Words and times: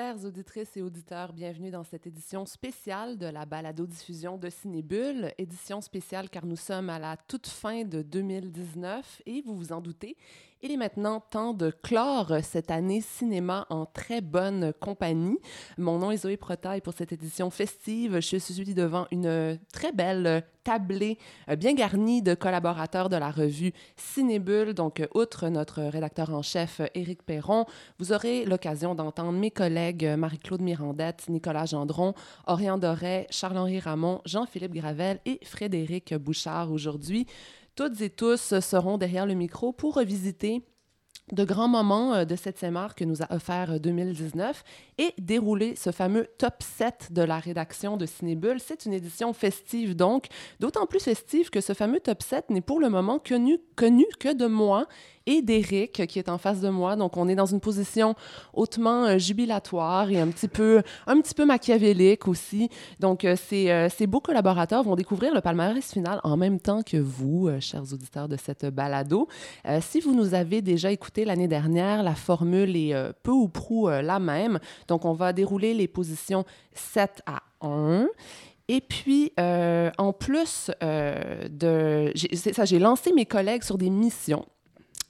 Chères 0.00 0.24
auditrices 0.24 0.78
et 0.78 0.80
auditeurs, 0.80 1.34
bienvenue 1.34 1.70
dans 1.70 1.84
cette 1.84 2.06
édition 2.06 2.46
spéciale 2.46 3.18
de 3.18 3.26
la 3.26 3.44
balado-diffusion 3.44 4.38
de 4.38 4.48
Cinébule. 4.48 5.34
Édition 5.36 5.82
spéciale 5.82 6.30
car 6.30 6.46
nous 6.46 6.56
sommes 6.56 6.88
à 6.88 6.98
la 6.98 7.18
toute 7.18 7.46
fin 7.46 7.84
de 7.84 8.00
2019 8.00 9.20
et 9.26 9.42
vous 9.42 9.54
vous 9.54 9.72
en 9.74 9.82
doutez, 9.82 10.16
il 10.62 10.72
est 10.72 10.76
maintenant 10.76 11.20
temps 11.20 11.54
de 11.54 11.70
clore 11.70 12.34
cette 12.42 12.70
année 12.70 13.00
cinéma 13.00 13.66
en 13.70 13.86
très 13.86 14.20
bonne 14.20 14.72
compagnie. 14.78 15.38
Mon 15.78 15.98
nom 15.98 16.10
est 16.10 16.18
Zoé 16.18 16.36
Protaille 16.36 16.82
pour 16.82 16.92
cette 16.92 17.12
édition 17.12 17.48
festive. 17.50 18.20
Je 18.20 18.36
suis 18.36 18.74
devant 18.74 19.06
une 19.10 19.58
très 19.72 19.92
belle 19.92 20.44
tablée 20.62 21.16
euh, 21.48 21.56
bien 21.56 21.72
garnie 21.72 22.20
de 22.20 22.34
collaborateurs 22.34 23.08
de 23.08 23.16
la 23.16 23.30
revue 23.30 23.72
Cinébule. 23.96 24.74
Donc, 24.74 25.02
outre 25.14 25.48
notre 25.48 25.82
rédacteur 25.82 26.30
en 26.30 26.42
chef 26.42 26.82
Éric 26.94 27.22
Perron, 27.22 27.64
vous 27.98 28.12
aurez 28.12 28.44
l'occasion 28.44 28.94
d'entendre 28.94 29.38
mes 29.38 29.50
collègues 29.50 30.04
Marie-Claude 30.18 30.60
Mirandette, 30.60 31.28
Nicolas 31.28 31.64
Gendron, 31.64 32.12
Orion 32.46 32.76
Doré, 32.76 33.26
Charles-Henri 33.30 33.80
Ramon, 33.80 34.20
Jean-Philippe 34.26 34.74
Gravel 34.74 35.20
et 35.24 35.40
Frédéric 35.42 36.14
Bouchard 36.14 36.70
aujourd'hui. 36.70 37.26
Toutes 37.80 38.02
et 38.02 38.10
tous 38.10 38.60
seront 38.60 38.98
derrière 38.98 39.24
le 39.24 39.32
micro 39.32 39.72
pour 39.72 39.94
revisiter 39.94 40.60
de 41.32 41.44
grands 41.44 41.66
moments 41.66 42.12
euh, 42.12 42.24
de 42.26 42.36
cette 42.36 42.62
art 42.62 42.94
que 42.94 43.04
nous 43.04 43.22
a 43.22 43.34
offert 43.34 43.80
2019 43.80 44.64
euh, 44.98 45.02
et 45.02 45.14
dérouler 45.16 45.76
ce 45.76 45.90
fameux 45.90 46.26
top 46.36 46.62
7 46.62 47.08
de 47.10 47.22
la 47.22 47.38
rédaction 47.38 47.96
de 47.96 48.04
Cinébule. 48.04 48.60
C'est 48.60 48.84
une 48.84 48.92
édition 48.92 49.32
festive 49.32 49.96
donc, 49.96 50.26
d'autant 50.58 50.84
plus 50.84 51.02
festive 51.02 51.48
que 51.48 51.62
ce 51.62 51.72
fameux 51.72 52.00
top 52.00 52.22
7 52.22 52.50
n'est 52.50 52.60
pour 52.60 52.80
le 52.80 52.90
moment 52.90 53.18
connu, 53.18 53.58
connu 53.76 54.04
que 54.18 54.34
de 54.34 54.44
moi 54.44 54.86
et 55.30 55.42
d'Éric 55.42 56.06
qui 56.08 56.18
est 56.18 56.28
en 56.28 56.38
face 56.38 56.60
de 56.60 56.68
moi. 56.68 56.96
Donc, 56.96 57.16
on 57.16 57.28
est 57.28 57.36
dans 57.36 57.46
une 57.46 57.60
position 57.60 58.14
hautement 58.52 59.04
euh, 59.04 59.18
jubilatoire 59.18 60.10
et 60.10 60.20
un 60.20 60.26
petit 60.28 60.48
peu, 60.48 60.82
un 61.06 61.20
petit 61.20 61.34
peu 61.34 61.44
machiavélique 61.44 62.26
aussi. 62.26 62.68
Donc, 62.98 63.24
euh, 63.24 63.36
ces, 63.36 63.70
euh, 63.70 63.88
ces, 63.88 64.08
beaux 64.08 64.20
collaborateurs 64.20 64.82
vont 64.82 64.96
découvrir 64.96 65.32
le 65.32 65.40
palmarès 65.40 65.88
final 65.88 66.20
en 66.24 66.36
même 66.36 66.58
temps 66.58 66.82
que 66.82 66.96
vous, 66.96 67.48
chers 67.60 67.92
auditeurs 67.92 68.28
de 68.28 68.36
cette 68.36 68.66
balado. 68.66 69.28
si 69.80 70.00
vous 70.00 70.14
nous 70.14 70.34
avez 70.34 70.62
déjà 70.62 70.90
écouté 70.90 71.24
l'année 71.24 71.46
dernière, 71.46 72.02
la 72.02 72.16
formule 72.16 72.76
est 72.76 72.94
peu 73.22 73.30
ou 73.30 73.48
prou 73.48 73.88
la 73.88 74.18
même. 74.18 74.58
Donc, 74.88 75.04
on 75.04 75.12
va 75.12 75.32
dérouler 75.32 75.74
les 75.74 75.86
positions 75.86 76.44
7 76.74 77.22
à 77.26 77.42
1. 77.60 78.08
Et 78.68 78.80
puis, 78.80 79.32
en 79.38 80.12
plus 80.12 80.70
de... 80.80 82.12
ça, 82.52 82.64
j'ai 82.64 82.78
lancé 82.78 83.12
mes 83.12 83.26
collègues 83.26 83.62
sur 83.62 83.78
des 83.78 83.90
missions. 83.90 84.44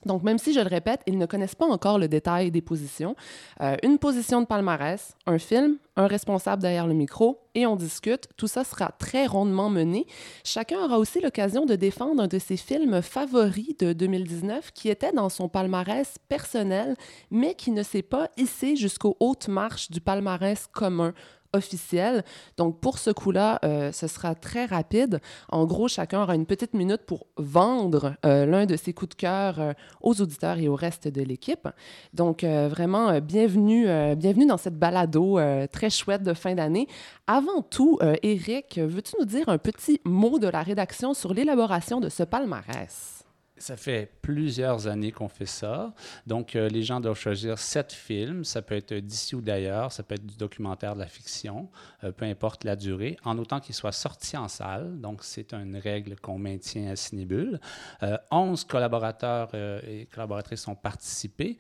Donc, 0.06 0.22
même 0.22 0.38
si 0.38 0.52
je 0.52 0.60
le 0.60 0.68
répète, 0.68 1.00
ils 1.06 1.18
ne 1.18 1.26
connaissent 1.26 1.54
pas 1.54 1.66
encore 1.66 1.98
le 1.98 2.08
détail 2.08 2.50
des 2.50 2.62
positions. 2.62 3.14
Euh, 3.60 3.76
une 3.82 3.98
position 3.98 4.40
de 4.40 4.46
palmarès, 4.46 5.14
un 5.26 5.38
film, 5.38 5.76
un 5.96 6.06
responsable 6.06 6.62
derrière 6.62 6.86
le 6.86 6.94
micro 6.94 7.40
et 7.54 7.66
on 7.66 7.76
discute. 7.76 8.28
Tout 8.36 8.46
ça 8.46 8.64
sera 8.64 8.92
très 8.98 9.26
rondement 9.26 9.68
mené. 9.68 10.06
Chacun 10.44 10.78
aura 10.84 10.98
aussi 10.98 11.20
l'occasion 11.20 11.66
de 11.66 11.74
défendre 11.74 12.22
un 12.22 12.26
de 12.26 12.38
ses 12.38 12.56
films 12.56 13.02
favoris 13.02 13.76
de 13.78 13.92
2019 13.92 14.72
qui 14.72 14.88
était 14.88 15.12
dans 15.12 15.28
son 15.28 15.48
palmarès 15.48 16.16
personnel, 16.28 16.96
mais 17.30 17.54
qui 17.54 17.70
ne 17.70 17.82
s'est 17.82 18.02
pas 18.02 18.30
hissé 18.36 18.76
jusqu'aux 18.76 19.16
hautes 19.20 19.48
marches 19.48 19.90
du 19.90 20.00
palmarès 20.00 20.66
commun 20.72 21.12
officiel. 21.52 22.24
Donc, 22.56 22.80
pour 22.80 22.98
ce 22.98 23.10
coup-là, 23.10 23.58
euh, 23.64 23.92
ce 23.92 24.06
sera 24.06 24.34
très 24.34 24.66
rapide. 24.66 25.20
En 25.48 25.66
gros, 25.66 25.88
chacun 25.88 26.22
aura 26.22 26.34
une 26.34 26.46
petite 26.46 26.74
minute 26.74 27.02
pour 27.06 27.26
vendre 27.36 28.14
euh, 28.24 28.46
l'un 28.46 28.66
de 28.66 28.76
ses 28.76 28.92
coups 28.92 29.10
de 29.10 29.14
cœur 29.14 29.60
euh, 29.60 29.72
aux 30.00 30.20
auditeurs 30.20 30.58
et 30.58 30.68
au 30.68 30.74
reste 30.74 31.08
de 31.08 31.22
l'équipe. 31.22 31.68
Donc, 32.14 32.44
vraiment, 32.44 33.20
bienvenue, 33.20 33.86
bienvenue 34.16 34.46
dans 34.46 34.56
cette 34.56 34.78
balado 34.78 35.38
très 35.72 35.90
chouette 35.90 36.22
de 36.22 36.34
fin 36.34 36.54
d'année. 36.54 36.86
Avant 37.26 37.62
tout, 37.62 37.98
Eric, 38.22 38.78
veux-tu 38.78 39.14
nous 39.18 39.24
dire 39.24 39.48
un 39.48 39.58
petit 39.58 40.00
mot 40.04 40.38
de 40.38 40.48
la 40.48 40.62
rédaction 40.62 41.14
sur 41.14 41.34
l'élaboration 41.34 42.00
de 42.00 42.08
ce 42.08 42.22
palmarès? 42.22 43.19
Ça 43.60 43.76
fait 43.76 44.10
plusieurs 44.22 44.86
années 44.86 45.12
qu'on 45.12 45.28
fait 45.28 45.44
ça. 45.44 45.92
Donc, 46.26 46.56
euh, 46.56 46.70
les 46.70 46.82
gens 46.82 46.98
doivent 46.98 47.18
choisir 47.18 47.58
sept 47.58 47.92
films. 47.92 48.42
Ça 48.42 48.62
peut 48.62 48.74
être 48.74 48.94
d'ici 48.94 49.36
ou 49.36 49.42
d'ailleurs, 49.42 49.92
ça 49.92 50.02
peut 50.02 50.14
être 50.14 50.24
du 50.24 50.38
documentaire, 50.38 50.94
de 50.94 51.00
la 51.00 51.06
fiction, 51.06 51.68
euh, 52.02 52.10
peu 52.10 52.24
importe 52.24 52.64
la 52.64 52.74
durée, 52.74 53.18
en 53.22 53.36
autant 53.36 53.60
qu'ils 53.60 53.74
soient 53.74 53.92
sortis 53.92 54.38
en 54.38 54.48
salle. 54.48 54.98
Donc, 54.98 55.22
c'est 55.22 55.52
une 55.52 55.76
règle 55.76 56.18
qu'on 56.18 56.38
maintient 56.38 56.90
à 56.90 56.96
Cinébule. 56.96 57.60
Euh, 58.02 58.16
11 58.30 58.64
collaborateurs 58.64 59.54
et 59.54 60.08
collaboratrices 60.10 60.66
ont 60.66 60.74
participé. 60.74 61.58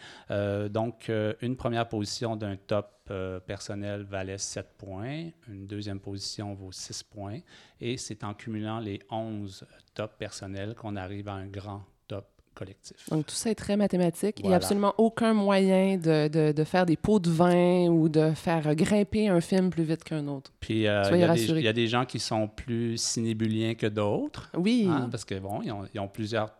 donc, 0.70 1.10
une 1.42 1.56
première 1.56 1.86
position 1.88 2.34
d'un 2.34 2.56
top 2.56 2.99
personnel 3.46 4.02
valait 4.02 4.38
7 4.38 4.66
points, 4.78 5.30
une 5.48 5.66
deuxième 5.66 6.00
position 6.00 6.54
vaut 6.54 6.72
6 6.72 7.02
points, 7.02 7.40
et 7.80 7.96
c'est 7.96 8.24
en 8.24 8.34
cumulant 8.34 8.78
les 8.78 9.00
11 9.10 9.64
top 9.94 10.16
personnels 10.18 10.74
qu'on 10.74 10.96
arrive 10.96 11.28
à 11.28 11.34
un 11.34 11.46
grand 11.46 11.84
collectif. 12.54 13.08
Donc, 13.10 13.26
tout 13.26 13.34
ça 13.34 13.50
est 13.50 13.54
très 13.54 13.76
mathématique. 13.76 14.40
Il 14.40 14.46
n'y 14.46 14.52
a 14.52 14.56
absolument 14.56 14.94
aucun 14.98 15.32
moyen 15.32 15.96
de, 15.96 16.28
de, 16.28 16.52
de, 16.52 16.64
faire 16.64 16.86
des 16.86 16.96
pots 16.96 17.18
de 17.18 17.30
vin 17.30 17.88
ou 17.88 18.08
de 18.08 18.32
faire 18.34 18.74
grimper 18.74 19.28
un 19.28 19.40
film 19.40 19.70
plus 19.70 19.84
vite 19.84 20.04
qu'un 20.04 20.26
autre. 20.28 20.52
Puis, 20.60 20.86
euh, 20.86 21.02
il 21.12 21.16
y, 21.18 21.62
y, 21.62 21.68
a 21.68 21.72
des 21.72 21.86
gens 21.86 22.04
qui 22.04 22.18
sont 22.18 22.48
plus 22.48 22.96
cinébuliens 22.96 23.74
que 23.74 23.86
d'autres. 23.86 24.50
Oui. 24.56 24.86
Hein, 24.88 25.08
parce 25.10 25.24
que, 25.24 25.38
bon, 25.38 25.62
ils 25.62 25.72
ont, 25.72 25.86
ils 25.94 26.00
ont 26.00 26.08
plusieurs 26.08 26.50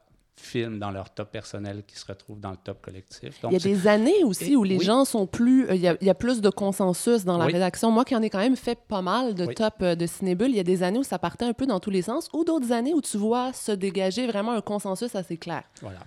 films 0.40 0.78
dans 0.78 0.90
leur 0.90 1.10
top 1.10 1.30
personnel 1.30 1.82
qui 1.86 1.98
se 1.98 2.06
retrouvent 2.06 2.40
dans 2.40 2.50
le 2.50 2.56
top 2.56 2.80
collectif. 2.82 3.40
il 3.44 3.52
y 3.52 3.56
a 3.56 3.58
des 3.58 3.86
années 3.86 4.24
aussi 4.24 4.56
où 4.56 4.64
les 4.64 4.80
gens 4.80 5.04
sont 5.04 5.26
plus... 5.26 5.68
Euh, 5.68 5.74
il, 5.74 5.82
y 5.82 6.10
a, 6.10 6.14
plus 6.14 6.40
de 6.40 6.50
consensus 6.50 7.24
dans 7.24 7.38
la 7.38 7.46
rédaction. 7.46 7.90
Moi 7.90 8.04
qui 8.04 8.16
en 8.16 8.22
ai 8.22 8.30
quand 8.30 8.38
même 8.38 8.56
fait 8.56 8.78
pas 8.88 9.02
mal 9.02 9.34
de 9.34 9.46
top 9.46 9.74
euh, 9.82 9.94
de 9.94 10.06
Cinébule, 10.06 10.50
il 10.50 10.56
y 10.56 10.60
a 10.60 10.64
des 10.64 10.82
années 10.82 10.98
où 10.98 11.04
ça 11.04 11.18
partait 11.18 11.44
un 11.44 11.52
peu 11.52 11.66
dans 11.66 11.80
tous 11.80 11.90
les 11.90 12.02
sens 12.02 12.28
ou 12.32 12.44
d'autres 12.44 12.72
années 12.72 12.94
où 12.94 13.00
tu 13.00 13.16
vois 13.16 13.52
se 13.52 13.72
dégager 13.72 14.26
vraiment 14.26 14.52
un 14.52 14.60
consensus 14.60 15.14
assez 15.14 15.36
clair. 15.36 15.62
Voilà. 15.80 16.00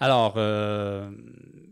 Alors, 0.00 0.34
euh, 0.36 1.10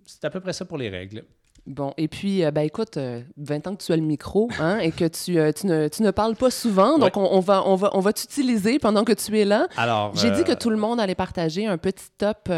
c'est 0.05 0.25
à 0.25 0.31
peu 0.31 0.41
près 0.41 0.53
ça 0.53 0.65
pour 0.65 0.79
les 0.79 0.89
règles. 0.91 1.25
Bon, 1.69 1.93
et 1.99 2.09
puis, 2.09 2.45
euh, 2.45 2.51
ben, 2.51 2.63
écoute, 2.63 2.97
20 2.97 3.01
euh, 3.03 3.71
ans 3.71 3.77
que 3.77 3.85
tu 3.85 3.93
as 3.93 3.97
le 3.97 4.03
micro 4.03 4.49
hein, 4.59 4.79
et 4.79 4.91
que 4.91 5.05
tu, 5.05 5.39
euh, 5.39 5.53
tu, 5.53 5.67
ne, 5.67 5.89
tu, 5.89 6.03
ne, 6.03 6.11
parles 6.11 6.35
pas 6.35 6.51
souvent, 6.51 6.99
donc 6.99 7.19
on, 7.19 7.29
on, 7.31 7.41
va, 7.41 7.63
on 7.67 7.75
va, 7.75 7.91
on 7.93 8.01
va 8.01 8.15
t'utiliser 8.15 8.79
pendant 8.79 9.05
que 9.05 9.13
tu 9.13 9.39
es 9.39 9.45
là. 9.45 9.69
Alors, 9.77 10.17
J'ai 10.17 10.31
dit 10.31 10.45
que 10.45 10.55
tout 10.55 10.71
le 10.71 10.79
monde 10.79 10.99
allait 10.99 11.15
partager 11.15 11.67
un 11.67 11.77
petit 11.77 12.07
top, 12.17 12.51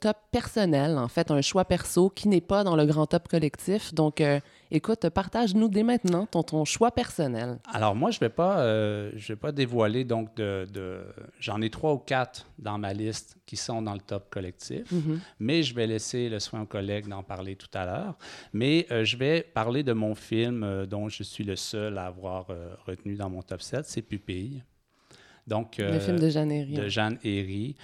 top 0.00 0.16
personnel, 0.32 0.96
en 0.96 1.08
fait, 1.08 1.30
un 1.30 1.42
choix 1.42 1.66
perso 1.66 2.08
qui 2.08 2.28
n'est 2.28 2.40
pas 2.40 2.64
dans 2.64 2.76
le 2.76 2.86
grand 2.86 3.06
top 3.06 3.28
collectif. 3.28 3.92
Donc, 3.92 4.22
Écoute, 4.70 5.08
partage-nous 5.10 5.68
dès 5.68 5.82
maintenant 5.82 6.26
ton, 6.26 6.42
ton, 6.42 6.64
choix 6.64 6.90
personnel. 6.90 7.58
Alors 7.72 7.94
moi, 7.94 8.10
je 8.10 8.16
ne 8.16 8.20
vais, 8.20 8.28
pas, 8.28 8.60
euh, 8.60 9.12
je 9.14 9.28
vais 9.28 9.36
pas 9.36 9.52
dévoiler, 9.52 10.04
donc 10.04 10.34
de, 10.36 10.66
de... 10.72 11.00
j'en 11.38 11.60
ai 11.60 11.70
trois 11.70 11.92
ou 11.92 11.98
quatre 11.98 12.46
dans 12.58 12.76
ma 12.78 12.92
liste 12.92 13.36
qui 13.46 13.56
sont 13.56 13.80
dans 13.82 13.94
le 13.94 14.00
top 14.00 14.28
collectif, 14.28 14.92
mm-hmm. 14.92 15.18
mais 15.38 15.62
je 15.62 15.74
vais 15.74 15.86
laisser 15.86 16.28
le 16.28 16.40
soin 16.40 16.62
aux 16.62 16.66
collègues 16.66 17.06
d'en 17.06 17.22
parler 17.22 17.54
tout 17.54 17.70
à 17.74 17.86
l'heure. 17.86 18.14
Mais 18.52 18.86
euh, 18.90 19.04
je 19.04 19.16
vais 19.16 19.42
parler 19.42 19.82
de 19.82 19.92
mon 19.92 20.14
film 20.14 20.64
euh, 20.64 20.86
dont 20.86 21.08
je 21.08 21.22
suis 21.22 21.44
le 21.44 21.56
seul 21.56 21.98
à 21.98 22.06
avoir 22.06 22.46
retenu 22.86 23.14
dans 23.14 23.30
mon 23.30 23.42
top 23.42 23.62
7, 23.62 23.84
c'est 23.86 24.02
Pupille. 24.02 24.62
Donc, 25.46 25.76
le 25.78 26.00
film 26.00 26.18
de 26.18 26.28
Jeanne 26.28 26.50
Herry. 26.50 26.74
De 26.74 26.88
Jeanne 26.88 27.18
Herry. 27.22 27.76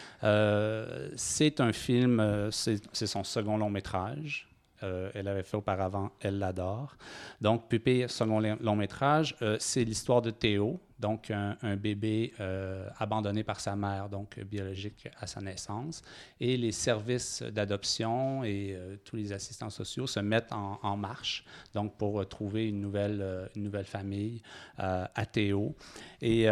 c'est 1.15 1.61
un 1.61 1.73
film, 1.73 2.49
c'est 2.51 3.07
son 3.07 3.23
second 3.23 3.57
long 3.57 3.71
métrage. 3.71 4.52
Euh, 4.83 5.11
elle 5.15 5.29
avait 5.29 5.43
fait 5.43 5.57
auparavant 5.57 6.11
Elle 6.21 6.39
l'adore. 6.39 6.97
Donc, 7.41 7.69
Pupille, 7.69 8.09
second 8.09 8.41
long 8.41 8.77
métrage, 8.77 9.37
euh, 9.43 9.57
c'est 9.61 9.85
l'histoire 9.85 10.23
de 10.23 10.31
Théo, 10.31 10.81
donc 11.03 11.33
un, 11.33 11.77
bébé 11.77 12.33
euh, 12.41 12.89
abandonné 12.99 13.43
par 13.43 13.59
sa 13.59 13.75
mère, 13.75 14.09
donc 14.09 14.39
biologique 14.39 15.09
à 15.19 15.27
sa 15.27 15.41
naissance. 15.41 16.01
Et 16.41 16.57
les 16.57 16.71
services 16.71 17.43
d'adoption 17.43 18.45
et 18.45 18.75
euh, 18.75 18.97
tous 19.05 19.17
les 19.17 19.33
assistants 19.33 19.69
sociaux 19.69 20.07
se 20.07 20.21
mettent 20.21 20.53
en, 20.53 20.97
marche, 20.97 21.45
donc 21.75 21.97
pour 21.97 22.27
trouver 22.29 22.69
une 22.69 22.81
nouvelle, 22.81 23.21
euh, 23.21 23.49
une 23.57 23.65
nouvelle 23.65 23.85
famille 23.85 24.41
à 24.79 25.27
Théo. 25.27 25.75
Et 26.21 26.47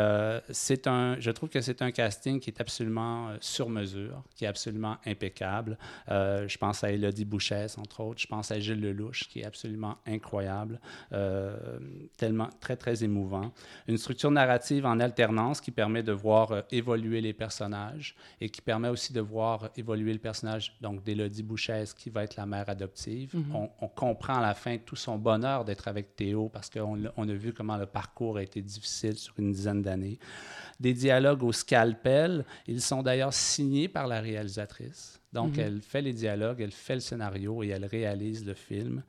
c'est 0.51 0.87
un, 0.87 1.19
je 1.21 1.31
trouve 1.31 1.49
que 1.49 1.61
c'est 1.61 1.83
un 1.83 1.93
casting 1.93 2.41
qui 2.41 2.51
est 2.51 2.61
absolument 2.61 3.35
sur 3.41 3.69
mesure, 3.69 4.25
qui 4.35 4.45
est 4.45 4.49
absolument 4.49 4.97
impeccable. 5.07 5.79
je 6.09 6.59
pense 6.59 6.83
à 6.83 6.91
Elodie 6.91 7.25
Bouchesse, 7.25 7.79
entre 7.79 8.01
autres. 8.01 8.21
Je 8.21 8.27
pense 8.27 8.51
à 8.51 8.59
Gilles 8.59 8.81
Lelouch, 8.81 9.29
qui 9.29 9.41
est 9.41 9.45
absolument 9.45 9.99
incroyable, 10.07 10.81
tellement 12.17 12.49
très, 12.61 12.77
très 12.77 13.05
émouvant. 13.05 13.53
Une 13.87 13.99
structure 13.99 14.31
narrative 14.41 14.87
en 14.87 15.01
alternance 15.01 15.61
qui 15.61 15.71
permet 15.71 16.03
de 16.03 16.13
voir 16.13 16.53
euh, 16.53 16.63
évoluer 16.71 17.21
les 17.21 17.33
personnages 17.33 18.15
et 18.41 18.49
qui 18.49 18.61
permet 18.61 18.89
aussi 18.89 19.13
de 19.13 19.21
voir 19.21 19.71
évoluer 19.77 20.13
le 20.13 20.19
personnage 20.19 20.77
donc 20.81 21.03
d'Élodie 21.03 21.43
Bouchesse 21.43 21.93
qui 21.95 22.11
va 22.11 22.25
être 22.25 22.37
la 22.37 22.47
mère 22.47 22.69
adoptive. 22.69 23.35
Mm-hmm. 23.35 23.69
on, 23.81 23.89
comprend 23.89 24.37
à 24.39 24.41
la 24.41 24.55
fin 24.55 24.79
tout 24.79 24.97
son 24.97 25.19
bonheur 25.19 25.65
d'être 25.65 25.89
avec 25.89 26.17
Théo 26.17 26.49
parce 26.49 26.71
qu'on 26.71 26.99
on 27.17 27.29
a 27.29 27.35
vu 27.35 27.53
comment 27.53 27.77
le 27.77 27.87
parcours 27.87 28.39
a 28.39 28.43
été 28.43 28.63
difficile 28.63 29.17
sur 29.17 29.35
une 29.39 29.53
dizaine 29.53 29.83
d'années. 29.83 30.19
Des 30.79 30.95
dialogues 30.95 31.43
au 31.43 31.53
scalpel, 31.53 32.45
ils 32.67 32.81
sont 32.81 33.03
d'ailleurs 33.03 33.35
signés 33.35 33.89
par 33.89 34.07
la 34.07 34.21
réalisatrice. 34.21 35.20
Donc, 35.33 35.59
Mhm. 35.59 35.61
elle 35.65 35.81
fait 35.81 36.03
les 36.03 36.13
dialogues, 36.13 36.61
elle 36.61 36.73
fait 36.73 36.95
le 36.95 37.01
scénario 37.01 37.63
et 37.63 37.69
elle 37.69 37.85
réalise 37.85 38.45
le 38.45 38.55
film. 38.55 39.03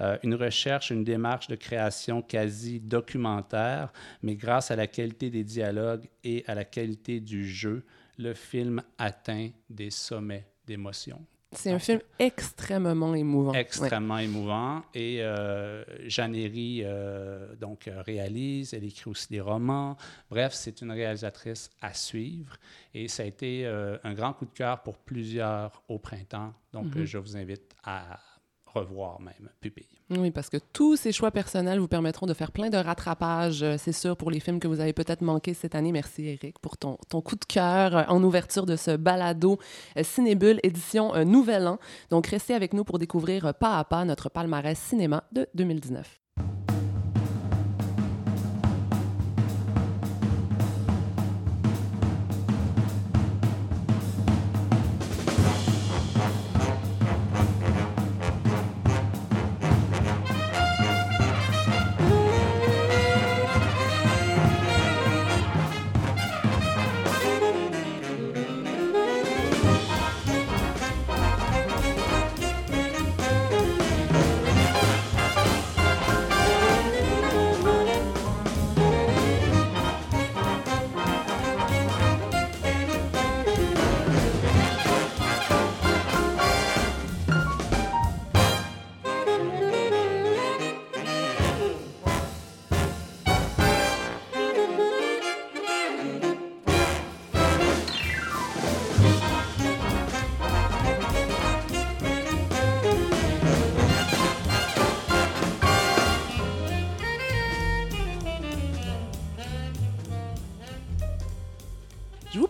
Euh, 0.00 0.18
une 0.24 0.34
recherche, 0.34 0.90
une 0.90 1.04
démarche 1.04 1.46
de 1.48 1.54
création 1.56 2.20
quasi 2.20 2.80
documentaire, 2.80 3.92
mais 4.22 4.34
grâce 4.34 4.70
à 4.70 4.76
la 4.76 4.86
qualité 4.88 5.30
des 5.30 5.44
dialogues 5.44 6.08
et 6.24 6.44
à 6.48 6.54
la 6.54 6.64
qualité 6.64 7.20
du 7.20 7.48
jeu, 7.48 7.84
le 8.18 8.34
film 8.34 8.82
atteint 8.98 9.50
des 9.70 9.90
sommets 9.90 10.46
d'émotion. 10.66 11.24
C'est 11.52 11.72
un 11.72 11.78
film 11.78 12.00
extrêmement 12.18 13.14
émouvant. 13.14 13.52
Ouais. 13.52 13.60
Extrêmement 13.60 14.18
émouvant. 14.18 14.82
Et 14.92 15.22
euh, 15.22 15.82
Jeanne 16.06 16.34
Herry, 16.34 16.82
euh, 16.84 17.54
donc, 17.56 17.88
euh, 17.88 18.02
réalise, 18.02 18.74
elle 18.74 18.84
écrit 18.84 19.10
aussi 19.10 19.28
des 19.30 19.40
romans. 19.40 19.96
Bref, 20.30 20.52
c'est 20.52 20.82
une 20.82 20.92
réalisatrice 20.92 21.70
à 21.80 21.94
suivre. 21.94 22.54
Et 22.92 23.08
ça 23.08 23.22
a 23.22 23.26
été 23.26 23.64
euh, 23.66 23.96
un 24.04 24.12
grand 24.12 24.34
coup 24.34 24.44
de 24.44 24.52
cœur 24.52 24.82
pour 24.82 24.98
plusieurs 24.98 25.82
au 25.88 25.98
printemps. 25.98 26.52
Donc, 26.72 26.94
Mhm. 26.94 27.02
euh, 27.02 27.06
je 27.06 27.18
vous 27.18 27.36
invite 27.36 27.74
à 27.82 28.18
revoir 28.66 29.18
même 29.20 29.48
Pupille. 29.60 29.97
Oui, 30.10 30.30
parce 30.30 30.48
que 30.48 30.56
tous 30.72 30.96
ces 30.96 31.12
choix 31.12 31.30
personnels 31.30 31.78
vous 31.78 31.88
permettront 31.88 32.24
de 32.24 32.32
faire 32.32 32.50
plein 32.50 32.70
de 32.70 32.78
rattrapages, 32.78 33.62
euh, 33.62 33.76
c'est 33.78 33.92
sûr, 33.92 34.16
pour 34.16 34.30
les 34.30 34.40
films 34.40 34.58
que 34.58 34.66
vous 34.66 34.80
avez 34.80 34.94
peut-être 34.94 35.20
manqués 35.20 35.52
cette 35.52 35.74
année. 35.74 35.92
Merci, 35.92 36.24
Eric, 36.26 36.58
pour 36.60 36.78
ton, 36.78 36.96
ton 37.10 37.20
coup 37.20 37.36
de 37.36 37.44
cœur 37.44 37.94
euh, 37.94 38.04
en 38.08 38.22
ouverture 38.22 38.64
de 38.64 38.76
ce 38.76 38.96
balado 38.96 39.58
euh, 39.98 40.02
Cinébule 40.02 40.60
édition 40.62 41.12
Nouvel 41.26 41.66
An. 41.66 41.78
Donc, 42.08 42.26
restez 42.26 42.54
avec 42.54 42.72
nous 42.72 42.84
pour 42.84 42.98
découvrir 42.98 43.52
pas 43.54 43.78
à 43.78 43.84
pas 43.84 44.06
notre 44.06 44.30
palmarès 44.30 44.78
cinéma 44.78 45.24
de 45.32 45.46
2019. 45.54 46.18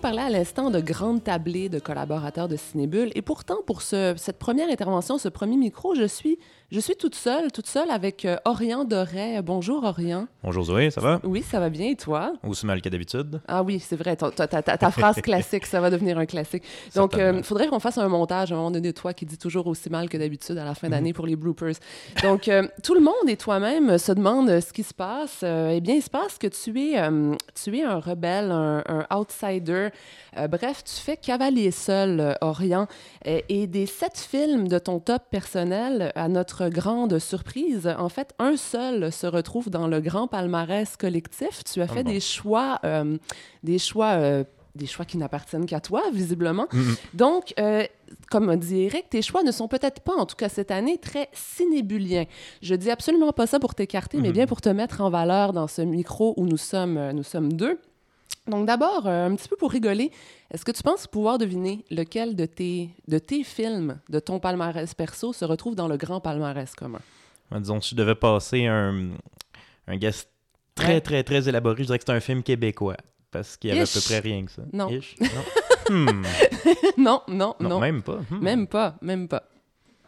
Parlais 0.09 0.23
à 0.23 0.31
l'instant 0.31 0.71
de 0.71 0.81
grandes 0.81 1.23
tablées 1.23 1.69
de 1.69 1.79
collaborateurs 1.79 2.49
de 2.49 2.57
Cinébule 2.57 3.11
et 3.15 3.21
pourtant, 3.21 3.57
pour 3.67 3.83
ce- 3.83 4.15
cette 4.17 4.39
première 4.39 4.71
intervention, 4.71 5.19
ce 5.19 5.29
premier 5.29 5.59
micro, 5.59 5.95
je 5.95 6.07
suis, 6.07 6.39
je 6.71 6.81
suis 6.81 6.97
toute 6.97 7.15
seule, 7.15 7.51
toute 7.51 7.67
seule 7.67 7.91
avec 7.91 8.27
euh, 8.27 8.37
Orient 8.45 8.85
Doré. 8.85 9.41
Bonjour, 9.43 9.85
Orient. 9.85 10.27
Bonjour 10.43 10.65
Zoé, 10.65 10.91
ça 10.91 11.01
va? 11.01 11.19
Oui, 11.25 11.43
ça 11.43 11.59
va 11.61 11.71
bien 11.71 11.87
et 11.89 11.97
toi? 11.97 12.35
Aussi 12.47 12.67
mal 12.67 12.83
que 12.83 12.91
d'habitude? 12.91 13.41
Ah 13.49 13.63
oui, 13.63 13.81
c'est 13.81 13.97
vrai, 13.97 14.15
ta, 14.17 14.31
ta- 14.31 14.47
ta- 14.47 14.63
ta 14.77 14.91
phrase 14.91 15.17
classique, 15.23 15.65
ça 15.65 15.81
va 15.81 15.89
devenir 15.89 16.19
un 16.19 16.27
classique. 16.27 16.63
Donc, 16.95 17.13
il 17.15 17.17
Certainement. 17.21 17.43
faudrait 17.43 17.69
qu'on 17.69 17.81
fasse 17.81 17.97
un 17.97 18.09
montage 18.09 18.53
à 18.53 18.55
un 18.55 18.59
moment 18.59 18.71
donné 18.71 18.89
de 18.93 18.95
toi 18.99 19.15
qui 19.15 19.25
dit 19.25 19.39
toujours 19.39 19.67
aussi 19.67 19.89
mal 19.89 20.11
que 20.11 20.19
d'habitude 20.19 20.59
à 20.59 20.65
la 20.65 20.71
Mhm. 20.71 20.75
fin 20.77 20.89
d'année 20.91 21.15
pour 21.15 21.27
les 21.27 21.37
bloopers. 21.37 21.77
Donc, 22.23 22.49
euh, 22.49 22.69
tout 22.83 22.93
le 22.93 23.01
monde 23.01 23.15
et 23.29 23.39
toi-même 23.39 23.97
se 23.97 24.13
demandent 24.13 24.51
euh, 24.51 24.61
ce 24.61 24.71
qui 24.75 24.83
se 24.83 24.93
passe. 24.93 25.41
Euh, 25.45 25.71
eh 25.75 25.81
bien, 25.81 25.95
il 25.95 26.03
se 26.03 26.11
passe 26.11 26.37
que 26.37 26.49
tu 26.49 26.79
es, 26.91 27.01
euh, 27.01 27.35
tu 27.55 27.79
es 27.79 27.83
un 27.83 27.99
rebelle, 27.99 28.51
un, 28.51 28.85
un 28.87 29.17
outsider. 29.17 29.89
Euh, 30.37 30.49
bref, 30.49 30.85
tu 30.85 30.93
fais 31.01 31.17
cavalier 31.17 31.71
seul, 31.71 32.21
euh, 32.21 32.35
Orient. 32.43 32.87
Euh, 33.27 33.41
et 33.49 33.67
des 33.67 33.87
sept 33.87 34.19
films 34.19 34.69
de 34.69 34.79
ton 34.79 34.99
top 35.01 35.23
personnel, 35.31 36.13
à 36.15 36.29
notre 36.29 36.58
grande 36.69 37.19
surprise, 37.21 37.87
en 37.99 38.09
fait, 38.09 38.35
un 38.39 38.57
seul 38.57 39.13
se 39.13 39.27
retrouve 39.27 39.71
dans 39.71 39.87
le 39.87 40.01
grand 40.01 40.27
palmarès 40.27 40.97
collectif. 40.97 41.63
Tu 41.65 41.81
as 41.81 41.85
Ah 41.89 41.95
fait 41.95 42.03
bon. 42.05 42.11
des 42.11 42.21
choix, 42.21 42.81
euh, 42.85 43.17
des 43.63 43.79
choix, 43.79 44.15
euh, 44.15 44.45
des 44.75 44.87
choix 44.87 45.05
qui 45.05 45.17
n'appartiennent 45.19 45.67
qu'à 45.67 45.81
toi, 45.81 46.03
visiblement. 46.13 46.67
Donc, 47.15 47.55
euh, 47.59 47.85
comme 48.31 48.55
dit 48.57 48.83
Eric, 48.83 49.11
tes 49.11 49.23
choix 49.23 49.43
ne 49.43 49.51
sont 49.53 49.67
peut-être 49.69 50.01
pas, 50.03 50.15
en 50.17 50.27
tout 50.27 50.37
cas 50.37 50.49
cette 50.49 50.71
année, 50.71 50.99
très 50.99 51.29
cinébuliens. 51.33 52.25
Je 52.63 52.75
dis 52.75 52.91
absolument 52.91 53.33
pas 53.33 53.47
ça 53.47 53.59
pour 53.59 53.75
t'écarter, 53.75 54.19
mais 54.19 54.29
Mhm. 54.29 54.35
bien 54.35 54.47
pour 54.47 54.61
te 54.61 54.69
mettre 54.69 55.01
en 55.01 55.11
valeur 55.11 55.53
dans 55.53 55.67
ce 55.67 55.83
micro 55.83 56.35
où 56.37 56.45
nous 56.47 56.57
sommes, 56.57 57.11
nous 57.13 57.23
sommes 57.25 57.53
deux. 57.53 57.79
Donc 58.47 58.67
d'abord, 58.67 59.07
euh, 59.07 59.27
un 59.27 59.35
petit 59.37 59.49
peu 59.49 59.57
pour 59.57 59.71
rigoler, 59.71 60.11
est-ce 60.51 60.65
que 60.65 60.73
tu 60.73 60.83
penses 60.83 61.07
pouvoir 61.07 61.37
deviner 61.39 61.85
lequel 61.91 62.35
de 62.35 62.47
tes, 62.47 62.91
de 63.07 63.19
tes 63.19 63.45
films, 63.45 63.99
de 64.09 64.19
ton 64.21 64.39
palmarès 64.41 64.93
perso, 64.95 65.33
se 65.33 65.45
retrouve 65.45 65.75
dans 65.75 65.89
le 65.89 65.97
grand 65.99 66.21
palmarès 66.21 66.73
commun? 66.75 67.01
Ouais, 67.53 67.61
disons, 67.61 67.81
si 67.81 67.91
je 67.91 67.97
devais 67.97 68.15
passer 68.15 68.67
un, 68.67 69.11
un 69.87 69.97
guest 69.97 70.29
très, 70.75 70.95
Ouais. 70.95 71.01
très, 71.01 71.23
très 71.25 71.49
élaboré, 71.49 71.77
je 71.83 71.85
dirais 71.87 71.99
que 71.99 72.05
c'est 72.07 72.13
un 72.13 72.21
film 72.21 72.43
québécois. 72.43 72.97
Parce 73.31 73.59
qu'il 73.59 73.69
y 73.69 73.73
avait 73.75 73.83
Ish. 73.83 73.97
à 73.97 74.01
peu 74.01 74.05
près 74.07 74.19
rien 74.21 74.45
que 74.47 74.51
ça. 74.53 74.63
Non. 74.73 74.89
Ish? 74.89 75.17
Non. 75.21 75.27
Hmm. 75.91 76.23
non, 76.99 77.23
non, 77.29 77.55
non, 77.61 77.69
Non, 77.71 77.81
même 77.81 78.03
pas. 78.03 78.19
Hmm. 78.31 78.39
Même 78.43 78.67
pas, 78.67 78.97
même 79.01 79.27
pas. 79.27 79.45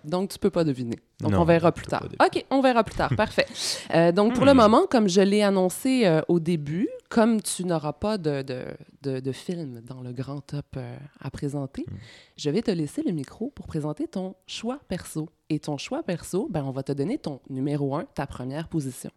Donc, 0.04 0.30
tu 0.30 0.38
peux 0.38 0.50
pas 0.50 0.64
deviner. 0.64 0.96
Donc, 1.20 1.32
Non, 1.32 1.40
on 1.42 1.44
verra 1.44 1.72
plus 1.72 1.86
tard. 1.86 2.06
OK, 2.24 2.44
on 2.50 2.60
verra 2.62 2.82
plus 2.84 2.94
tard. 2.96 3.10
Parfait. 3.16 3.46
Euh, 3.94 4.12
donc, 4.12 4.34
pour 4.34 4.44
le 4.44 4.52
Hmm. 4.54 4.58
moment, 4.58 4.86
comme 4.88 5.08
je 5.08 5.20
l'ai 5.20 5.42
annoncé 5.42 6.06
euh, 6.06 6.20
au 6.28 6.38
début, 6.38 6.88
comme 7.08 7.42
tu 7.42 7.64
n'auras 7.64 7.92
pas 7.92 8.18
de, 8.18 8.42
de, 8.42 8.64
de, 9.02 9.18
de 9.18 9.32
film 9.32 9.80
dans 9.80 10.00
le 10.00 10.12
grand 10.12 10.40
top 10.40 10.66
euh, 10.76 10.96
à 11.20 11.28
présenter, 11.30 11.84
Hmm. 11.90 11.94
je 12.36 12.50
vais 12.50 12.62
te 12.62 12.70
laisser 12.70 13.02
le 13.02 13.10
micro 13.10 13.50
pour 13.50 13.66
présenter 13.66 14.06
ton 14.06 14.36
choix 14.46 14.78
perso. 14.88 15.28
Et 15.48 15.58
ton 15.58 15.76
choix 15.76 16.04
perso, 16.04 16.46
ben, 16.50 16.62
on 16.64 16.70
va 16.70 16.84
te 16.84 16.92
donner 16.92 17.18
ton 17.18 17.40
numéro 17.50 17.96
un, 17.96 18.04
ta 18.04 18.26
première 18.28 18.68
position. 18.68 19.10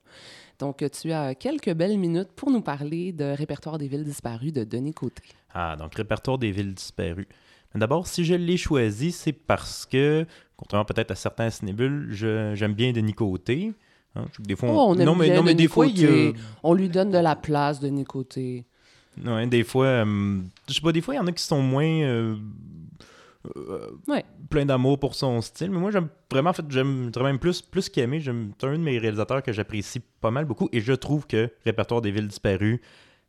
Donc, 0.57 0.83
tu 0.91 1.11
as 1.11 1.35
quelques 1.35 1.71
belles 1.73 1.99
minutes 1.99 2.31
pour 2.35 2.49
nous 2.49 2.61
parler 2.61 3.11
de 3.11 3.25
Répertoire 3.25 3.77
des 3.77 3.87
villes 3.87 4.03
disparues 4.05 4.51
de 4.51 4.63
Denis 4.63 4.93
Côté. 4.95 5.21
Ah, 5.53 5.75
donc 5.75 5.93
répertoire 5.93 6.39
des 6.39 6.49
villes 6.51 6.73
disparues. 6.73 7.27
D'abord, 7.75 8.07
si 8.07 8.23
je 8.25 8.33
l'ai 8.35 8.57
choisi, 8.57 9.11
c'est 9.11 9.33
parce 9.33 9.85
que, 9.85 10.25
contrairement 10.63 10.85
peut-être 10.85 11.11
à 11.11 11.15
certains 11.15 11.49
cinébules, 11.49 12.07
j'aime 12.11 12.73
bien 12.73 12.91
Denis 12.93 13.13
Côté. 13.13 13.73
Hein, 14.15 14.25
des 14.39 14.55
fois, 14.55 14.69
Oh, 14.71 14.85
on 14.89 14.97
aime 14.99 15.05
non, 15.05 15.15
mais, 15.15 15.25
bien 15.27 15.35
non, 15.37 15.43
mais 15.43 15.55
des 15.55 15.67
fois, 15.67 15.85
il. 15.87 16.33
On 16.63 16.73
lui 16.73 16.87
donne 16.89 17.11
de 17.11 17.17
la 17.17 17.35
place, 17.35 17.79
Denis 17.79 18.03
Côté. 18.05 18.65
Ouais, 19.23 19.45
des 19.47 19.63
fois, 19.63 19.85
euh, 19.85 20.39
je 20.67 20.73
sais 20.73 20.81
pas, 20.81 20.91
des 20.91 21.01
fois, 21.01 21.13
il 21.13 21.17
y 21.17 21.19
en 21.19 21.27
a 21.27 21.31
qui 21.31 21.43
sont 21.43 21.61
moins 21.61 21.85
euh, 21.85 22.35
euh, 23.57 23.89
Ouais. 24.07 24.23
plein 24.49 24.65
d'amour 24.65 24.99
pour 24.99 25.13
son 25.15 25.41
style, 25.41 25.69
mais 25.71 25.79
moi, 25.79 25.91
j'aime 25.91 26.07
vraiment, 26.31 26.49
en 26.51 26.53
fait, 26.53 26.65
j'aime 26.69 27.11
même 27.21 27.39
plus, 27.39 27.61
plus 27.61 27.89
qu'aimer. 27.89 28.21
C'est 28.23 28.29
un 28.67 28.71
de 28.73 28.77
mes 28.77 28.97
réalisateurs 28.97 29.43
que 29.43 29.51
j'apprécie 29.51 30.01
pas 30.21 30.31
mal 30.31 30.45
beaucoup, 30.45 30.69
et 30.71 30.79
je 30.81 30.93
trouve 30.93 31.27
que 31.27 31.49
Répertoire 31.65 32.01
des 32.01 32.11
villes 32.11 32.27
disparues, 32.27 32.81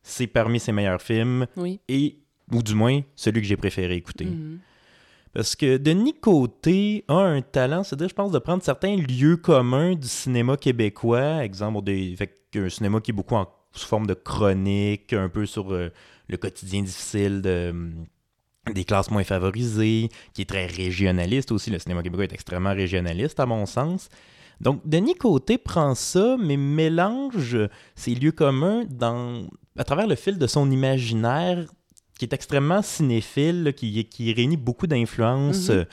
c'est 0.03 0.27
parmi 0.27 0.61
ses 0.61 0.73
meilleurs 0.73 1.03
films, 1.03 1.47
Oui. 1.57 1.81
et, 1.89 2.19
ou 2.53 2.63
du 2.63 2.75
moins, 2.75 3.01
celui 3.17 3.41
que 3.41 3.47
j'ai 3.47 3.57
préféré 3.57 3.95
écouter. 3.97 4.27
Mhm. 4.27 4.59
Parce 5.35 5.57
que 5.57 5.79
Denis 5.79 6.15
Côté 6.15 7.05
a 7.09 7.19
un 7.19 7.43
talent, 7.43 7.83
c'est-à-dire, 7.83 8.09
je 8.09 8.15
pense, 8.15 8.31
de 8.31 8.39
prendre 8.39 8.63
certains 8.63 8.97
lieux 8.97 9.37
communs 9.37 9.97
du 9.97 10.07
cinéma 10.07 10.57
québécois, 10.57 11.43
exemple, 11.43 11.83
des, 11.83 12.15
fait 12.17 12.33
un 12.55 12.69
cinéma 12.69 13.01
qui 13.01 13.11
est 13.11 13.15
beaucoup 13.15 13.35
en, 13.35 13.49
sous 13.73 13.89
forme 13.89 14.07
de 14.07 14.15
chronique, 14.15 15.13
un 15.13 15.29
peu 15.29 15.45
sur 15.45 15.73
euh, 15.73 15.91
le 16.29 16.37
quotidien 16.37 16.83
difficile 16.83 17.43
hum, 17.45 18.07
des 18.73 18.85
classes 18.85 19.11
moins 19.11 19.25
favorisées, 19.25 20.09
qui 20.35 20.43
est 20.43 20.49
très 20.49 20.67
régionaliste 20.67 21.51
aussi. 21.51 21.71
Le 21.71 21.81
cinéma 21.81 22.05
québécois 22.05 22.25
est 22.27 22.33
extrêmement 22.33 22.73
régionaliste, 22.73 23.41
à 23.41 23.47
mon 23.47 23.67
sens. 23.67 24.09
Donc, 24.61 24.83
Denis 24.85 25.17
Côté 25.17 25.59
prend 25.59 25.97
ça, 25.97 26.37
mais 26.39 26.57
mélange 26.57 27.59
ces 27.97 28.15
lieux 28.15 28.31
communs 28.31 28.85
dans, 28.89 29.49
à 29.77 29.83
travers 29.83 30.07
le 30.07 30.15
fil 30.15 30.39
de 30.39 30.47
son 30.47 30.71
imaginaire 30.71 31.67
qui 32.19 32.25
est 32.25 32.33
extrêmement 32.33 32.83
cinéphile, 32.83 33.65
là, 33.65 33.73
qui, 33.73 34.05
qui 34.05 34.33
réunit 34.33 34.57
beaucoup 34.57 34.87
d'influences, 34.87 35.69
Mhm. 35.69 35.77
euh, 35.77 35.85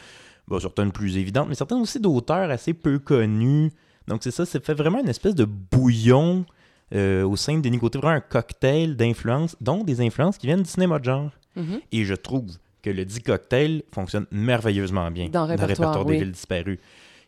bon, 0.47 0.59
certaines 0.59 0.91
plus 0.91 1.17
évidentes, 1.17 1.47
mais 1.49 1.55
certaines 1.55 1.79
aussi 1.79 1.99
d'auteurs 1.99 2.49
assez 2.51 2.73
peu 2.73 2.99
connus. 2.99 3.71
Donc 4.07 4.21
c'est 4.23 4.31
ça, 4.31 4.45
ça 4.45 4.59
fait 4.59 4.73
vraiment 4.73 4.99
une 4.99 5.09
espèce 5.09 5.35
de 5.35 5.45
bouillon 5.45 6.45
euh, 6.93 7.23
au 7.23 7.35
sein 7.37 7.55
de 7.57 7.61
Denis 7.61 7.79
Côté, 7.79 7.97
vraiment 7.99 8.15
un 8.15 8.19
cocktail 8.21 8.95
d'influences, 8.97 9.55
dont 9.61 9.83
des 9.83 10.01
influences 10.01 10.37
qui 10.37 10.47
viennent 10.47 10.63
du 10.63 10.69
cinéma 10.69 10.99
de 10.99 11.05
genre. 11.05 11.31
Mhm. 11.55 11.79
Et 11.91 12.03
je 12.03 12.13
trouve 12.15 12.45
que 12.83 12.89
le 12.89 13.05
dit 13.05 13.21
cocktail 13.21 13.83
fonctionne 13.93 14.25
merveilleusement 14.31 15.09
bien 15.11 15.29
Dans 15.29 15.45
Répertoire, 15.45 16.03
des 16.05 16.17
villes 16.17 16.31
disparues. 16.31 16.79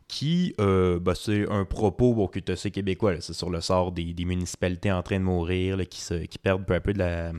Qui, 0.08 0.54
euh, 0.60 1.00
bah, 1.00 1.14
c'est 1.16 1.50
un 1.50 1.64
propos 1.66 2.14
bon, 2.14 2.28
qui 2.28 2.40
est 2.40 2.50
assez 2.50 2.72
québécois. 2.72 3.14
C'est 3.22 3.34
sur 3.34 3.50
le 3.50 3.62
sort 3.62 3.92
des, 3.92 4.14
des 4.14 4.26
municipalités 4.26 4.92
en 4.92 5.02
train 5.02 5.18
de 5.18 5.24
mourir, 5.24 5.78
là, 5.78 5.86
qui, 5.86 6.02
se, 6.02 6.26
qui 6.26 6.38
perdent 6.38 6.66
peu 6.66 6.74
à 6.76 6.82
peu 6.82 6.92
de, 6.94 7.00
la, 7.00 7.32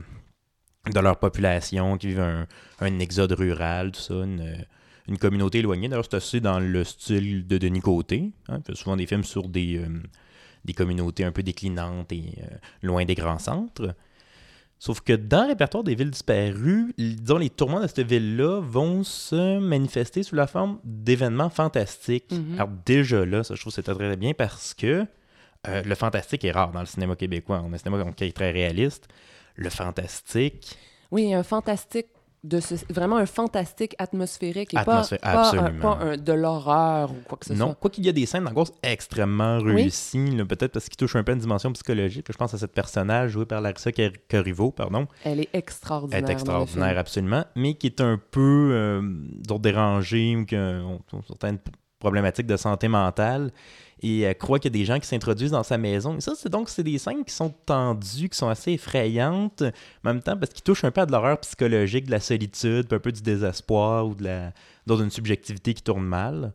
de 0.93 0.99
leur 0.99 1.17
population, 1.17 1.97
qui 1.97 2.07
vivent 2.07 2.19
un, 2.19 2.47
un 2.79 2.99
exode 2.99 3.31
rural, 3.33 3.91
tout 3.91 4.01
ça, 4.01 4.13
une, 4.13 4.65
une 5.07 5.17
communauté 5.17 5.59
éloignée. 5.59 5.87
D'ailleurs, 5.87 6.05
c'est 6.09 6.17
assez 6.17 6.39
dans 6.39 6.59
le 6.59 6.83
style 6.83 7.45
de 7.47 7.57
Denis 7.57 7.81
Côté. 7.81 8.31
Hein. 8.49 8.59
Il 8.59 8.63
fait 8.65 8.75
souvent 8.75 8.95
des 8.95 9.05
films 9.05 9.23
sur 9.23 9.47
des, 9.47 9.77
euh, 9.77 9.87
des 10.63 10.73
communautés 10.73 11.23
un 11.23 11.31
peu 11.31 11.43
déclinantes 11.43 12.11
et 12.11 12.35
euh, 12.39 12.55
loin 12.81 13.05
des 13.05 13.15
grands 13.15 13.39
centres. 13.39 13.95
Sauf 14.77 14.99
que 15.01 15.13
dans 15.13 15.43
le 15.43 15.49
répertoire 15.49 15.83
des 15.83 15.95
villes 15.95 16.11
disparues, 16.11 16.93
disons, 16.97 17.37
les 17.37 17.49
tourments 17.49 17.79
de 17.79 17.87
cette 17.87 18.01
ville-là 18.01 18.59
vont 18.61 19.03
se 19.03 19.57
manifester 19.57 20.21
sous 20.21 20.35
la 20.35 20.47
forme 20.47 20.79
d'événements 20.83 21.49
fantastiques. 21.49 22.31
Mhm. 22.31 22.55
Alors 22.55 22.69
déjà 22.85 23.25
là, 23.25 23.43
ça 23.43 23.55
je 23.55 23.61
trouve 23.61 23.71
que 23.71 23.75
c'est 23.75 23.83
très, 23.83 23.95
très 23.95 24.17
bien 24.17 24.33
parce 24.33 24.73
que 24.73 25.05
euh, 25.67 25.81
le 25.81 25.95
fantastique 25.95 26.43
est 26.43 26.51
rare 26.51 26.71
dans 26.71 26.81
le 26.81 26.85
cinéma 26.85 27.15
québécois. 27.15 27.63
On 27.65 27.71
a 27.71 27.75
un 27.75 27.77
cinéma 27.77 28.03
qui 28.11 28.25
est 28.25 28.35
très 28.35 28.51
réaliste. 28.51 29.07
Le 29.55 29.69
fantastique, 29.69 30.77
Oui, 31.11 31.33
un 31.33 31.43
fantastique 31.43 32.07
de 32.43 32.59
ce, 32.59 32.75
vraiment 32.93 33.17
un 33.17 33.25
fantastique 33.25 33.95
atmosphérique 33.97 34.73
et 34.75 34.77
Atmosphère- 34.77 35.17
pas, 35.19 35.31
pas, 35.31 35.37
un- 35.39 35.41
absolument. 35.57 35.95
pas 35.97 36.03
un- 36.05 36.17
de 36.17 36.33
l'horreur 36.33 37.11
ou 37.11 37.15
quoi 37.27 37.37
que 37.39 37.45
ce 37.45 37.53
non. 37.53 37.67
soit. 37.67 37.75
Quoi 37.75 37.89
qu'il 37.89 38.05
y 38.05 38.09
a 38.09 38.11
des 38.11 38.27
scènes 38.27 38.43
d'angoisse 38.43 38.71
extrêmement 38.83 39.57
réussies, 39.59 40.29
peut-être 40.47 40.73
parce 40.73 40.85
qu'il 40.87 40.97
touche 40.97 41.15
un 41.15 41.23
peu 41.23 41.31
à 41.31 41.35
une 41.35 41.41
dimension 41.41 41.71
psychologique. 41.73 42.27
Je 42.29 42.37
pense 42.37 42.53
à 42.53 42.59
cette 42.59 42.73
personnage 42.73 43.31
joué 43.31 43.45
par 43.47 43.61
Larissa 43.61 43.89
Corriveau, 44.29 44.69
pardon, 44.69 45.07
Elle 45.23 45.39
est 45.39 45.49
extraordinaire. 45.53 46.19
est 46.19 46.21
dans 46.21 46.27
le 46.27 46.33
extraordinaire, 46.33 46.97
absolument, 46.99 47.45
mais 47.55 47.73
qui 47.73 47.87
est 47.87 47.99
un 48.01 48.19
peu 48.29 48.69
euh, 48.73 49.01
dérangée 49.59 50.35
ou 50.35 50.45
qui 50.45 50.55
a 50.55 50.81
certaines 51.27 51.57
problématiques 51.97 52.45
de 52.47 52.57
santé 52.57 52.87
mentale. 52.87 53.51
Et 54.01 54.21
elle 54.21 54.37
croit 54.37 54.59
qu'il 54.59 54.71
y 54.71 54.75
a 54.75 54.79
des 54.79 54.85
gens 54.85 54.99
qui 54.99 55.07
s'introduisent 55.07 55.51
dans 55.51 55.63
sa 55.63 55.77
maison. 55.77 56.17
Et 56.17 56.21
ça, 56.21 56.33
c'est 56.35 56.49
donc 56.49 56.69
c'est 56.69 56.83
des 56.83 56.97
scènes 56.97 57.23
qui 57.23 57.33
sont 57.33 57.53
tendues, 57.65 58.29
qui 58.29 58.37
sont 58.37 58.49
assez 58.49 58.73
effrayantes, 58.73 59.61
en 59.61 60.13
même 60.13 60.21
temps 60.21 60.37
parce 60.37 60.51
qu'ils 60.51 60.63
touchent 60.63 60.83
un 60.83 60.91
peu 60.91 61.01
à 61.01 61.05
de 61.05 61.11
l'horreur 61.11 61.39
psychologique, 61.39 62.05
de 62.05 62.11
la 62.11 62.19
solitude, 62.19 62.91
un 62.91 62.99
peu 62.99 63.11
du 63.11 63.21
désespoir 63.21 64.07
ou 64.07 64.15
de 64.15 64.25
la 64.25 64.51
dans 64.85 64.97
une 64.97 65.09
subjectivité 65.09 65.73
qui 65.73 65.81
tourne 65.81 66.05
mal. 66.05 66.53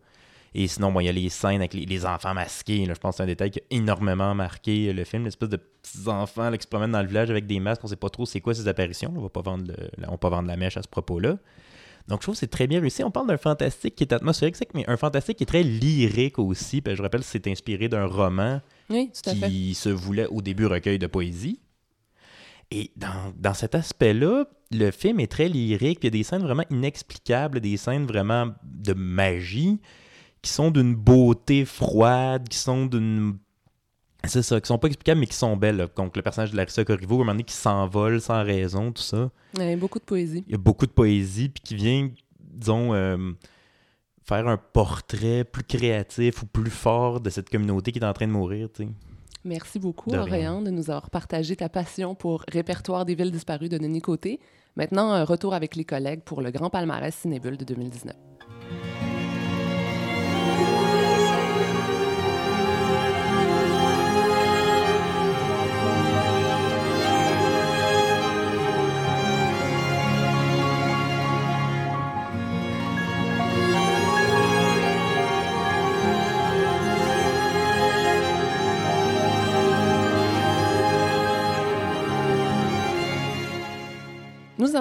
Et 0.55 0.67
sinon, 0.67 0.91
bon, 0.91 1.01
il 1.01 1.07
y 1.07 1.09
a 1.09 1.13
les 1.13 1.29
scènes 1.29 1.61
avec 1.61 1.75
les, 1.75 2.07
enfants 2.07 2.35
masqués. 2.35 2.85
je 2.85 2.93
pense 2.95 3.13
que 3.13 3.17
c'est 3.19 3.23
un 3.23 3.27
détail 3.27 3.53
qui 3.53 3.61
a 3.61 3.63
énormément 3.71 4.35
marqué 4.35 4.93
le 4.93 5.05
film. 5.05 5.25
L'espèce 5.25 5.49
de 5.49 5.57
petits 5.57 6.09
enfants 6.09 6.51
qui 6.53 6.63
se 6.63 6.67
promènent 6.67 6.91
dans 6.91 7.03
le 7.03 7.07
village 7.07 7.31
avec 7.31 7.47
des 7.47 7.61
masques. 7.61 7.83
On 7.85 7.87
sait 7.87 7.97
pas 7.97 8.11
trop 8.11 8.27
c'est 8.27 8.41
quoi 8.41 8.53
ces 8.53 8.67
apparitions. 8.67 9.13
On 9.15 9.21
on 9.21 9.23
va 9.23 9.29
pas 9.29 10.29
vendre 10.29 10.49
la 10.49 10.57
mèche 10.57 10.77
à 10.77 10.83
ce 10.83 10.89
propos-là. 10.89 11.37
Donc, 12.09 12.21
je 12.21 12.25
trouve 12.25 12.35
que 12.35 12.41
c'est 12.41 12.47
très 12.51 12.67
bien 12.67 12.81
réussi. 12.81 13.05
On 13.05 13.11
parle 13.11 13.29
d'un 13.29 13.37
fantastique 13.37 13.95
qui 13.95 14.05
est 14.05 14.13
atmosphérique, 14.13 14.57
mais 14.75 14.85
un 14.89 14.97
fantastique 14.97 15.39
qui 15.39 15.45
est 15.45 15.47
très 15.47 15.63
lyrique 15.63 16.39
aussi. 16.39 16.83
Je 16.85 17.01
rappelle, 17.03 17.23
c'est 17.23 17.47
inspiré 17.47 17.89
d'un 17.89 18.07
roman 18.07 18.61
Oui, 18.89 19.11
tout 19.13 19.31
à 19.31 19.35
fait. 19.35 19.49
qui 19.49 19.75
se 19.75 19.89
voulait 19.89 20.27
au 20.27 20.43
début 20.43 20.67
recueil 20.67 20.99
de 20.99 21.07
poésie. 21.07 21.61
Et 22.71 22.93
dans, 22.97 23.33
dans 23.37 23.55
cet 23.55 23.75
aspect-là, 23.75 24.45
le 24.71 24.91
film 24.91 25.19
est 25.21 25.31
très 25.31 25.49
lyrique, 25.49 26.01
puis 26.01 26.09
il 26.09 26.15
y 26.15 26.17
a 26.17 26.19
des 26.19 26.23
scènes 26.23 26.43
vraiment 26.43 26.65
inexplicables, 26.71 27.61
des 27.61 27.77
scènes 27.77 28.07
vraiment 28.07 28.53
de 28.63 28.93
magie, 28.93 29.81
qui 30.43 30.51
sont 30.53 30.71
d'une 30.71 30.95
beauté 30.95 31.65
froide, 31.65 32.49
qui 32.49 32.59
sont 32.59 32.87
d'une... 32.87 33.39
C'est 34.25 34.43
ça, 34.43 34.61
qui 34.61 34.67
sont 34.67 34.79
pas 34.79 34.89
explicables, 34.89 35.21
mais 35.21 35.27
qui 35.27 35.37
sont 35.37 35.57
belles. 35.57 35.89
Donc 35.97 36.17
le 36.17 36.23
personnage 36.23 36.51
de 36.51 36.57
Larissa 36.57 36.85
Corriveau, 36.85 37.15
à 37.15 37.17
un 37.17 37.19
moment 37.21 37.33
donné, 37.33 37.45
qui 37.45 37.55
s'envole 37.55 38.21
sans 38.21 38.45
raison, 38.45 38.93
tout 38.93 39.03
ça. 39.03 39.31
Ouais, 39.57 39.77
beaucoup 39.77 39.99
de 39.99 40.05
poésie. 40.05 40.45
Il 40.47 40.53
y 40.53 40.55
a 40.55 40.59
beaucoup 40.59 40.87
de 40.87 40.93
poésie, 40.93 41.49
puis 41.49 41.63
qui 41.63 41.75
vient, 41.75 42.11
disons, 42.39 42.95
euh, 42.95 43.33
faire 44.23 44.47
un 44.47 44.57
portrait 44.57 45.45
plus 45.45 45.65
créatif 45.65 46.43
ou 46.43 46.47
plus 46.47 46.71
fort 46.71 47.21
de 47.21 47.31
cette 47.31 47.49
communauté 47.49 47.93
qui 47.93 47.99
est 47.99 48.05
en 48.05 48.13
train 48.13 48.27
de 48.27 48.33
mourir, 48.33 48.69
tu 48.73 48.85
sais. 48.85 48.89
Merci 49.45 49.79
beaucoup. 49.79 50.15
Auréan, 50.15 50.61
de 50.61 50.71
nous 50.71 50.91
avoir 50.91 51.09
partagé 51.09 51.57
ta 51.57 51.71
passion 51.71 52.15
pour 52.15 52.45
Répertoire 52.47 53.07
des 53.07 53.15
villes 53.15 53.31
disparues 53.31 53.71
de 53.71 53.79
Denis 53.79 54.03
Côté. 54.03 54.39
Maintenant, 54.77 55.13
un 55.13 55.25
retour 55.25 55.55
avec 55.55 55.77
les 55.77 55.85
collègues 55.85 56.23
pour 56.23 56.43
le 56.43 56.51
grand 56.51 56.69
palmarès 56.69 57.15
Cinébule 57.15 57.57
de 57.57 57.65
2019. 57.65 58.15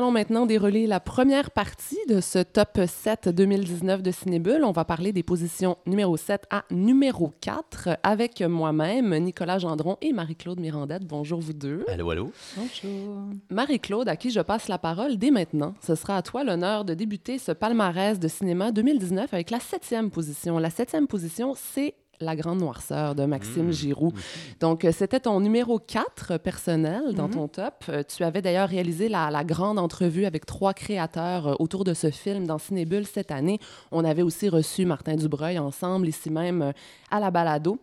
Allons 0.10 0.14
maintenant 0.14 0.48
dérouler 0.48 0.88
la 0.88 1.00
première 1.00 1.52
partie 1.52 2.00
de 2.08 2.20
ce 2.20 2.40
top 2.40 2.80
7 2.88 3.30
2019 3.30 4.02
de 4.02 4.10
Cinébule. 4.10 4.64
On 4.64 4.72
va 4.72 4.84
parler 4.84 5.14
des 5.14 5.22
positions 5.22 5.78
numéro 5.86 6.18
7 6.18 6.48
à 6.50 6.64
numéro 6.72 7.32
4 7.42 7.90
avec 8.02 8.42
moi-même, 8.42 9.16
Nicolas 9.20 9.60
Gendron 9.60 9.98
et 10.02 10.12
Marie-Claude 10.12 10.60
Mirandette. 10.60 11.06
Bonjour 11.06 11.40
vous 11.40 11.54
deux. 11.54 11.86
Allô, 11.88 12.10
allô? 12.10 12.32
Bonjour. 12.58 13.18
Marie-Claude, 13.52 14.10
à 14.10 14.16
qui 14.16 14.32
je 14.32 14.40
passe 14.40 14.68
la 14.68 14.80
parole 14.80 15.18
dès 15.18 15.30
maintenant. 15.30 15.76
Ce 15.86 15.94
sera 15.94 16.18
à 16.18 16.24
toi 16.24 16.44
l'honneur 16.44 16.86
de 16.86 16.96
débuter 16.96 17.38
ce 17.38 17.52
palmarès 17.52 18.18
de 18.18 18.28
cinéma 18.28 18.72
2019 18.72 19.32
avec 19.32 19.52
la 19.52 19.60
septième 19.60 20.10
position. 20.10 20.58
La 20.58 20.72
septième 20.72 21.06
position, 21.06 21.54
c'est 21.56 21.94
La 22.22 22.36
Grande 22.36 22.60
Noirceur 22.60 23.16
de 23.16 23.26
Maxime 23.26 23.72
Giroux. 23.72 24.12
Donc, 24.60 24.84
euh, 24.84 24.92
c'était 24.92 25.22
ton 25.22 25.40
numéro 25.40 25.80
4 25.80 26.38
personnel 26.38 27.14
dans 27.14 27.30
ton 27.30 27.48
top. 27.48 27.86
Euh, 27.90 28.04
Tu 28.08 28.24
avais 28.24 28.42
d'ailleurs 28.42 28.68
réalisé 28.70 29.08
la, 29.10 29.32
la 29.32 29.44
grande 29.44 29.80
entrevue 29.80 30.26
avec 30.26 30.46
trois 30.46 30.74
créateurs 30.74 31.48
euh, 31.48 31.56
autour 31.60 31.84
de 31.84 31.94
ce 31.94 32.12
film 32.12 32.46
dans 32.46 32.58
Cinébule 32.58 33.06
cette 33.08 33.32
année. 33.32 33.60
On 33.92 34.04
avait 34.04 34.22
aussi 34.22 34.50
reçu 34.50 34.86
Martin 34.86 35.16
Dubreuil 35.16 35.60
ensemble, 35.60 36.08
ici 36.08 36.30
même 36.30 36.74
à 37.10 37.20
la 37.20 37.32
balado. 37.32 37.80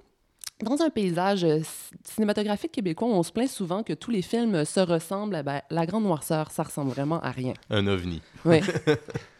Dans 0.62 0.80
un 0.80 0.88
paysage 0.88 1.46
cinématographique 2.02 2.72
québécois, 2.72 3.08
on 3.08 3.22
se 3.22 3.30
plaint 3.30 3.48
souvent 3.48 3.82
que 3.82 3.92
tous 3.92 4.10
les 4.10 4.22
films 4.22 4.64
se 4.64 4.80
ressemblent. 4.80 5.36
Eh 5.38 5.42
ben, 5.42 5.60
la 5.70 5.84
Grande 5.84 6.04
Noirceur, 6.04 6.50
ça 6.50 6.62
ressemble 6.62 6.90
vraiment 6.92 7.20
à 7.20 7.30
rien. 7.30 7.52
Un 7.68 7.86
ovni. 7.86 8.22
Oui. 8.46 8.60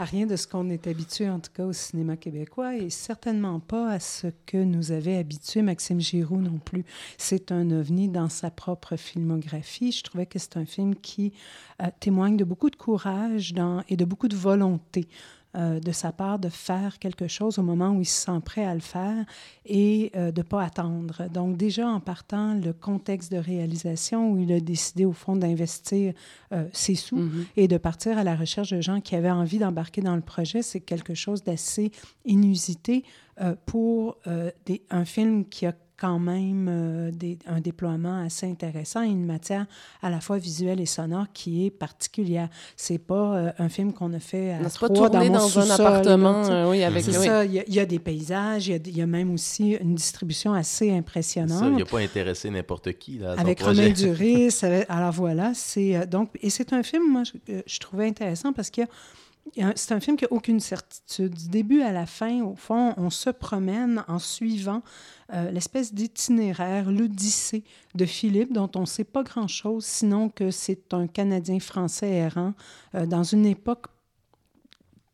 À 0.00 0.04
rien 0.04 0.24
de 0.24 0.34
ce 0.34 0.46
qu'on 0.46 0.70
est 0.70 0.86
habitué, 0.86 1.28
en 1.28 1.40
tout 1.40 1.50
cas, 1.52 1.66
au 1.66 1.74
cinéma 1.74 2.16
québécois, 2.16 2.74
et 2.74 2.88
certainement 2.88 3.60
pas 3.60 3.90
à 3.90 4.00
ce 4.00 4.28
que 4.46 4.56
nous 4.56 4.92
avait 4.92 5.18
habitué 5.18 5.60
Maxime 5.60 6.00
Giroux 6.00 6.40
non 6.40 6.58
plus. 6.58 6.86
C'est 7.18 7.52
un 7.52 7.70
ovni 7.70 8.08
dans 8.08 8.30
sa 8.30 8.50
propre 8.50 8.96
filmographie. 8.96 9.92
Je 9.92 10.02
trouvais 10.02 10.24
que 10.24 10.38
c'est 10.38 10.56
un 10.56 10.64
film 10.64 10.94
qui 10.94 11.34
euh, 11.82 11.88
témoigne 12.00 12.38
de 12.38 12.44
beaucoup 12.44 12.70
de 12.70 12.76
courage 12.76 13.52
et 13.90 13.96
de 13.98 14.04
beaucoup 14.06 14.28
de 14.28 14.36
volonté. 14.36 15.06
Euh, 15.56 15.80
de 15.80 15.90
sa 15.90 16.12
part 16.12 16.38
de 16.38 16.48
faire 16.48 17.00
quelque 17.00 17.26
chose 17.26 17.58
au 17.58 17.62
moment 17.62 17.90
où 17.90 18.00
il 18.00 18.06
se 18.06 18.26
sent 18.26 18.40
prêt 18.44 18.64
à 18.64 18.72
le 18.72 18.80
faire 18.80 19.24
et 19.66 20.12
euh, 20.14 20.30
de 20.30 20.40
ne 20.40 20.44
pas 20.44 20.62
attendre. 20.62 21.28
Donc 21.32 21.56
déjà 21.56 21.88
en 21.88 21.98
partant, 21.98 22.54
le 22.54 22.72
contexte 22.72 23.32
de 23.32 23.38
réalisation 23.38 24.30
où 24.30 24.38
il 24.38 24.52
a 24.52 24.60
décidé 24.60 25.04
au 25.04 25.12
fond 25.12 25.34
d'investir 25.34 26.14
euh, 26.52 26.66
ses 26.72 26.94
sous 26.94 27.16
Mhm. 27.16 27.46
et 27.56 27.66
de 27.66 27.78
partir 27.78 28.16
à 28.16 28.22
la 28.22 28.36
recherche 28.36 28.70
de 28.70 28.80
gens 28.80 29.00
qui 29.00 29.16
avaient 29.16 29.30
envie 29.30 29.58
d'embarquer 29.58 30.02
dans 30.02 30.14
le 30.14 30.22
projet, 30.22 30.62
c'est 30.62 30.80
quelque 30.80 31.14
chose 31.14 31.42
d'assez 31.42 31.90
inusité 32.24 33.04
euh, 33.40 33.54
pour 33.66 34.16
euh, 34.26 34.50
des- 34.66 34.82
un 34.90 35.04
film 35.04 35.44
qui 35.46 35.66
a 35.66 35.74
quand 35.96 36.18
même 36.18 36.66
euh, 36.70 37.10
des- 37.10 37.38
un 37.46 37.60
déploiement 37.60 38.24
assez 38.24 38.46
intéressant 38.50 39.02
et 39.02 39.08
une 39.08 39.26
matière 39.26 39.66
à 40.00 40.08
la 40.08 40.20
fois 40.22 40.38
visuelle 40.38 40.80
et 40.80 40.86
sonore 40.86 41.26
qui 41.34 41.66
est 41.66 41.70
particulière. 41.70 42.48
C'est 42.74 42.96
pas 42.96 43.36
euh, 43.36 43.52
un 43.58 43.68
film 43.68 43.92
qu'on 43.92 44.10
a 44.14 44.18
fait 44.18 44.52
à 44.52 44.58
Non, 44.60 44.64
pas 44.64 44.70
trois 44.70 44.88
tourné 45.10 45.10
dans, 45.28 45.34
mon 45.34 45.48
dans 45.48 45.58
un 45.58 45.68
appartement, 45.70 46.42
euh, 46.46 46.70
oui, 46.70 46.82
avec 46.84 47.04
C'est 47.04 47.18
oui. 47.18 47.26
ça, 47.26 47.44
il 47.44 47.52
y, 47.52 47.58
a, 47.60 47.64
y 47.68 47.78
a 47.80 47.84
des 47.84 47.98
paysages, 47.98 48.68
il 48.68 48.70
y 48.72 48.74
a, 48.76 48.96
y 48.98 49.02
a 49.02 49.06
même 49.06 49.30
aussi 49.30 49.72
une 49.72 49.94
distribution 49.94 50.54
assez 50.54 50.88
Ça, 50.88 50.94
impressionnante. 50.94 51.64
il 51.72 51.76
n'a 51.76 51.84
pas 51.84 51.98
intéressé 52.00 52.48
n'importe 52.48 52.94
qui 52.94 53.18
là, 53.18 53.32
à 53.32 53.40
Avec. 53.40 53.60
Romain 53.60 53.90
Duris. 53.94 54.58
Alors 54.88 55.12
voilà, 55.12 55.52
c'est 55.54 55.96
euh, 55.96 56.06
donc 56.06 56.30
et 56.40 56.48
c'est 56.48 56.72
un 56.72 56.82
film 56.82 57.10
moi 57.12 57.24
je, 57.24 57.60
je 57.66 57.78
trouvais 57.78 58.06
intéressant 58.08 58.54
parce 58.54 58.70
que 58.70 58.80
il 58.80 58.84
y 58.84 58.84
a- 58.84 58.90
c'est 59.74 59.92
un 59.92 60.00
film 60.00 60.16
qui 60.16 60.24
n'a 60.24 60.32
aucune 60.32 60.60
certitude. 60.60 61.34
Du 61.34 61.48
début 61.48 61.82
à 61.82 61.92
la 61.92 62.06
fin, 62.06 62.42
au 62.42 62.54
fond, 62.54 62.94
on 62.96 63.10
se 63.10 63.30
promène 63.30 64.04
en 64.06 64.18
suivant 64.18 64.82
euh, 65.32 65.50
l'espèce 65.50 65.92
d'itinéraire, 65.94 66.90
l'Odyssée 66.90 67.64
de 67.94 68.04
Philippe, 68.04 68.52
dont 68.52 68.70
on 68.76 68.80
ne 68.80 68.86
sait 68.86 69.04
pas 69.04 69.22
grand-chose, 69.22 69.84
sinon 69.84 70.28
que 70.28 70.50
c'est 70.50 70.92
un 70.94 71.06
Canadien 71.06 71.58
français 71.60 72.10
errant 72.10 72.54
euh, 72.94 73.06
dans 73.06 73.24
une 73.24 73.46
époque 73.46 73.86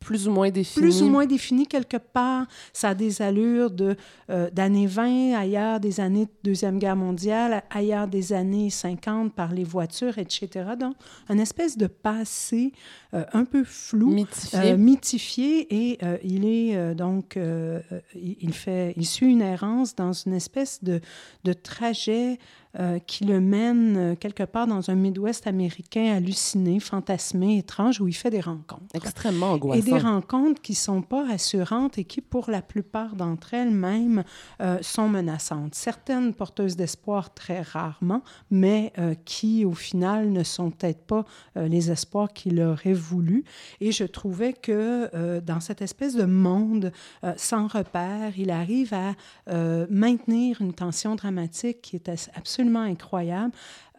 plus 0.07 0.25
ou 0.25 0.31
moins 0.31 0.49
défini. 0.49 0.81
Plus 0.81 1.01
ou 1.01 1.09
moins 1.09 1.25
défini 1.25 1.67
quelque 1.67 1.97
part. 1.97 2.45
Ça 2.71 2.89
a 2.89 2.93
des 2.93 3.21
allures 3.21 3.69
de, 3.69 3.97
euh, 4.29 4.49
d'années 4.51 4.87
20, 4.87 5.35
ailleurs 5.35 5.81
des 5.81 5.99
années 5.99 6.29
Deuxième 6.45 6.79
Guerre 6.79 6.95
mondiale, 6.95 7.61
ailleurs 7.69 8.07
des 8.07 8.31
années 8.31 8.69
50 8.69 9.33
par 9.33 9.51
les 9.51 9.65
voitures, 9.65 10.17
etc. 10.17 10.49
Donc, 10.79 10.95
une 11.29 11.41
espèce 11.41 11.77
de 11.77 11.87
passé 11.87 12.71
un 13.13 13.45
peu 13.45 13.63
flou, 13.63 14.09
mythifié. 14.11 14.59
euh, 14.71 14.77
mythifié, 14.77 15.67
et 15.91 15.97
euh, 16.03 16.17
il 16.23 16.45
est 16.45 16.75
euh, 16.75 16.93
donc, 16.93 17.37
euh, 17.37 17.81
euh, 17.91 17.99
il 18.15 18.53
fait, 18.53 18.93
il 18.97 19.05
suit 19.05 19.31
une 19.31 19.41
errance 19.41 19.95
dans 19.95 20.13
une 20.13 20.33
espèce 20.33 20.83
de, 20.83 20.99
de 21.43 21.53
trajet 21.53 22.37
euh, 22.79 22.99
qui 22.99 23.23
le 23.25 23.39
mène 23.39 23.97
euh, 23.97 24.15
quelque 24.15 24.43
part 24.43 24.67
dans 24.67 24.91
un 24.91 24.95
Midwest 24.95 25.47
américain 25.47 26.13
halluciné, 26.15 26.79
fantasmé, 26.79 27.57
étrange, 27.57 28.01
où 28.01 28.07
il 28.07 28.13
fait 28.13 28.29
des 28.29 28.41
rencontres. 28.41 28.83
Extrêmement 28.93 29.55
Et 29.73 29.81
des 29.81 29.91
angoissant. 29.93 30.13
rencontres 30.15 30.61
qui 30.61 30.75
sont 30.75 31.01
pas 31.01 31.25
rassurantes 31.25 31.97
et 31.97 32.03
qui, 32.03 32.21
pour 32.21 32.51
la 32.51 32.61
plupart 32.61 33.15
d'entre 33.15 33.53
elles 33.55 33.71
même, 33.71 34.23
euh, 34.61 34.77
sont 34.81 35.07
menaçantes. 35.09 35.73
Certaines 35.73 36.33
porteuses 36.33 36.75
d'espoir 36.75 37.33
très 37.33 37.61
rarement, 37.61 38.21
mais 38.51 38.93
euh, 38.99 39.15
qui, 39.25 39.65
au 39.65 39.73
final, 39.73 40.31
ne 40.31 40.43
sont 40.43 40.69
peut-être 40.69 41.01
pas 41.07 41.25
euh, 41.55 41.67
les 41.67 41.89
espoirs 41.89 42.31
qu'il 42.31 42.61
aurait 42.61 42.93
voulu. 42.97 43.43
Et 43.81 43.91
je 43.91 44.03
trouvais 44.03 44.53
que 44.53 45.09
euh, 45.13 45.41
dans 45.41 45.59
cette 45.59 45.81
espèce 45.81 46.15
de 46.15 46.25
monde 46.25 46.91
euh, 47.23 47.33
sans 47.37 47.67
repère, 47.67 48.33
il 48.37 48.49
arrive 48.51 48.93
à 48.93 49.13
euh, 49.49 49.85
maintenir 49.89 50.61
une 50.61 50.73
tension 50.73 51.15
dramatique 51.15 51.81
qui 51.81 51.95
est 51.95 52.09
absolument 52.35 52.81
incroyable, 52.81 53.53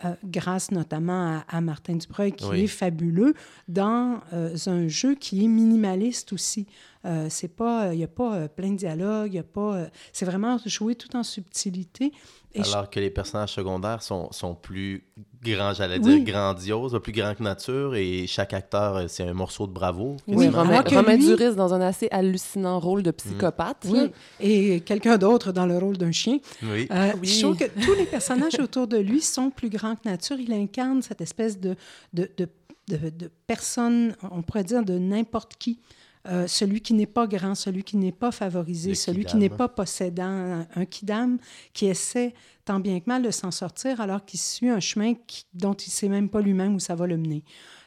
euh, 0.05 0.15
grâce 0.25 0.71
notamment 0.71 1.39
à, 1.49 1.57
à 1.57 1.61
Martin 1.61 1.97
Dubreuil, 1.97 2.33
qui 2.33 2.47
Oui. 2.47 2.61
est 2.63 2.67
fabuleux 2.67 3.35
dans 3.67 4.21
euh, 4.33 4.57
un 4.67 4.87
jeu 4.89 5.15
qui 5.15 5.45
est 5.45 5.49
minimaliste 5.49 6.33
aussi. 6.33 6.67
Euh, 7.05 7.27
c'est 7.31 7.49
pas, 7.55 7.93
il 7.95 7.99
n'y 7.99 8.05
a 8.05 8.09
pas 8.09 8.49
plein 8.49 8.71
de 8.73 8.77
dialogues, 8.77 9.33
il 9.33 9.37
y 9.37 9.41
a 9.41 9.43
pas, 9.45 9.87
c'est 10.13 10.25
vraiment 10.25 10.59
joué 10.67 10.95
tout 10.95 11.15
en 11.17 11.23
subtilité. 11.23 12.13
Et 12.59 12.65
je- 12.65 12.73
Alors 12.73 12.91
que 12.91 13.01
les 13.01 13.11
personnages 13.11 13.53
secondaires 13.53 14.03
sont, 14.03 14.31
sont 14.33 14.55
plus 14.55 15.05
grands, 15.43 15.73
j'allais 15.75 15.99
Oui. 16.01 16.23
dire 16.23 16.33
grandioses, 16.35 16.99
plus 17.03 17.13
grands 17.13 17.35
que 17.35 17.43
nature, 17.43 17.95
et 17.95 18.27
chaque 18.27 18.53
acteur, 18.53 18.97
euh, 18.97 19.05
c'est 19.09 19.23
un 19.23 19.33
morceau 19.33 19.67
de 19.67 19.73
bravoure. 19.73 20.17
Oui, 20.27 20.49
Romain, 20.49 20.83
que 20.83 20.95
Romain 20.95 21.17
lui- 21.17 21.27
Duris 21.27 21.55
dans 21.55 21.73
un 21.75 21.81
assez 21.81 22.09
hallucinant 22.11 22.81
rôle 22.81 23.03
de 23.03 23.11
psychopathe. 23.13 23.87
oui, 23.89 24.11
et 24.41 24.81
quelqu'un 24.81 25.17
d'autre 25.19 25.53
dans 25.53 25.67
le 25.67 25.79
rôle 25.79 25.97
d'un 25.97 26.13
chien. 26.13 26.39
Oui. 26.63 26.89
Euh, 26.91 27.13
Oui. 27.21 27.29
Je 27.29 27.41
trouve 27.43 27.57
que 27.57 27.65
tous 27.85 27.95
les 27.95 28.07
personnages 28.07 28.59
autour 28.61 28.87
de 28.87 28.99
lui 28.99 29.21
sont 29.21 29.51
plus 29.51 29.71
grands 29.71 29.95
que 29.97 30.09
nature. 30.09 30.37
Il 30.41 30.53
incarne 30.53 31.03
cette 31.03 31.21
espèce 31.21 31.59
de, 31.61 31.77
de, 32.13 32.29
de, 32.37 32.49
de, 32.89 33.11
de 33.11 33.31
personne, 33.47 34.15
on 34.31 34.43
pourrait 34.43 34.65
dire 34.65 34.83
de 34.85 34.99
n'importe 34.99 35.53
qui. 35.59 35.79
Euh, 36.29 36.47
celui 36.47 36.83
qui 36.83 36.93
n'est 36.93 37.07
pas 37.07 37.27
grand, 37.27 37.55
celui 37.55 37.83
qui 37.83 37.97
n'est 37.97 38.13
pas 38.13 38.31
favorisé, 38.31 38.91
celui 38.95 39.25
qui 39.25 39.37
n'est 39.39 39.49
pas 39.57 39.69
possédant, 39.69 40.25
un, 40.25 40.67
un 40.77 40.85
kidam 40.85 41.39
qui 41.73 41.87
essaie 41.87 42.35
tant 42.67 42.81
bien 42.81 43.01
que 43.01 43.05
mal 43.07 43.23
de 43.23 43.31
s'en 43.31 43.51
sortir 43.51 44.01
alors 44.03 44.25
qu'il 44.27 44.39
suit 44.39 44.69
un 44.69 44.81
chemin 44.81 45.15
qui- 45.27 45.45
dont 45.55 45.73
il 45.73 45.89
ne 45.89 45.93
sait 45.93 46.09
même 46.11 46.29
pas 46.29 46.43
lui-même 46.43 46.75
où 46.75 46.81
ça 46.81 46.95
va 46.95 47.07
le 47.07 47.17
mener. 47.17 47.45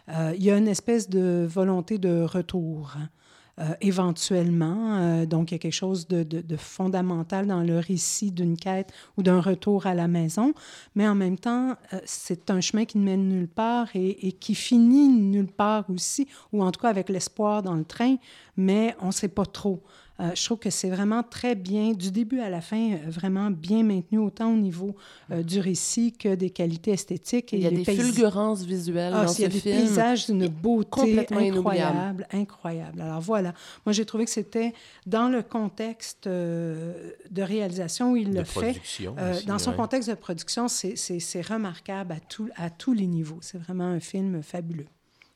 Euh, 0.09 0.33
il 0.35 0.43
y 0.43 0.49
a 0.49 0.57
une 0.57 0.67
espèce 0.67 1.07
de 1.07 1.45
volonté 1.47 1.99
de 1.99 2.23
retour. 2.23 2.93
hein, 2.97 3.09
euh, 3.59 3.73
éventuellement. 3.81 4.97
Euh, 4.97 5.25
donc, 5.25 5.51
il 5.51 5.55
y 5.55 5.57
a 5.57 5.59
quelque 5.59 5.73
chose 5.73 6.07
de, 6.07 6.23
de- 6.23 6.57
fondamental 6.57 7.47
dans 7.47 7.61
le 7.61 7.79
récit 7.79 8.31
d'une 8.31 8.57
quête 8.57 8.91
ou 9.17 9.23
d'un 9.23 9.41
retour 9.41 9.87
à 9.87 9.93
la 9.93 10.07
maison. 10.07 10.53
Mais 10.95 11.07
en 11.07 11.15
même 11.15 11.37
temps, 11.37 11.75
euh, 11.93 11.99
c'est 12.05 12.49
un 12.49 12.61
chemin 12.61 12.85
qui 12.85 12.97
ne 12.97 13.03
mène 13.03 13.27
nulle 13.27 13.47
part 13.47 13.87
et, 13.95 14.27
et 14.27 14.31
qui 14.31 14.55
finit 14.55 15.07
nulle 15.09 15.47
part 15.51 15.89
aussi, 15.89 16.27
ou 16.53 16.63
en 16.63 16.71
tout 16.71 16.79
cas 16.81 16.89
avec 16.89 17.09
l'espoir 17.09 17.61
dans 17.63 17.75
le 17.75 17.83
train, 17.85 18.15
mais 18.57 18.95
on 19.01 19.07
ne 19.07 19.11
sait 19.11 19.27
pas 19.27 19.45
trop. 19.45 19.81
Euh, 20.21 20.31
je 20.35 20.45
trouve 20.45 20.59
que 20.59 20.69
c'est 20.69 20.89
vraiment 20.89 21.23
très 21.23 21.55
bien, 21.55 21.93
du 21.93 22.11
début 22.11 22.39
à 22.41 22.49
la 22.49 22.61
fin, 22.61 22.91
euh, 22.93 22.97
vraiment 23.07 23.49
bien 23.49 23.81
maintenu, 23.83 24.19
autant 24.19 24.53
au 24.53 24.57
niveau 24.57 24.95
euh, 25.31 25.41
du 25.41 25.59
récit 25.59 26.13
que 26.13 26.35
des 26.35 26.51
qualités 26.51 26.91
esthétiques. 26.91 27.53
Et 27.53 27.57
Il 27.57 27.63
y 27.63 27.67
a 27.67 27.71
des 27.71 27.83
fulgurances 27.83 28.61
visuelles 28.63 29.13
ah, 29.15 29.25
dans 29.25 29.33
il 29.33 29.41
y 29.41 29.45
a 29.45 29.49
ce 29.49 29.53
des 29.53 29.59
film. 29.59 29.77
paysages 29.79 30.25
d'une 30.27 30.47
beauté 30.47 31.25
incroyable, 31.31 32.27
incroyable. 32.31 33.01
Alors 33.01 33.19
voilà, 33.21 33.53
moi 33.85 33.93
j'ai 33.93 34.05
trouvé 34.05 34.25
que 34.25 34.31
c'était 34.31 34.73
dans 35.07 35.27
le 35.29 35.41
contexte 35.41 36.27
euh, 36.27 37.11
de 37.29 37.41
réalisation 37.41 38.11
où 38.11 38.15
il 38.15 38.31
de 38.31 38.39
le 38.39 38.43
fait. 38.43 38.75
euh, 39.01 39.33
aussi, 39.33 39.45
dans 39.47 39.57
son 39.59 39.71
ouais. 39.71 39.75
contexte 39.77 40.09
de 40.09 40.15
production, 40.15 40.67
c'est- 40.67 40.95
remarquable 41.41 42.11
à, 42.13 42.19
tout, 42.19 42.49
à 42.55 42.69
tous 42.69 42.93
les 42.93 43.07
niveaux. 43.07 43.39
C'est 43.41 43.57
vraiment 43.57 43.85
un 43.85 43.99
film 43.99 44.43
fabuleux. 44.43 44.85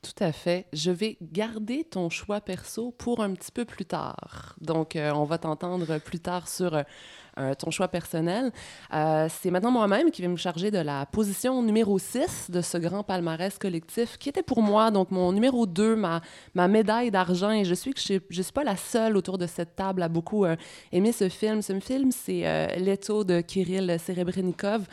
Tout 0.06 0.24
à 0.24 0.32
fait. 0.32 0.68
Je 0.72 0.92
vais 0.92 1.18
garder 1.24 1.84
ton 1.84 2.12
choix 2.12 2.40
perso 2.40 2.92
pour 2.92 3.22
un 3.22 3.34
petit 3.34 3.52
peu 3.52 3.66
plus 3.66 3.86
tard. 3.86 4.56
Donc, 4.62 4.96
euh, 4.96 5.12
on 5.12 5.24
va 5.24 5.40
t'entendre 5.40 5.98
plus 5.98 6.20
tard 6.20 6.48
sur 6.48 6.76
euh, 6.76 6.84
ton 7.58 7.72
choix 7.72 7.88
personnel. 7.88 8.52
Euh, 8.94 9.28
c'est 9.30 9.52
maintenant 9.52 9.72
moi-même 9.72 10.12
qui 10.12 10.22
vais 10.22 10.28
me 10.28 10.38
charger 10.38 10.72
de 10.72 10.78
la 10.78 11.06
position 11.06 11.62
numéro 11.62 11.98
6 12.00 12.50
de 12.50 12.62
ce 12.62 12.78
grand 12.78 13.04
palmarès 13.04 13.58
collectif, 13.58 14.18
qui 14.18 14.30
était 14.30 14.44
pour 14.44 14.62
moi, 14.62 14.92
donc 14.92 15.12
mon 15.12 15.32
numéro 15.32 15.66
2, 15.66 15.96
ma, 15.96 16.22
ma 16.54 16.68
médaille 16.68 17.12
d'argent. 17.12 17.52
Et 17.52 17.66
je 17.66 17.74
suis 17.74 17.94
que 17.94 18.00
je 18.00 18.42
suis 18.42 18.54
pas 18.54 18.64
la 18.64 18.78
seule 18.78 19.18
autour 19.18 19.38
de 19.38 19.48
cette 19.48 19.76
table 19.76 20.02
à 20.04 20.10
beaucoup 20.10 20.46
euh, 20.46 20.56
aimer 20.92 21.12
ce 21.12 21.30
film. 21.30 21.62
Ce 21.62 21.78
film, 21.80 22.12
c'est 22.12 22.46
euh, 22.46 22.68
Leto 22.78 23.24
de 23.24 23.42
Kirill 23.42 23.98
Serebrennikov, 24.00 24.86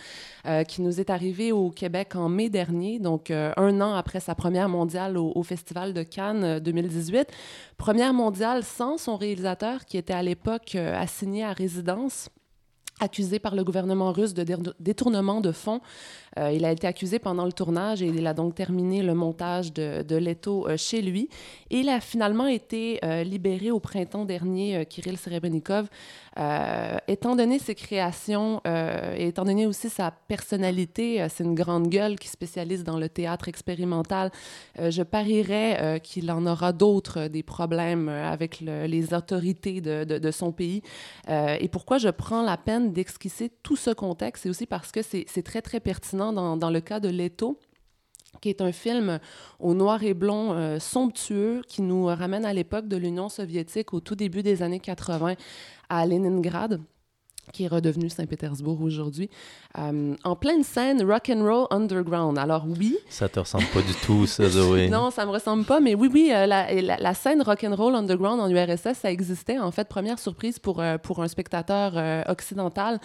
euh, 0.44 0.64
qui 0.64 0.83
nous 0.83 0.98
est 0.98 1.09
arrivé 1.09 1.52
au 1.52 1.70
Québec 1.70 2.16
en 2.16 2.28
mai 2.28 2.48
dernier, 2.48 2.98
donc 2.98 3.31
euh, 3.31 3.52
un 3.57 3.81
an 3.81 3.94
après 3.94 4.18
sa 4.18 4.35
première 4.35 4.68
mondiale 4.68 5.16
au, 5.16 5.40
Festival 5.44 5.92
de 5.92 6.02
Cannes 6.02 6.42
euh, 6.42 6.59
2018. 6.59 7.28
Première 7.82 8.14
mondiale 8.14 8.62
sans 8.62 8.96
son 8.96 9.16
réalisateur, 9.16 9.86
qui 9.86 9.96
était 9.96 10.12
à 10.12 10.22
l'époque 10.22 10.76
euh, 10.76 10.94
assigné 10.96 11.42
à 11.42 11.52
résidence 11.52 12.28
accusé 13.00 13.40
par 13.40 13.56
le 13.56 13.64
gouvernement 13.64 14.12
russe 14.12 14.34
de 14.34 14.44
dé- 14.44 14.54
détournement 14.78 15.40
de 15.40 15.50
fonds. 15.50 15.80
Euh, 16.38 16.50
il 16.52 16.64
a 16.64 16.72
été 16.72 16.86
accusé 16.86 17.18
pendant 17.18 17.44
le 17.44 17.52
tournage 17.52 18.02
et 18.02 18.06
il 18.06 18.26
a 18.26 18.34
donc 18.34 18.54
terminé 18.54 19.02
le 19.02 19.14
montage 19.14 19.72
de, 19.72 20.02
de 20.02 20.16
Leto 20.16 20.66
euh, 20.66 20.76
chez 20.76 21.02
lui. 21.02 21.28
Et 21.70 21.80
il 21.80 21.88
a 21.88 22.00
finalement 22.00 22.46
été 22.46 22.98
euh, 23.04 23.22
libéré 23.22 23.70
au 23.70 23.80
printemps 23.80 24.24
dernier, 24.24 24.86
Kirill 24.86 25.18
Serebrennikov. 25.18 25.88
Étant 27.08 27.36
donné 27.36 27.58
ses 27.58 27.74
créations 27.74 28.62
et 28.64 29.26
étant 29.26 29.44
donné 29.44 29.66
aussi 29.66 29.90
sa 29.90 30.10
personnalité, 30.10 31.26
c'est 31.28 31.44
une 31.44 31.54
grande 31.54 31.88
gueule 31.88 32.18
qui 32.18 32.28
spécialise 32.28 32.84
dans 32.84 32.98
le 32.98 33.10
théâtre 33.10 33.48
expérimental. 33.48 34.30
Je 34.78 35.02
parierais 35.02 36.00
qu'il 36.02 36.30
en 36.30 36.46
aura 36.46 36.72
d'autres, 36.72 37.28
des 37.28 37.42
problèmes 37.42 38.08
avec 38.08 38.62
le- 38.62 38.86
les 38.86 39.12
autorités 39.12 39.82
de, 39.82 40.04
de- 40.04 40.30
son 40.30 40.52
pays. 40.52 40.80
Et 41.28 41.68
pourquoi 41.68 41.98
je 41.98 42.08
prends 42.08 42.42
la 42.42 42.56
peine 42.56 42.94
d'esquisser 42.94 43.50
tout 43.62 43.76
ce 43.76 43.90
contexte, 43.90 44.44
c'est 44.44 44.48
aussi 44.48 44.64
parce 44.64 44.90
que 44.90 45.02
c'est 45.02 45.42
très, 45.44 45.60
très 45.60 45.80
pertinent 45.80 46.21
dans, 46.30 46.70
le 46.70 46.80
cas 46.80 47.00
de 47.00 47.08
Leto 47.08 47.58
qui 48.40 48.48
est 48.48 48.61
un 48.61 48.72
film 48.72 49.18
au 49.61 49.72
noir 49.72 50.02
et 50.02 50.14
blond 50.14 50.52
euh, 50.52 50.78
somptueux 50.78 51.62
qui 51.66 51.80
nous 51.80 52.06
ramène 52.06 52.44
à 52.44 52.52
l'époque 52.52 52.88
de 52.88 52.96
l'Union 52.96 53.28
soviétique 53.28 53.94
au 53.94 54.00
tout 54.00 54.14
début 54.14 54.42
des 54.42 54.62
années 54.62 54.80
80 54.80 55.35
à 55.88 56.06
Leningrad 56.06 56.80
qui 57.50 57.64
est 57.64 57.68
redevenu 57.68 58.09
Saint-Pétersbourg 58.09 58.81
aujourd'hui, 58.83 59.28
euh, 59.78 60.14
en 60.22 60.37
pleine 60.37 60.62
scène 60.62 61.02
rock 61.02 61.31
and 61.35 61.42
roll 61.42 61.66
underground. 61.70 62.38
Alors 62.38 62.64
oui, 62.66 62.96
Ça 63.09 63.28
te 63.28 63.40
ressemble 63.40 63.64
pas 63.74 63.83
du 63.83 63.94
tout, 64.07 64.26
ça, 64.26 64.48
Zoé. 64.48 64.88
non, 64.90 65.11
ça 65.11 65.26
me 65.26 65.31
ressemble 65.31 65.64
pas, 65.64 65.81
mais 65.81 65.94
oui, 65.94 66.09
oui, 66.12 66.31
euh, 66.33 66.46
la, 66.46 66.72
la, 66.72 66.96
la 66.96 67.14
scène 67.14 67.42
rock 67.42 67.64
and 67.64 67.74
roll 67.74 67.94
underground 67.96 68.40
en 68.40 68.48
URSS, 68.48 68.98
ça 68.98 69.11
existait. 69.11 69.59
En 69.59 69.72
fait, 69.72 69.88
première 69.88 70.18
surprise 70.20 70.59
pour, 70.61 70.81
euh, 70.81 70.98
pour 70.98 71.22
un 71.22 71.28
spectateur 71.28 71.92
occidental, 72.28 73.00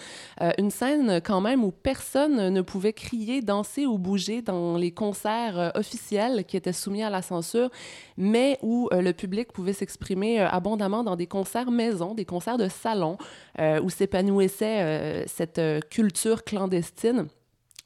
une 0.58 0.70
scène 0.70 1.20
quand 1.24 1.40
même 1.40 1.64
où 1.64 1.70
personne 1.70 2.50
ne 2.52 2.60
pouvait 2.62 2.92
crier, 2.92 3.42
danser 3.42 3.86
ou 3.86 3.98
bouger 3.98 4.42
dans 4.42 4.76
les 4.76 4.90
concerts 4.90 5.72
officiels 5.74 6.44
qui 6.44 6.56
étaient 6.56 6.72
soumis 6.72 7.02
à 7.02 7.10
la 7.10 7.22
censure, 7.22 7.70
mais 8.16 8.58
où 8.62 8.88
le 8.92 9.12
public 9.12 9.52
pouvait 9.52 9.72
s'exprimer 9.72 10.40
abondamment 10.40 11.02
dans 11.02 11.16
des 11.16 11.26
concerts 11.26 11.70
maison, 11.70 12.14
des 12.14 12.24
concerts 12.24 12.58
de 12.58 12.68
salon, 12.68 13.18
euh, 13.58 13.80
où 13.80 13.90
s'épanouissait 13.90 14.82
euh, 14.82 15.24
cette 15.26 15.58
euh, 15.58 15.80
culture 15.80 16.44
clandestine. 16.44 17.26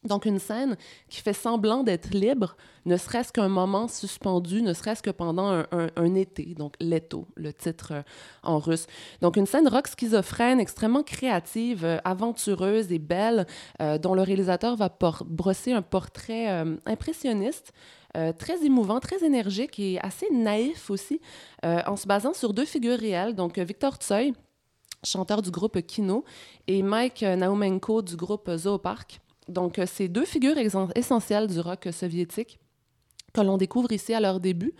Donc, 0.04 0.26
une 0.26 0.38
scène 0.38 0.76
qui 1.08 1.22
fait 1.22 1.32
semblant 1.32 1.82
d'être 1.82 2.10
libre, 2.12 2.56
ne 2.84 2.96
serait-ce 2.98 3.32
qu'un 3.32 3.48
moment 3.48 3.88
suspendu, 3.88 4.60
ne 4.60 4.74
serait-ce 4.74 5.02
que 5.02 5.10
pendant 5.10 5.64
un, 5.70 6.14
été. 6.16 6.54
Donc, 6.56 6.74
Leto, 6.80 7.28
le 7.36 7.52
titre 7.54 8.04
en 8.42 8.58
russe. 8.58 8.86
Donc, 9.20 9.36
une 9.36 9.46
scène 9.46 9.68
rock 9.68 9.86
schizophrène, 9.86 10.58
extrêmement 10.58 11.04
créative, 11.04 12.00
aventureuse 12.04 12.90
et 12.90 12.98
belle, 12.98 13.46
dont 13.78 14.14
le 14.14 14.22
réalisateur 14.22 14.74
va 14.74 14.90
brosser 15.24 15.70
un 15.70 15.82
portrait 15.82 16.48
impressionniste. 16.84 17.72
très 18.12 18.66
émouvant, 18.66 18.98
très 18.98 19.24
énergique 19.24 19.78
et 19.78 20.00
assez 20.00 20.26
naïf 20.32 20.90
aussi, 20.90 21.20
en 21.62 21.94
se 21.94 22.08
basant 22.08 22.34
sur 22.34 22.52
deux 22.52 22.66
figures 22.66 22.98
réelles. 22.98 23.36
Donc, 23.36 23.56
Victor 23.60 23.94
Tsoy, 23.94 24.34
chanteur 25.04 25.42
du 25.42 25.50
groupe 25.50 25.80
Kino, 25.82 26.24
et 26.66 26.82
Mike 26.82 27.22
Naumenko 27.22 28.02
du 28.02 28.16
groupe 28.16 28.50
Zoopark. 28.56 29.20
Donc, 29.48 29.78
euh, 29.78 29.84
c'est 29.86 30.08
deux 30.08 30.24
figures 30.24 30.56
essentielles 30.94 31.48
du 31.48 31.60
rock 31.60 31.88
soviétique 31.92 32.58
que 33.32 33.40
l'on 33.40 33.56
découvre 33.56 33.90
ici 33.92 34.14
à 34.14 34.20
leur 34.20 34.40
début. 34.40 34.74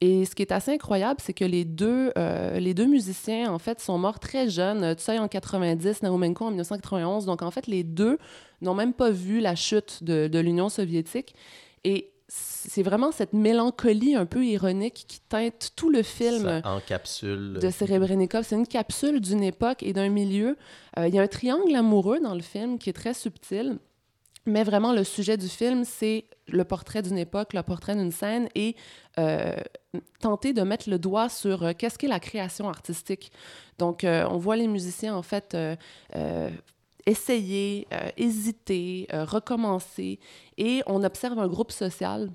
Et 0.00 0.24
ce 0.24 0.34
qui 0.34 0.42
est 0.42 0.52
assez 0.52 0.72
incroyable, 0.72 1.20
c'est 1.22 1.32
que 1.32 1.44
les 1.44 1.64
deux, 1.64 2.12
euh, 2.18 2.58
les 2.58 2.74
deux 2.74 2.86
musiciens, 2.86 3.52
en 3.52 3.58
fait, 3.58 3.80
sont 3.80 3.96
morts 3.96 4.18
très 4.18 4.48
jeunes. 4.48 4.94
Tsai 4.94 5.18
en 5.18 5.28
90, 5.28 6.02
Naumenko 6.02 6.46
en 6.46 6.50
1991. 6.50 7.26
Donc, 7.26 7.42
en 7.42 7.50
fait, 7.50 7.66
les 7.66 7.84
deux 7.84 8.18
n'ont 8.60 8.74
même 8.74 8.92
pas 8.92 9.10
vu 9.10 9.40
la 9.40 9.54
chute 9.54 10.04
de, 10.04 10.28
de 10.28 10.38
l'Union 10.38 10.68
soviétique. 10.68 11.34
Et 11.84 12.13
c'est 12.28 12.82
vraiment 12.82 13.12
cette 13.12 13.34
mélancolie 13.34 14.14
un 14.14 14.26
peu 14.26 14.44
ironique 14.44 15.04
qui 15.06 15.20
teinte 15.20 15.72
tout 15.76 15.90
le 15.90 16.02
film 16.02 16.62
Ça 16.62 16.70
encapsule. 16.70 17.58
de 17.60 17.70
Serebrennikov. 17.70 18.44
C'est 18.44 18.56
une 18.56 18.66
capsule 18.66 19.20
d'une 19.20 19.42
époque 19.42 19.82
et 19.82 19.92
d'un 19.92 20.08
milieu. 20.08 20.56
Euh, 20.98 21.06
il 21.06 21.14
y 21.14 21.18
a 21.18 21.22
un 21.22 21.28
triangle 21.28 21.74
amoureux 21.74 22.20
dans 22.20 22.34
le 22.34 22.40
film 22.40 22.78
qui 22.78 22.90
est 22.90 22.94
très 22.94 23.14
subtil. 23.14 23.78
Mais 24.46 24.62
vraiment, 24.62 24.92
le 24.92 25.04
sujet 25.04 25.36
du 25.38 25.48
film, 25.48 25.84
c'est 25.84 26.26
le 26.48 26.64
portrait 26.64 27.00
d'une 27.00 27.16
époque, 27.16 27.54
le 27.54 27.62
portrait 27.62 27.96
d'une 27.96 28.12
scène 28.12 28.48
et 28.54 28.76
euh, 29.18 29.54
tenter 30.20 30.52
de 30.52 30.62
mettre 30.62 30.90
le 30.90 30.98
doigt 30.98 31.30
sur 31.30 31.62
euh, 31.62 31.72
qu'est-ce 31.76 31.98
qu'est 31.98 32.08
la 32.08 32.20
création 32.20 32.68
artistique. 32.68 33.32
Donc, 33.78 34.04
euh, 34.04 34.26
on 34.30 34.36
voit 34.36 34.56
les 34.56 34.68
musiciens, 34.68 35.16
en 35.16 35.22
fait, 35.22 35.56
essayer, 37.06 37.86
euh, 37.92 38.08
hésiter, 38.16 39.06
euh, 39.12 39.24
recommencer 39.24 40.18
et 40.56 40.82
on 40.86 41.02
observe 41.04 41.38
un 41.38 41.48
groupe 41.48 41.72
social 41.72 42.30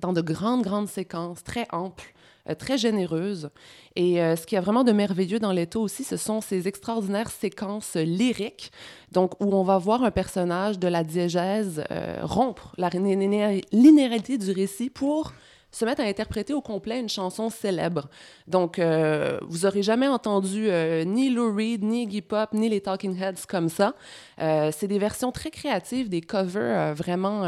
dans 0.00 0.12
de 0.12 0.20
grandes, 0.20 0.62
grandes 0.62 0.88
séquences 0.88 1.42
très 1.42 1.66
amples, 1.72 2.12
euh, 2.50 2.54
très 2.54 2.76
généreuses. 2.78 3.50
Et 3.94 4.16
ce 4.16 4.44
qui 4.46 4.54
y 4.54 4.58
a 4.58 4.60
vraiment 4.60 4.84
de 4.84 4.92
merveilleux 4.92 5.38
dans 5.38 5.52
Leto 5.52 5.80
aussi, 5.80 6.04
ce 6.04 6.16
sont 6.18 6.40
ces 6.40 6.68
extraordinaires 6.68 7.30
séquences 7.30 7.94
lyriques, 7.96 8.70
donc 9.12 9.32
où 9.40 9.54
on 9.54 9.62
va 9.62 9.78
voir 9.78 10.02
un 10.02 10.10
personnage 10.10 10.78
de 10.78 10.88
la 10.88 11.02
diégèse 11.02 11.82
rompre 12.22 12.74
la 12.76 12.90
linéa- 12.90 13.62
linéarité 13.72 14.36
du 14.36 14.50
récit 14.52 14.90
pour 14.90 15.32
se 15.70 15.84
mettre 15.84 16.00
à 16.00 16.04
interpréter 16.04 16.54
au 16.54 16.60
complet 16.60 17.00
une 17.00 17.08
chanson 17.08 17.50
célèbre. 17.50 18.08
Donc, 18.46 18.78
euh, 18.78 19.38
vous 19.48 19.66
aurez 19.66 19.82
jamais 19.82 20.08
entendu 20.08 20.68
euh, 20.68 21.04
ni 21.04 21.28
Lou 21.28 21.54
Reed, 21.54 21.84
ni 21.84 22.04
Iggy 22.04 22.22
Pop, 22.22 22.52
ni 22.52 22.68
les 22.68 22.80
Talking 22.80 23.20
Heads 23.20 23.46
comme 23.48 23.68
ça. 23.68 23.94
Euh, 24.40 24.70
c'est 24.76 24.88
des 24.88 24.98
versions 24.98 25.32
très 25.32 25.50
créatives, 25.50 26.08
des 26.08 26.20
covers 26.20 26.94
vraiment 26.94 27.44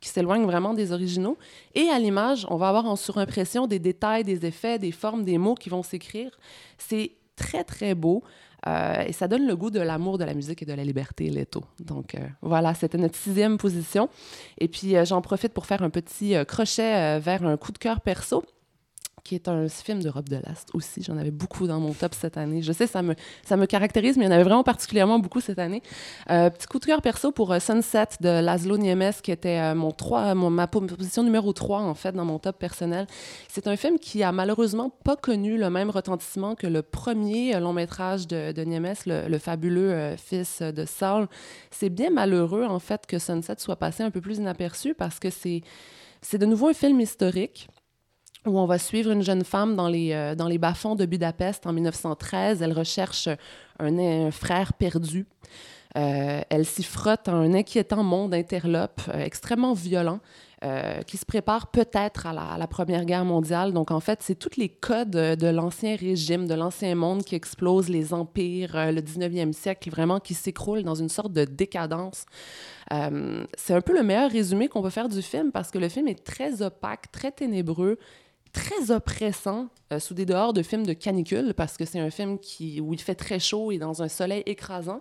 qui 0.00 0.08
s'éloignent 0.08 0.46
vraiment 0.46 0.74
des 0.74 0.92
originaux. 0.92 1.36
Et 1.74 1.88
à 1.88 1.98
l'image, 1.98 2.46
on 2.48 2.56
va 2.56 2.68
avoir 2.68 2.86
en 2.86 2.96
surimpression 2.96 3.66
des 3.66 3.78
détails, 3.78 4.24
des 4.24 4.46
effets, 4.46 4.78
des 4.78 4.92
formes, 4.92 5.24
des 5.24 5.36
mots 5.36 5.54
qui 5.54 5.68
vont 5.68 5.82
s'écrire. 5.82 6.38
C'est 6.78 7.12
très, 7.36 7.64
très 7.64 7.94
beau. 7.94 8.22
Euh, 8.66 9.04
et 9.06 9.12
ça 9.12 9.28
donne 9.28 9.46
le 9.46 9.56
goût 9.56 9.70
de 9.70 9.80
l'amour 9.80 10.18
de 10.18 10.24
la 10.24 10.34
musique 10.34 10.62
et 10.62 10.66
de 10.66 10.72
la 10.72 10.84
liberté, 10.84 11.30
Leto. 11.30 11.64
Donc 11.78 12.14
euh, 12.14 12.18
voilà, 12.42 12.74
c'était 12.74 12.98
notre 12.98 13.16
sixième 13.16 13.58
position. 13.58 14.08
Et 14.58 14.68
puis 14.68 14.96
euh, 14.96 15.04
j'en 15.04 15.20
profite 15.22 15.52
pour 15.52 15.66
faire 15.66 15.82
un 15.82 15.90
petit 15.90 16.34
crochet 16.46 17.18
vers 17.20 17.44
un 17.44 17.56
coup 17.56 17.72
de 17.72 17.78
cœur 17.78 18.00
perso 18.00 18.44
qui 19.30 19.36
est 19.36 19.46
un 19.46 19.68
film 19.68 20.02
d'Europe 20.02 20.28
de 20.28 20.34
l'Est 20.34 20.70
aussi. 20.74 21.04
J'en 21.04 21.16
avais 21.16 21.30
beaucoup 21.30 21.68
dans 21.68 21.78
mon 21.78 21.92
top 21.92 22.14
cette 22.16 22.36
année. 22.36 22.62
Je 22.62 22.72
sais, 22.72 22.88
ça 22.88 23.00
me, 23.00 23.14
ça 23.44 23.56
me 23.56 23.66
caractérise, 23.66 24.16
mais 24.16 24.24
il 24.24 24.26
y 24.26 24.28
en 24.28 24.34
avait 24.34 24.42
vraiment 24.42 24.64
particulièrement 24.64 25.20
beaucoup 25.20 25.40
cette 25.40 25.60
année. 25.60 25.84
Euh, 26.30 26.50
petit 26.50 26.66
coup 26.66 26.80
de 26.80 26.84
cœur 26.84 27.00
perso 27.00 27.30
pour 27.30 27.52
euh, 27.52 27.60
Sunset 27.60 28.08
de 28.20 28.28
Laszlo 28.28 28.76
Niemes, 28.76 29.12
qui 29.22 29.30
était 29.30 29.60
euh, 29.60 29.76
mon 29.76 29.92
3, 29.92 30.34
mon- 30.34 30.50
ma 30.50 30.66
po- 30.66 30.80
position 30.80 31.22
numéro 31.22 31.52
3, 31.52 31.78
en 31.82 31.94
fait, 31.94 32.10
dans 32.10 32.24
mon 32.24 32.40
top 32.40 32.58
personnel. 32.58 33.06
C'est 33.46 33.68
un 33.68 33.76
film 33.76 34.00
qui 34.00 34.24
a 34.24 34.32
malheureusement 34.32 34.90
pas 35.04 35.14
connu 35.14 35.56
le 35.56 35.70
même 35.70 35.90
retentissement 35.90 36.56
que 36.56 36.66
le 36.66 36.82
premier 36.82 37.60
long 37.60 37.72
métrage 37.72 38.26
de, 38.26 38.50
de 38.50 38.64
le, 38.64 39.28
le 39.28 39.38
fabuleux 39.38 40.16
fils 40.16 40.60
de 40.60 40.84
Saul. 40.86 41.28
C'est 41.70 41.88
bien 41.90 42.10
malheureux, 42.10 42.64
en 42.64 42.80
fait, 42.80 43.06
que 43.06 43.20
Sunset 43.20 43.54
soit 43.58 43.76
passé 43.76 44.02
un 44.02 44.10
peu 44.10 44.20
plus 44.20 44.38
inaperçu 44.38 44.92
parce 44.94 45.20
que 45.20 45.30
c'est, 45.30 45.62
c'est 46.20 46.38
de 46.38 46.46
nouveau 46.46 46.70
un 46.70 46.74
film 46.74 47.00
historique 47.00 47.68
où 48.46 48.58
on 48.58 48.66
va 48.66 48.78
suivre 48.78 49.10
une 49.10 49.22
jeune 49.22 49.44
femme 49.44 49.76
dans 49.76 49.88
les, 49.88 50.12
euh, 50.12 50.34
dans 50.34 50.48
les 50.48 50.58
bas-fonds 50.58 50.96
de 50.96 51.04
Budapest 51.04 51.66
en 51.66 51.72
1913. 51.72 52.62
Elle 52.62 52.72
recherche 52.72 53.28
un, 53.78 54.30
frère 54.30 54.72
perdu. 54.72 55.26
Euh, 55.96 56.40
elle 56.48 56.64
s'y 56.64 56.84
frotte 56.84 57.28
à 57.28 57.32
un 57.32 57.52
inquiétant 57.52 58.04
monde 58.04 58.32
interlope, 58.32 59.00
euh, 59.08 59.24
extrêmement 59.24 59.74
violent, 59.74 60.20
qui 61.06 61.16
se 61.16 61.24
prépare 61.24 61.70
peut-être 61.70 62.26
à 62.26 62.58
la, 62.58 62.66
Première 62.66 63.06
Guerre 63.06 63.24
mondiale. 63.24 63.72
Donc, 63.72 63.90
en 63.90 64.00
fait, 64.00 64.18
c'est 64.22 64.34
tous 64.34 64.58
les 64.58 64.68
codes 64.68 65.08
de 65.08 65.46
l'ancien 65.46 65.96
régime, 65.96 66.46
de 66.46 66.52
l'ancien 66.52 66.94
monde 66.94 67.24
qui 67.24 67.34
explose, 67.34 67.88
les 67.88 68.12
empires, 68.12 68.92
le 68.92 69.00
19e 69.00 69.54
siècle, 69.54 69.88
vraiment 69.88 70.20
qui 70.20 70.34
s'écroule 70.34 70.82
dans 70.82 70.94
une 70.94 71.08
sorte 71.08 71.32
de 71.32 71.46
décadence. 71.46 72.26
C'est 72.90 73.72
un 73.72 73.80
peu 73.80 73.94
le 73.94 74.02
meilleur 74.02 74.30
résumé 74.30 74.68
qu'on 74.68 74.82
peut 74.82 74.90
faire 74.90 75.08
du 75.08 75.22
film 75.22 75.50
parce 75.50 75.70
que 75.70 75.78
le 75.78 75.88
film 75.88 76.08
est 76.08 76.22
très 76.22 76.60
opaque, 76.60 77.10
très 77.10 77.32
ténébreux, 77.32 77.96
très 78.52 78.90
oppressant 78.90 79.68
euh, 79.92 79.98
sous 79.98 80.14
des 80.14 80.26
dehors 80.26 80.52
de 80.52 80.62
films 80.62 80.86
de 80.86 80.92
canicule 80.92 81.54
parce 81.54 81.76
que 81.76 81.84
c'est 81.84 82.00
un 82.00 82.10
film 82.10 82.38
qui, 82.38 82.80
où 82.80 82.92
il 82.92 83.00
fait 83.00 83.14
très 83.14 83.38
chaud 83.38 83.72
et 83.72 83.78
dans 83.78 84.02
un 84.02 84.08
soleil 84.08 84.42
écrasant. 84.46 85.00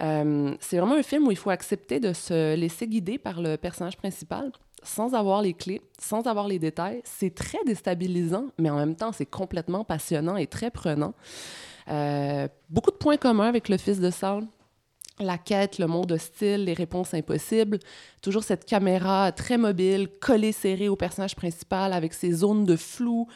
Euh, 0.00 0.54
c'est 0.60 0.78
vraiment 0.78 0.94
un 0.94 1.02
film 1.02 1.26
où 1.26 1.30
il 1.30 1.36
faut 1.36 1.50
accepter 1.50 2.00
de 2.00 2.12
se 2.12 2.54
laisser 2.54 2.86
guider 2.86 3.18
par 3.18 3.40
le 3.40 3.56
personnage 3.56 3.96
principal 3.96 4.52
sans 4.82 5.14
avoir 5.14 5.42
les 5.42 5.54
clés, 5.54 5.82
sans 5.98 6.26
avoir 6.26 6.46
les 6.46 6.58
détails. 6.58 7.00
C'est 7.04 7.34
très 7.34 7.58
déstabilisant, 7.66 8.46
mais 8.58 8.70
en 8.70 8.76
même 8.76 8.94
temps, 8.94 9.12
c'est 9.12 9.26
complètement 9.26 9.84
passionnant 9.84 10.36
et 10.36 10.46
très 10.46 10.70
prenant. 10.70 11.14
Euh, 11.88 12.48
beaucoup 12.68 12.90
de 12.90 12.96
points 12.96 13.16
communs 13.16 13.48
avec 13.48 13.68
le 13.68 13.76
fils 13.76 13.98
de 13.98 14.10
Saul. 14.10 14.46
La 15.20 15.36
quête, 15.36 15.78
le 15.78 15.86
monde 15.86 16.12
hostile, 16.12 16.64
les 16.64 16.74
réponses 16.74 17.12
impossibles. 17.14 17.78
Toujours 18.22 18.44
cette 18.44 18.64
caméra 18.64 19.32
très 19.32 19.58
mobile, 19.58 20.08
collée 20.20 20.52
serrée 20.52 20.88
au 20.88 20.96
personnage 20.96 21.34
principal 21.34 21.92
avec 21.92 22.14
ses 22.14 22.32
zones 22.32 22.64
de 22.64 22.76
flou. 22.76 23.26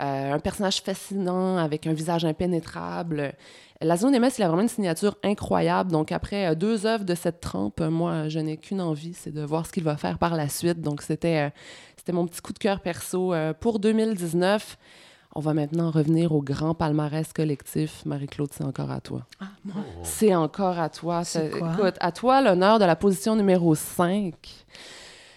Euh, 0.00 0.32
un 0.32 0.38
personnage 0.38 0.80
fascinant 0.80 1.56
avec 1.56 1.86
un 1.86 1.92
visage 1.92 2.24
impénétrable. 2.24 3.32
La 3.80 3.96
zone 3.96 4.16
MS, 4.16 4.30
il 4.38 4.44
a 4.44 4.48
vraiment 4.48 4.62
une 4.62 4.68
signature 4.68 5.16
incroyable. 5.24 5.90
Donc, 5.90 6.12
après 6.12 6.46
euh, 6.46 6.54
deux 6.54 6.86
œuvres 6.86 7.04
de 7.04 7.16
cette 7.16 7.40
trempe, 7.40 7.80
euh, 7.80 7.90
moi, 7.90 8.28
je 8.28 8.38
n'ai 8.38 8.56
qu'une 8.58 8.80
envie, 8.80 9.14
c'est 9.14 9.32
de 9.32 9.42
voir 9.42 9.66
ce 9.66 9.72
qu'il 9.72 9.82
va 9.82 9.96
faire 9.96 10.18
par 10.18 10.36
la 10.36 10.48
suite. 10.48 10.80
Donc, 10.80 11.02
c'était 11.02 11.52
c'était 11.96 12.12
mon 12.12 12.26
petit 12.26 12.40
coup 12.40 12.52
de 12.52 12.58
cœur 12.58 12.80
perso 12.80 13.34
pour 13.60 13.80
2019. 13.80 14.78
On 15.34 15.40
va 15.40 15.54
maintenant 15.54 15.90
revenir 15.90 16.32
au 16.32 16.42
grand 16.42 16.74
palmarès 16.74 17.32
collectif. 17.32 18.02
Marie-Claude, 18.06 18.50
c'est 18.52 18.64
encore 18.64 18.90
à 18.90 19.00
toi. 19.00 19.26
Ah, 19.40 19.46
moi? 19.64 19.84
C'est 20.02 20.34
encore 20.34 20.78
à 20.78 20.88
toi. 20.88 21.22
C'est 21.22 21.50
quoi? 21.50 21.74
Écoute, 21.74 21.94
à 22.00 22.12
toi 22.12 22.40
l'honneur 22.40 22.78
de 22.78 22.84
la 22.84 22.96
position 22.96 23.36
numéro 23.36 23.74
5. 23.74 24.34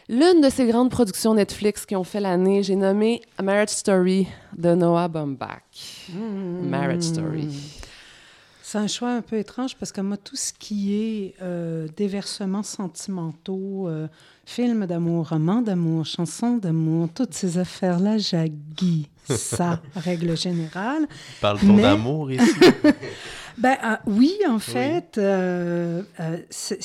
L'une 0.10 0.42
de 0.42 0.50
ces 0.50 0.66
grandes 0.66 0.90
productions 0.90 1.34
Netflix 1.36 1.86
qui 1.86 1.96
ont 1.96 2.04
fait 2.04 2.20
l'année, 2.20 2.64
j'ai 2.64 2.76
nommé 2.76 3.22
Marriage 3.42 3.70
Story 3.70 4.28
de 4.58 4.74
Noah 4.76 5.08
Baumbach. 5.08 6.10
Marriage 6.64 7.04
Story. 7.04 7.48
C'est 8.72 8.78
un 8.78 8.88
choix 8.88 9.10
un 9.12 9.22
peu 9.22 9.38
étrange 9.38 9.76
parce 9.76 9.92
que 9.92 10.00
moi, 10.00 10.16
tout 10.16 10.38
ce 10.38 10.54
qui 10.54 10.94
est 10.96 11.36
euh, 11.42 11.90
déversements 11.98 12.64
sentimentaux, 12.64 13.90
euh, 13.90 14.08
films 14.46 14.86
d'amour, 14.86 15.28
romans 15.28 15.62
d'amour, 15.62 16.06
chansons 16.06 16.56
d'amour, 16.56 17.10
toutes 17.14 17.34
ces 17.34 17.58
affaires-là, 17.58 18.18
j'haguis 18.18 19.10
ça, 19.26 19.82
règle 19.98 20.38
générale. 20.38 21.06
Parle-t-on 21.42 21.74
Mais- 21.74 21.82
d'amour 21.82 22.32
ici? 22.32 22.46
Ben 23.58 23.78
euh, 23.84 23.96
oui, 24.08 24.34
en 24.50 24.60
fait, 24.60 25.18
euh, 25.18 26.02
euh, 26.20 26.38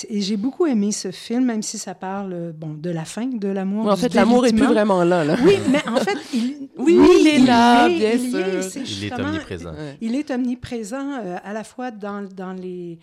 et 0.08 0.20
j'ai 0.20 0.36
beaucoup 0.36 0.66
aimé 0.66 0.92
ce 0.92 1.10
film, 1.10 1.44
même 1.44 1.62
si 1.62 1.78
ça 1.78 1.94
parle 1.94 2.52
bon 2.52 2.74
de 2.74 2.90
la 2.90 3.04
fin 3.04 3.26
de 3.26 3.48
l'amour. 3.48 3.86
en 3.90 3.96
fait, 3.96 4.14
l'amour 4.14 4.46
est 4.46 4.52
plus 4.52 4.66
vraiment 4.66 5.04
là. 5.04 5.24
là. 5.24 5.36
Oui, 5.44 5.58
mais 5.70 5.86
en 5.88 5.96
fait, 5.96 6.18
il, 6.34 6.68
Oui, 6.78 6.98
il 7.20 7.26
est 7.26 7.38
là, 7.38 7.88
est, 7.88 7.96
bien 7.96 8.12
il 8.12 8.30
sûr. 8.30 8.38
est, 8.38 8.62
c'est 8.62 8.80
Il 8.80 9.04
est 9.04 9.12
omniprésent. 9.18 9.72
Il 10.00 10.14
est 10.14 10.30
omniprésent 10.30 11.12
euh, 11.24 11.36
à 11.42 11.52
la 11.52 11.64
fois 11.64 11.90
dans, 11.90 12.22
dans 12.22 12.52
les, 12.52 12.98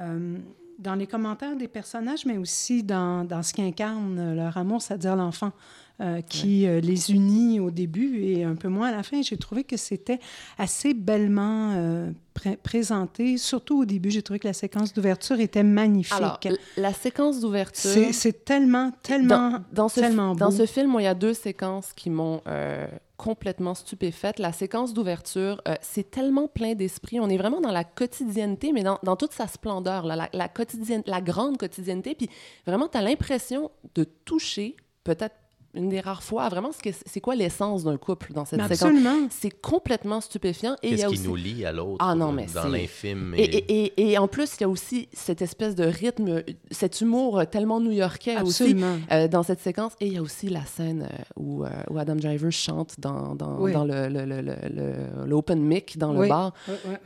euh, 0.00 0.36
dans 0.78 0.94
les 0.94 1.06
commentaires 1.06 1.56
des 1.56 1.68
personnages, 1.68 2.24
mais 2.24 2.38
aussi 2.38 2.82
dans, 2.82 3.24
dans 3.24 3.42
ce 3.42 3.52
qui 3.52 3.62
incarne 3.62 4.18
euh, 4.18 4.34
leur 4.34 4.56
amour, 4.56 4.80
c'est-à-dire 4.82 5.16
l'enfant. 5.16 5.52
Euh, 6.00 6.20
qui 6.20 6.66
euh, 6.66 6.80
les 6.80 7.12
unit 7.12 7.60
au 7.60 7.70
début 7.70 8.22
et 8.22 8.44
un 8.44 8.54
peu 8.54 8.68
moins 8.68 8.88
à 8.88 8.92
la 8.96 9.02
fin. 9.02 9.22
J'ai 9.22 9.36
trouvé 9.36 9.64
que 9.64 9.76
c'était 9.76 10.20
assez 10.58 10.92
bellement 10.94 11.72
euh, 11.74 12.10
pré- 12.34 12.56
présenté. 12.56 13.38
Surtout 13.38 13.80
au 13.80 13.84
début, 13.84 14.10
j'ai 14.10 14.22
trouvé 14.22 14.38
que 14.38 14.48
la 14.48 14.52
séquence 14.52 14.92
d'ouverture 14.92 15.40
était 15.40 15.62
magnifique. 15.62 16.12
Alors, 16.12 16.38
la 16.76 16.92
séquence 16.92 17.40
d'ouverture. 17.40 17.90
C'est 18.12 18.44
tellement, 18.44 18.92
tellement, 19.02 19.50
dans, 19.50 19.64
dans 19.72 19.88
ce, 19.88 20.00
tellement 20.00 20.34
dans 20.34 20.50
beau. 20.50 20.56
ce 20.56 20.66
film, 20.66 20.90
moi, 20.90 21.02
il 21.02 21.06
y 21.06 21.08
a 21.08 21.14
deux 21.14 21.34
séquences 21.34 21.92
qui 21.94 22.10
m'ont 22.10 22.42
euh, 22.46 22.86
complètement 23.16 23.74
stupéfaite. 23.74 24.38
La 24.38 24.52
séquence 24.52 24.92
d'ouverture, 24.92 25.62
euh, 25.66 25.74
c'est 25.80 26.10
tellement 26.10 26.46
plein 26.48 26.74
d'esprit. 26.74 27.18
On 27.20 27.30
est 27.30 27.38
vraiment 27.38 27.62
dans 27.62 27.72
la 27.72 27.84
quotidienneté, 27.84 28.72
mais 28.72 28.82
dans, 28.82 28.98
dans 29.02 29.16
toute 29.16 29.32
sa 29.32 29.46
splendeur, 29.46 30.04
là, 30.04 30.16
la, 30.16 30.28
la, 30.34 30.48
quotidienne, 30.48 31.02
la 31.06 31.22
grande 31.22 31.56
quotidienneté. 31.56 32.14
Puis 32.14 32.28
vraiment, 32.66 32.88
tu 32.88 32.98
as 32.98 33.02
l'impression 33.02 33.70
de 33.94 34.04
toucher, 34.04 34.76
peut-être 35.04 35.34
une 35.76 35.88
des 35.88 36.00
rares 36.00 36.22
fois, 36.22 36.48
vraiment, 36.48 36.72
ce 36.72 36.78
que- 36.82 36.96
c'est 37.06 37.20
quoi 37.20 37.34
l'essence 37.34 37.84
d'un 37.84 37.96
couple 37.96 38.32
dans 38.32 38.44
cette 38.44 38.58
Mais 38.58 38.64
séquence. 38.68 38.82
absolument. 38.82 39.28
C'est 39.30 39.50
complètement 39.60 40.20
stupéfiant. 40.20 40.74
Et 40.82 40.88
il 40.88 40.92
y 40.92 40.96
Qu'est-ce 40.96 41.06
a 41.06 41.08
qui 41.10 41.14
aussi... 41.14 41.28
nous 41.28 41.36
lie 41.36 41.64
à 41.64 41.72
l'autre 41.72 41.96
Ah 41.98 42.14
non, 42.14 42.30
euh, 42.30 42.32
mais 42.32 42.46
dans 42.54 42.68
l'infime? 42.68 43.34
Et, 43.36 43.44
et, 43.44 43.84
et- 43.86 44.10
et 44.12 44.18
en 44.18 44.28
plus, 44.28 44.56
il 44.56 44.60
y 44.62 44.64
a 44.64 44.68
aussi 44.68 45.08
cette 45.12 45.42
espèce 45.42 45.74
de 45.74 45.84
rythme, 45.84 46.42
cet 46.70 47.00
humour 47.00 47.42
tellement 47.50 47.80
new-yorkais 47.80 48.40
aussi 48.42 48.62
Absolument. 48.64 48.96
euh, 49.12 49.28
dans 49.28 49.42
cette 49.42 49.60
séquence. 49.60 49.92
Et 50.00 50.06
il 50.06 50.12
y 50.14 50.18
a 50.18 50.22
aussi 50.22 50.48
la 50.48 50.64
scène 50.64 51.08
euh, 51.10 51.22
où, 51.36 51.64
euh, 51.64 51.68
où 51.90 51.98
Adam 51.98 52.16
Driver 52.16 52.50
chante 52.50 52.94
dans, 52.98 53.34
dans, 53.34 53.58
Oui. 53.60 53.72
dans 53.72 53.84
le, 53.84 54.08
le- 54.08 54.24
le- 54.24 54.40
le- 54.42 54.56
le- 54.74 55.26
l'open 55.26 55.60
mic, 55.60 55.98
dans 55.98 56.12
le 56.12 56.20
Oui. 56.20 56.28
bar. 56.28 56.52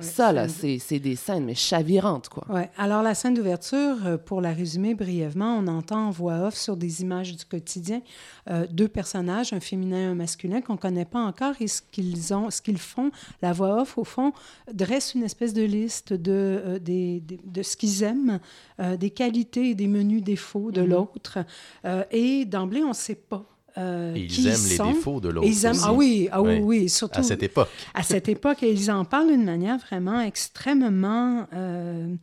Ça, 0.00 0.32
là, 0.32 0.48
C'est- 0.48 0.78
c'est 0.78 0.98
des 0.98 1.16
scènes, 1.16 1.44
mais 1.44 1.54
chavirantes, 1.54 2.28
quoi. 2.28 2.44
Ouais. 2.48 2.70
Alors, 2.76 3.02
la 3.02 3.14
scène 3.14 3.34
d'ouverture, 3.34 3.96
euh, 4.06 4.16
pour 4.18 4.40
la 4.40 4.52
résumer 4.52 4.94
brièvement, 4.94 5.56
on 5.58 5.66
entend 5.66 6.08
en 6.08 6.10
voix 6.10 6.46
off 6.46 6.54
sur 6.54 6.76
des 6.76 7.02
images 7.02 7.34
du 7.36 7.44
quotidien 7.44 8.00
euh, 8.50 8.59
deux 8.68 8.88
personnages, 8.88 9.52
un 9.52 9.60
féminin 9.60 9.96
et 9.98 10.04
un 10.04 10.14
masculin, 10.14 10.60
qu'on 10.60 10.74
ne 10.74 10.78
connaît 10.78 11.04
pas 11.04 11.20
encore. 11.20 11.54
Et 11.60 11.68
ce 11.68 11.80
qu'ils 11.90 12.34
ont, 12.34 12.50
ce 12.50 12.60
qu'ils 12.62 12.78
font, 12.78 13.10
la 13.42 13.52
voix 13.52 13.80
off, 13.82 13.96
au 13.98 14.04
fond, 14.04 14.32
dresse 14.72 15.14
une 15.14 15.22
espèce 15.22 15.52
de 15.54 15.62
liste 15.62 16.12
de, 16.12 16.32
euh, 16.32 16.78
des, 16.78 17.22
de 17.44 17.62
ce 17.62 17.76
qu'ils 17.76 18.02
aiment, 18.02 18.40
euh, 18.80 18.96
des 18.96 19.10
qualités 19.10 19.70
et 19.70 19.74
des 19.74 19.86
menus 19.88 20.22
défauts 20.22 20.70
de 20.70 20.80
Mhm. 20.82 20.88
l'autre. 20.90 21.38
Euh, 21.84 22.02
et 22.10 22.44
d'emblée, 22.44 22.82
on 22.84 22.88
ne 22.90 22.94
sait 22.94 23.14
pas. 23.14 23.44
euh, 23.78 24.14
Et 24.16 24.26
qui 24.26 24.42
ils 24.42 24.46
aiment 24.48 24.60
ils 24.64 24.68
les 24.70 24.76
sont. 24.76 24.90
défauts 24.92 25.20
de 25.20 25.28
l'autre. 25.28 25.46
ils 25.46 25.64
aiment, 25.64 25.70
aussi, 25.76 25.84
ah 25.86 25.92
oui, 25.92 26.28
ah 26.32 26.42
oui, 26.42 26.58
oui, 26.60 26.88
surtout 26.88 27.20
À 27.20 27.22
cette 27.22 27.42
époque. 27.44 27.68
à 27.94 28.02
cette 28.02 28.28
époque, 28.28 28.64
et 28.64 28.72
ils 28.72 28.90
en 28.90 29.04
parlent 29.04 29.28
d'une 29.28 29.44
manière 29.44 29.78
vraiment 29.78 30.20
extrêmement 30.20 31.46
euh, 31.54 32.14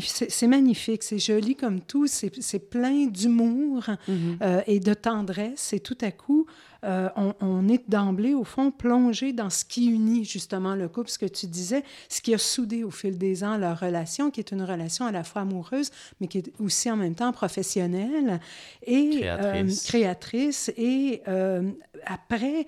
C'est- 0.00 0.46
magnifique, 0.46 1.02
c'est 1.02 1.18
joli 1.18 1.54
comme 1.56 1.80
tout, 1.80 2.06
c'est 2.06 2.70
plein 2.70 3.06
d'humour 3.06 3.84
Mhm. 4.08 4.38
euh, 4.42 4.60
et 4.66 4.80
de 4.80 4.94
tendresse. 4.94 5.72
Et 5.72 5.80
tout 5.80 5.96
à 6.00 6.10
coup, 6.10 6.46
euh, 6.84 7.08
on, 7.16 7.34
on 7.40 7.68
est 7.68 7.88
d'emblée, 7.88 8.34
au 8.34 8.44
fond, 8.44 8.70
plongé 8.70 9.32
dans 9.32 9.48
ce 9.50 9.64
qui 9.64 9.86
unit 9.86 10.24
justement 10.24 10.74
le 10.74 10.88
couple, 10.88 11.08
ce 11.08 11.18
que 11.18 11.26
tu 11.26 11.46
disais, 11.46 11.82
ce 12.08 12.20
qui 12.20 12.34
a 12.34 12.38
soudé 12.38 12.84
au 12.84 12.90
fil 12.90 13.16
des 13.16 13.42
ans 13.42 13.56
leur 13.56 13.80
relation, 13.80 14.30
qui 14.30 14.40
est 14.40 14.50
une 14.52 14.62
relation 14.62 15.06
à 15.06 15.12
la 15.12 15.24
fois 15.24 15.42
amoureuse, 15.42 15.90
mais 16.20 16.26
qui 16.26 16.38
est 16.38 16.52
aussi 16.60 16.90
en 16.90 16.96
même 16.96 17.14
temps 17.14 17.32
professionnelle 17.32 18.40
et 18.86 19.10
Créatrice. 19.20 19.84
euh, 19.84 19.88
créatrice. 19.88 20.72
Et 20.76 21.22
après, 22.06 22.66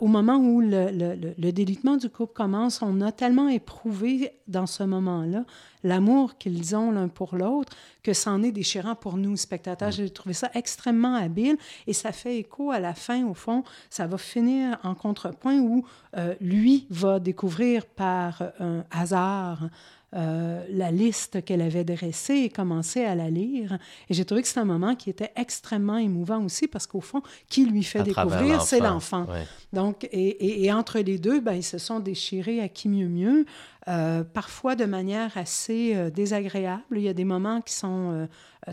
au 0.00 0.06
moment 0.06 0.38
où 0.38 0.60
le, 0.60 0.90
le- 0.90 1.14
le- 1.14 1.34
le 1.36 1.52
délitement 1.52 1.96
du 1.96 2.08
couple 2.08 2.32
commence, 2.32 2.80
on 2.82 3.00
a 3.00 3.12
tellement 3.12 3.48
éprouvé 3.48 4.32
dans 4.46 4.66
ce 4.66 4.82
moment-là 4.82 5.44
l'amour 5.84 6.36
qu'ils 6.38 6.74
ont 6.76 6.90
l'un 6.90 7.08
pour 7.08 7.36
l'autre 7.36 7.72
que 8.02 8.12
c'en 8.12 8.42
est 8.42 8.52
déchirant 8.52 8.94
pour 8.94 9.16
nous, 9.16 9.36
spectateurs. 9.36 9.90
J'ai 9.90 10.08
trouvé 10.10 10.32
ça 10.34 10.50
extrêmement 10.54 11.14
habile 11.16 11.56
et 11.86 11.92
ça 11.92 12.12
fait 12.12 12.36
écho 12.38 12.70
à 12.70 12.80
la 12.80 12.94
fin, 12.94 13.26
au 13.26 13.34
fond, 13.34 13.64
ça 13.90 14.06
va 14.06 14.18
finir 14.18 14.78
en 14.82 14.94
contrepoint 14.94 15.58
où 15.58 15.84
euh, 16.16 16.34
lui 16.40 16.86
va 16.90 17.18
découvrir 17.20 17.84
par 17.86 18.42
un 18.60 18.84
hasard 18.90 19.68
euh, 20.14 20.64
la 20.70 20.90
liste 20.90 21.44
qu'elle 21.44 21.60
avait 21.60 21.84
dressée 21.84 22.36
et 22.36 22.48
commencer 22.48 23.04
à 23.04 23.14
la 23.14 23.28
lire. 23.28 23.76
Et 24.08 24.14
j'ai 24.14 24.24
trouvé 24.24 24.40
que 24.40 24.48
c'est 24.48 24.58
un 24.58 24.64
moment 24.64 24.94
qui 24.94 25.10
était 25.10 25.32
extrêmement 25.36 25.98
émouvant 25.98 26.42
aussi 26.42 26.66
parce 26.66 26.86
qu'au 26.86 27.02
fond, 27.02 27.20
qui 27.50 27.66
lui 27.66 27.82
fait 27.84 27.98
À 27.98 28.02
découvrir, 28.04 28.62
c'est 28.62 28.80
l'enfant. 28.80 29.26
Ouais. 29.26 29.44
Donc, 29.74 30.04
et, 30.04 30.28
et- 30.28 30.64
et 30.64 30.72
entre 30.72 30.98
les 31.00 31.18
deux, 31.18 31.40
ben, 31.40 31.52
ils 31.52 31.62
se 31.62 31.76
sont 31.76 32.00
déchirés 32.00 32.60
à 32.62 32.70
qui 32.70 32.88
mieux 32.88 33.08
mieux, 33.08 33.44
euh, 33.88 34.22
parfois 34.22 34.76
de 34.76 34.84
manière 34.84 35.36
assez 35.36 35.92
euh, 35.96 36.10
désagréable. 36.10 36.82
Il 36.92 37.00
y 37.02 37.08
a 37.08 37.14
des 37.14 37.24
moments 37.24 37.60
qui 37.62 37.72
sont 37.74 38.12
euh, 38.12 38.26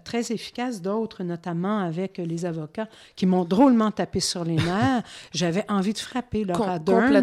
très 0.03 0.31
efficaces, 0.33 0.81
d'autres, 0.81 1.23
notamment 1.23 1.79
avec 1.79 2.17
les 2.17 2.45
avocats, 2.45 2.89
qui 3.15 3.25
m'ont 3.25 3.45
drôlement 3.45 3.91
tapé 3.91 4.19
sur 4.19 4.43
les 4.43 4.55
nerfs. 4.69 5.03
J'avais 5.33 5.63
envie 5.71 5.93
de 5.93 5.97
frapper 5.99 6.43
Laura 6.43 6.79
Com- 6.79 6.83
Dern. 6.83 7.13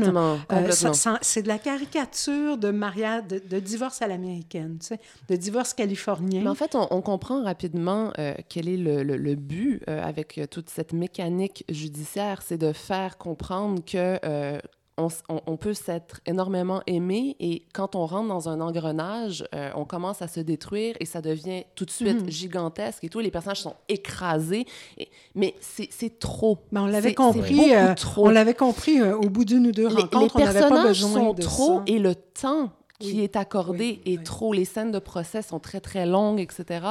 complètement, 0.48 0.92
c'est 1.20 1.42
de 1.42 1.48
la 1.48 1.58
caricature 1.58 2.56
de 2.56 2.70
mariage, 2.70 3.24
de, 3.28 3.42
de 3.46 3.58
divorce 3.60 4.00
à 4.00 4.06
l'américaine, 4.06 4.78
tu 4.80 4.86
sais, 4.86 5.00
de 5.28 5.36
divorce 5.36 5.74
californien. 5.74 6.42
Mais 6.42 6.48
en 6.50 6.54
fait, 6.54 6.74
on, 6.74 6.86
on 6.90 7.02
comprend 7.02 7.42
rapidement 7.44 8.12
quel 8.48 8.68
est 8.68 8.76
le, 8.78 9.02
le- 9.02 9.16
le 9.16 9.34
but 9.34 9.82
avec 9.88 10.40
toute 10.50 10.70
cette 10.70 10.92
mécanique 10.94 11.64
judiciaire, 11.68 12.40
c'est 12.42 12.58
de 12.58 12.72
faire 12.72 13.18
comprendre 13.18 13.82
que 13.84 14.18
on, 14.98 15.56
peut 15.56 15.72
s'être 15.74 16.20
énormément 16.26 16.82
aimé 16.86 17.34
et 17.40 17.64
quand 17.72 17.96
on 17.96 18.04
rentre 18.04 18.28
dans 18.28 18.48
un 18.48 18.60
engrenage, 18.60 19.42
euh, 19.54 19.70
on 19.74 19.84
commence 19.84 20.20
à 20.22 20.28
se 20.28 20.38
détruire 20.40 20.94
et 21.00 21.06
ça 21.06 21.22
devient 21.22 21.64
tout 21.74 21.84
de 21.86 21.90
suite 21.90 22.22
Mhm. 22.22 22.30
gigantesque 22.30 23.02
et 23.04 23.08
tout. 23.08 23.20
Les 23.20 23.30
personnages 23.30 23.62
sont 23.62 23.74
écrasés, 23.88 24.66
et- 24.98 25.08
mais 25.34 25.54
c'est 25.60 25.88
c'est 25.90 26.18
trop. 26.18 26.58
Ben, 26.72 26.82
on 26.82 26.86
l'avait 26.86 27.14
compris, 27.14 27.74
euh, 27.74 27.94
trop. 27.94 28.26
on 28.26 28.30
l'avait 28.30 28.54
compris 28.54 29.00
euh, 29.00 29.16
au 29.16 29.30
bout 29.30 29.44
d'une 29.44 29.66
ou 29.68 29.72
deux 29.72 29.88
les, 29.88 29.94
les 29.94 30.02
rencontres, 30.02 30.36
on 30.36 30.44
n'avait 30.44 30.60
pas 30.60 30.68
personnages 30.68 31.00
besoin 31.02 31.20
sont 31.20 31.32
de 31.32 31.42
trop 31.42 31.76
ça. 31.78 31.82
et 31.86 31.98
le 31.98 32.14
temps 32.14 32.70
qui 33.02 33.14
Oui, 33.18 33.20
est 33.24 33.36
accordé 33.36 34.00
oui, 34.06 34.12
est 34.14 34.18
oui. 34.18 34.24
trop. 34.24 34.52
Les 34.52 34.64
scènes 34.64 34.92
de 34.92 34.98
procès 34.98 35.42
sont 35.42 35.58
très, 35.60 35.80
très 35.80 36.06
longues, 36.06 36.40
etc. 36.40 36.86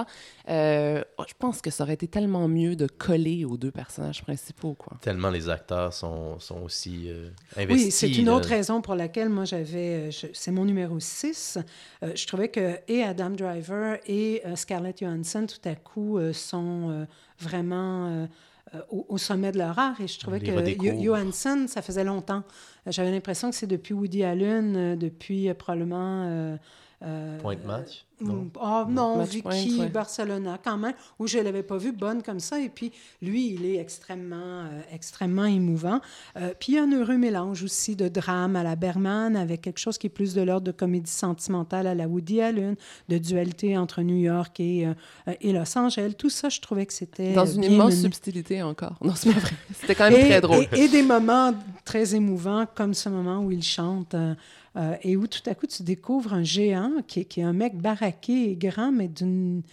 Euh, 0.50 1.02
je 1.28 1.34
pense 1.40 1.62
que 1.62 1.70
ça 1.72 1.84
aurait 1.84 1.94
été 1.94 2.08
tellement 2.08 2.48
mieux 2.48 2.76
de 2.76 2.88
coller 2.88 3.46
aux 3.46 3.58
deux 3.58 3.72
personnages 3.72 4.22
principaux, 4.24 4.74
quoi. 4.74 4.98
Tellement 5.02 5.30
les 5.30 5.50
acteurs 5.50 5.94
sont, 5.94 6.40
sont 6.40 6.62
aussi 6.64 7.10
euh, 7.10 7.30
investis. 7.58 7.86
Oui, 7.86 7.92
c'est 7.92 8.12
une 8.20 8.26
là. 8.28 8.36
autre 8.36 8.50
raison 8.50 8.82
pour 8.82 8.96
laquelle 8.96 9.30
moi 9.30 9.46
j'avais. 9.46 10.10
euh, 10.10 10.30
C'est 10.34 10.52
mon 10.52 10.66
numéro 10.66 11.00
6. 11.00 11.58
Euh, 12.04 12.12
je 12.16 12.28
trouvais 12.28 12.50
que 12.50 12.78
et 12.88 13.04
Adam 13.04 13.30
Driver 13.32 13.98
et 14.08 14.42
euh, 14.46 14.56
Scarlett 14.56 15.00
Johansson, 15.00 15.46
tout 15.48 15.70
à 15.70 15.76
coup, 15.76 16.18
euh, 16.18 16.34
sont 16.34 16.90
euh, 16.90 17.06
vraiment 17.40 18.28
au, 18.90 19.06
au 19.10 19.18
sommet 19.18 19.52
de 19.52 19.58
leur 19.58 19.78
art. 19.78 20.00
Et 20.02 20.08
je 20.08 20.20
trouvais 20.20 20.40
les 20.40 20.78
que 20.78 21.04
Johansson, 21.04 21.66
ça 21.68 21.82
faisait 21.82 22.04
longtemps. 22.04 22.44
Euh, 22.88 22.92
J'avais 22.92 23.12
l'impression 23.12 23.50
que 23.50 23.56
c'est 23.56 23.68
depuis 23.68 23.94
Woody 23.94 24.24
Allen, 24.24 24.76
euh, 24.76 24.96
depuis 24.96 25.50
euh, 25.50 25.54
probablement. 25.54 26.58
Euh, 27.04 27.38
euh, 27.38 27.40
Point 27.40 27.56
de 27.56 27.66
match. 27.66 28.06
Mm, 28.20 28.28
Non? 28.28 28.52
Oh 28.62 28.84
non, 28.88 29.18
Match 29.18 29.30
Vicky, 29.30 29.42
point, 29.42 29.78
ouais. 29.86 29.90
Barcelona, 29.90 30.60
quand 30.64 30.78
même, 30.78 30.94
où 31.18 31.26
je 31.26 31.40
ne 31.40 31.44
l'avais 31.44 31.64
pas 31.64 31.78
vu 31.78 31.92
bonne 31.92 32.22
comme 32.22 32.40
ça. 32.40 32.60
Et 32.60 32.70
puis, 32.70 32.92
lui, 33.22 33.54
il 33.56 33.66
est 33.66 33.78
extrêmement, 33.78 34.36
euh, 34.66 34.82
extrêmement 34.94 35.46
émouvant. 35.46 36.00
Euh, 36.38 36.54
puis, 36.60 36.74
il 36.74 36.76
y 36.76 36.78
a 36.78 36.84
un 36.84 36.92
heureux 36.92 37.18
mélange 37.18 37.64
aussi 37.64 37.96
de 37.96 38.08
drame 38.08 38.56
à 38.56 38.62
la 38.62 38.76
Berman, 38.76 39.36
avec 39.36 39.62
quelque 39.62 39.80
chose 39.80 39.98
qui 39.98 40.06
est 40.06 40.12
plus 40.12 40.36
de 40.36 40.42
l'ordre 40.42 40.68
de 40.68 40.72
comédie 40.72 41.10
sentimentale 41.12 41.88
à 41.88 41.96
la 41.96 42.08
Woody 42.08 42.42
Allen, 42.42 42.76
de 43.10 43.18
dualité 43.18 43.76
entre 43.76 44.04
New 44.04 44.18
York 44.18 44.60
et, 44.60 44.86
euh, 44.86 44.94
euh, 45.28 45.34
et 45.42 45.52
Los 45.54 45.76
Angeles. 45.78 46.14
Tout 46.16 46.30
ça, 46.30 46.50
je 46.50 46.62
trouvais 46.62 46.86
que 46.86 46.94
c'était 46.94 47.34
Dans 47.34 47.48
euh, 47.48 47.54
une 47.56 47.62
bien 47.62 47.70
immense 47.72 47.90
mené. 47.94 48.02
subtilité 48.04 48.62
encore. 48.62 48.98
Non, 49.02 49.16
c'est 49.16 49.34
pas 49.34 49.40
vrai. 49.40 49.52
C'était 49.80 49.96
quand 49.96 50.12
même 50.12 50.20
Et- 50.20 50.30
très 50.30 50.42
drôle. 50.42 50.66
Et, 50.74 50.82
et 50.82 50.88
des 50.90 51.02
moments 51.02 51.56
très 51.86 52.14
émouvants, 52.14 52.68
comme 52.76 52.94
ce 52.94 53.10
moment 53.10 53.40
où 53.40 53.50
il 53.52 53.64
chante 53.64 54.14
euh, 54.78 54.96
et 55.02 55.18
où 55.18 55.28
tout 55.28 55.42
à 55.48 55.56
coup 55.56 55.68
tu 55.68 55.84
découvres 55.84 56.34
un 56.34 56.44
géant 56.44 57.02
qui, 57.06 57.26
qui 57.26 57.42
est 57.42 57.44
un 57.44 57.54
mec 57.54 57.78
baraqué 57.78 58.52
et 58.52 58.56
grand, 58.56 58.92
mais 58.92 59.10
d'une 59.10 59.64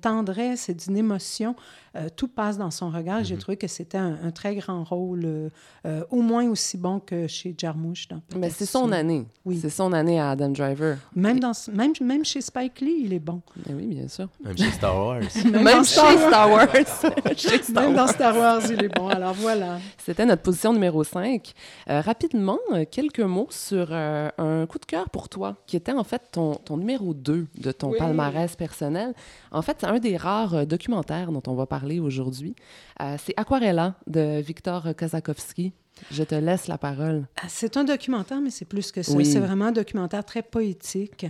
tendresse 0.00 0.68
et 0.68 0.74
d'une 0.74 0.96
émotion. 0.96 1.54
Euh, 1.96 2.08
tout 2.14 2.28
passe 2.28 2.56
dans 2.56 2.70
son 2.70 2.88
regard. 2.90 3.24
J'ai 3.24 3.36
trouvé 3.36 3.56
que 3.56 3.66
c'était 3.66 3.98
un, 3.98 4.16
un 4.22 4.30
très 4.30 4.54
grand 4.54 4.84
rôle, 4.84 5.22
euh, 5.24 5.48
euh, 5.86 6.04
au 6.10 6.22
moins 6.22 6.48
aussi 6.48 6.78
bon 6.78 7.00
que 7.00 7.26
chez 7.26 7.52
Jarmusch. 7.58 8.06
dans 8.06 8.20
Mais 8.36 8.48
c'est 8.50 8.64
son 8.66 8.92
année. 8.92 9.26
Oui. 9.44 9.58
C'est 9.60 9.70
son 9.70 9.92
année 9.92 10.20
à 10.20 10.30
Adam 10.30 10.50
Driver. 10.50 10.98
Même, 11.16 11.40
dans, 11.40 11.52
même, 11.72 11.92
même 12.00 12.24
chez 12.24 12.40
Spike 12.40 12.80
Lee, 12.80 13.02
il 13.04 13.12
est 13.12 13.18
bon. 13.18 13.42
Mais 13.66 13.74
oui, 13.74 13.86
bien 13.86 14.06
sûr. 14.06 14.28
Même 14.44 14.56
chez 14.56 14.70
Star 14.70 14.96
Wars. 14.96 15.20
Même, 15.44 15.64
dans 15.64 15.82
chez 15.82 15.84
Star 15.94 16.18
Star 16.28 16.50
Wars. 16.50 16.68
Chez 17.36 17.62
Star 17.62 17.82
Même 17.84 17.96
Wars. 17.96 18.06
dans 18.06 18.12
Star 18.12 18.36
Wars, 18.36 18.62
il 18.70 18.84
est 18.84 18.94
bon. 18.96 19.08
Alors 19.08 19.34
voilà. 19.34 19.78
C'était 19.98 20.26
notre 20.26 20.42
position 20.42 20.72
numéro 20.72 21.02
5. 21.02 21.52
Euh, 21.88 22.00
rapidement, 22.00 22.58
quelques 22.92 23.18
mots 23.20 23.48
sur 23.50 23.88
euh, 23.90 24.28
un 24.38 24.66
coup 24.66 24.78
de 24.78 24.84
cœur 24.84 25.10
pour 25.10 25.28
toi, 25.28 25.56
qui 25.66 25.76
était 25.76 25.92
en 25.92 26.04
fait 26.04 26.22
ton, 26.30 26.54
ton 26.54 26.76
numéro 26.76 27.14
2 27.14 27.48
de 27.56 27.72
ton 27.72 27.90
Oui. 27.90 27.98
palmarès 27.98 28.54
personnel. 28.54 29.12
En 29.50 29.62
fait, 29.62 29.78
c'est 29.80 29.86
un 29.86 29.98
des 29.98 30.16
rares 30.16 30.54
euh, 30.54 30.64
documentaires 30.64 31.32
dont 31.32 31.42
on 31.48 31.54
va 31.54 31.66
parler 31.66 31.79
aujourd'hui. 32.00 32.54
Euh, 33.00 33.16
c'est 33.18 33.34
Aquarella 33.36 33.94
de 34.06 34.40
Victor 34.40 34.94
Kazakowski. 34.96 35.72
Je 36.10 36.22
te 36.24 36.34
laisse 36.34 36.66
la 36.68 36.78
parole. 36.78 37.26
Ah, 37.36 37.46
C'est 37.48 37.76
un 37.76 37.84
documentaire, 37.84 38.40
mais 38.40 38.50
c'est 38.50 38.64
plus 38.64 38.92
que 38.92 39.02
ça. 39.02 39.12
Oui. 39.12 39.24
C'est 39.26 39.40
vraiment 39.40 39.66
un 39.66 39.72
documentaire 39.72 40.24
très 40.24 40.42
poétique 40.42 41.26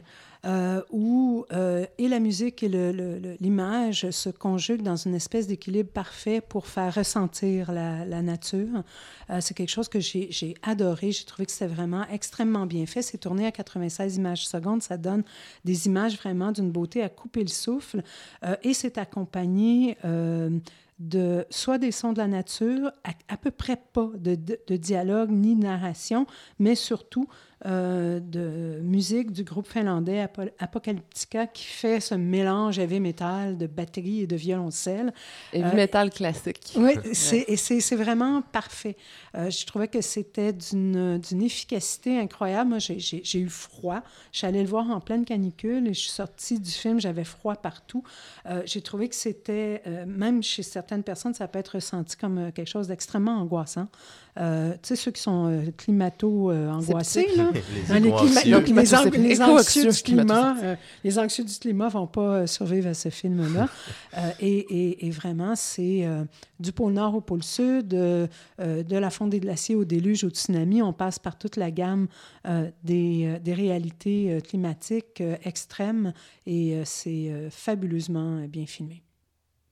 euh, 0.47 0.81
où 0.91 1.45
euh, 1.53 1.85
et 1.99 2.09
la 2.09 2.19
musique 2.19 2.63
et 2.63 2.69
le- 2.71 2.93
le- 2.93 3.19
le- 3.19 3.37
l'image 3.41 4.09
se 4.11 4.31
conjuguent 4.31 4.81
dans 4.83 4.97
une 4.97 5.15
espèce 5.15 5.47
d'équilibre 5.47 5.91
parfait 5.91 6.41
pour 6.41 6.67
faire 6.67 6.95
ressentir 6.95 7.71
la, 7.73 8.07
la 8.07 8.23
nature. 8.23 8.83
Euh, 9.29 9.39
c'est 9.43 9.53
quelque 9.55 9.69
chose 9.69 9.89
que 9.91 10.01
j'ai 10.01 10.55
adoré. 10.63 11.13
J'ai 11.13 11.25
trouvé 11.25 11.45
que 11.45 11.53
c'était 11.53 11.67
vraiment 11.67 12.07
extrêmement 12.11 12.65
bien 12.65 12.87
fait. 12.87 13.03
C'est 13.03 13.19
tourné 13.19 13.45
à 13.47 13.53
96 13.53 14.17
images 14.17 14.47
secondes. 14.49 14.83
Ça 14.83 14.97
donne 14.97 15.25
des 15.67 15.87
images 15.87 16.17
vraiment 16.17 16.53
d'une 16.53 16.71
beauté 16.71 17.03
à 17.03 17.11
couper 17.11 17.43
le 17.43 17.49
souffle. 17.49 18.03
Et 18.63 18.73
c'est 18.73 18.97
accompagné... 18.97 19.99
de 21.01 21.47
soit 21.51 21.79
des 21.79 21.93
sons 21.93 22.13
de 22.13 22.19
la 22.19 22.29
nature, 22.29 22.93
à, 23.05 23.11
à 23.29 23.37
peu 23.37 23.51
près 23.51 23.77
pas 23.93 24.11
de, 24.17 24.35
de- 24.37 24.59
de 24.67 24.77
dialogue 24.77 25.31
ni 25.31 25.57
de 25.57 25.63
narration, 25.63 26.27
mais 26.59 26.75
surtout 26.75 27.27
euh, 27.67 28.21
de 28.21 28.81
musique 28.83 29.33
du 29.33 29.45
groupe 29.45 29.67
finlandais 29.67 30.27
Apocalyptica 30.59 31.47
qui 31.47 31.65
fait 31.65 32.01
ce 32.01 32.15
mélange 32.15 32.79
heavy 32.79 33.01
metal 33.01 33.59
de 33.59 33.67
batterie 33.67 34.23
et 34.23 34.27
de 34.27 34.35
violoncelle. 34.35 35.13
Heavy 35.53 35.69
euh, 35.69 35.75
metal 35.75 36.11
classique. 36.11 36.73
Oui, 36.77 36.93
et 37.05 37.57
c'est 37.57 37.97
vraiment 37.97 38.41
parfait. 38.41 38.97
Euh, 39.35 39.51
je 39.51 39.67
trouvais 39.67 39.89
que 39.89 40.01
c'était 40.01 40.55
d'une 40.55 41.43
efficacité 41.43 42.19
incroyable. 42.19 42.71
Moi, 42.71 42.79
j'ai 42.79 43.39
eu 43.39 43.51
froid. 43.51 44.01
Je 44.33 44.39
suis 44.39 44.47
allée 44.47 44.63
le 44.63 44.69
voir 44.69 44.89
en 44.89 45.01
pleine 45.01 45.27
canicule 45.27 45.87
et 45.87 45.93
je 45.93 46.01
suis 46.01 46.11
sortie 46.11 46.59
du 46.59 46.71
film, 46.71 46.99
j'avais 46.99 47.25
froid 47.25 47.57
partout. 47.57 48.03
j'ai 48.65 48.81
trouvé 48.81 49.11
que 49.11 49.15
c'était, 49.15 49.83
même 50.07 50.43
chez 50.43 50.63
certaines 50.63 51.03
personnes, 51.03 51.35
ça 51.35 51.47
peut 51.47 51.59
être 51.59 51.75
ressenti 51.75 52.17
comme 52.17 52.53
quelque 52.53 52.69
chose 52.69 52.89
d'extrêmement 52.89 53.37
angoissant. 53.37 53.89
Euh, 54.39 54.73
tu 54.75 54.79
sais, 54.83 54.97
ceux 54.97 55.11
qui 55.11 55.21
sont 55.21 55.49
euh, 55.51 55.71
climato-angoissés, 55.77 57.27
là. 57.37 57.51
les, 57.91 58.01
les, 58.01 58.11
les, 59.19 59.43
anxieux 59.43 59.91
du 59.91 60.03
climat, 60.03 60.57
euh, 60.63 60.77
les 61.03 61.19
anxieux 61.19 61.45
du 61.45 61.55
climat 61.59 61.89
vont 61.89 62.07
pas 62.07 62.47
survivre 62.47 62.89
à 62.89 62.95
ce 62.95 63.09
film-là. 63.09 63.69
et, 64.41 65.07
et, 65.07 65.11
vraiment, 65.11 65.57
c'est 65.57 66.07
du 66.61 66.73
pôle 66.73 66.93
Nord 66.93 67.17
au 67.17 67.21
pôle 67.21 67.43
Sud, 67.43 67.89
de 67.89 68.29
la 68.89 69.11
fonte 69.11 69.31
des 69.31 69.41
glaciers 69.41 69.75
au 69.75 69.85
déluge, 69.85 70.25
au 70.25 70.31
tsunami. 70.31 70.81
On 70.83 70.93
passe 70.93 71.19
par 71.19 71.37
toute 71.37 71.57
la 71.57 71.71
gamme 71.71 72.07
des, 72.85 73.39
des, 73.43 73.55
réalités 73.55 74.39
climatiques 74.47 75.23
extrêmes 75.45 76.13
et 76.47 76.81
c'est 76.85 77.33
fabuleusement 77.51 78.45
bien 78.49 78.67
filmé. 78.67 79.03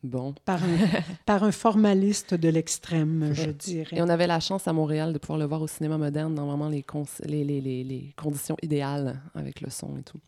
Bon. 0.04 0.34
Par 0.44 0.62
un, 0.62 0.68
par 1.26 1.42
un 1.42 1.52
formaliste 1.52 2.34
de 2.34 2.48
l'extrême, 2.48 3.30
je 3.32 3.50
dirais. 3.50 3.96
Et 3.96 4.02
on 4.02 4.08
avait 4.08 4.26
la 4.26 4.40
chance 4.40 4.68
à 4.68 4.72
Montréal 4.72 5.12
de 5.12 5.18
pouvoir 5.18 5.38
le 5.38 5.44
voir 5.44 5.62
au 5.62 5.66
cinéma 5.66 5.98
moderne 5.98 6.34
dans 6.34 6.46
vraiment 6.46 6.68
les, 6.68 6.84
les, 7.24 7.44
les, 7.44 7.60
les, 7.60 8.14
conditions 8.16 8.56
idéales 8.62 9.20
avec 9.34 9.60
le 9.60 9.70
son 9.70 9.96
et 9.98 10.02
tout. 10.02 10.18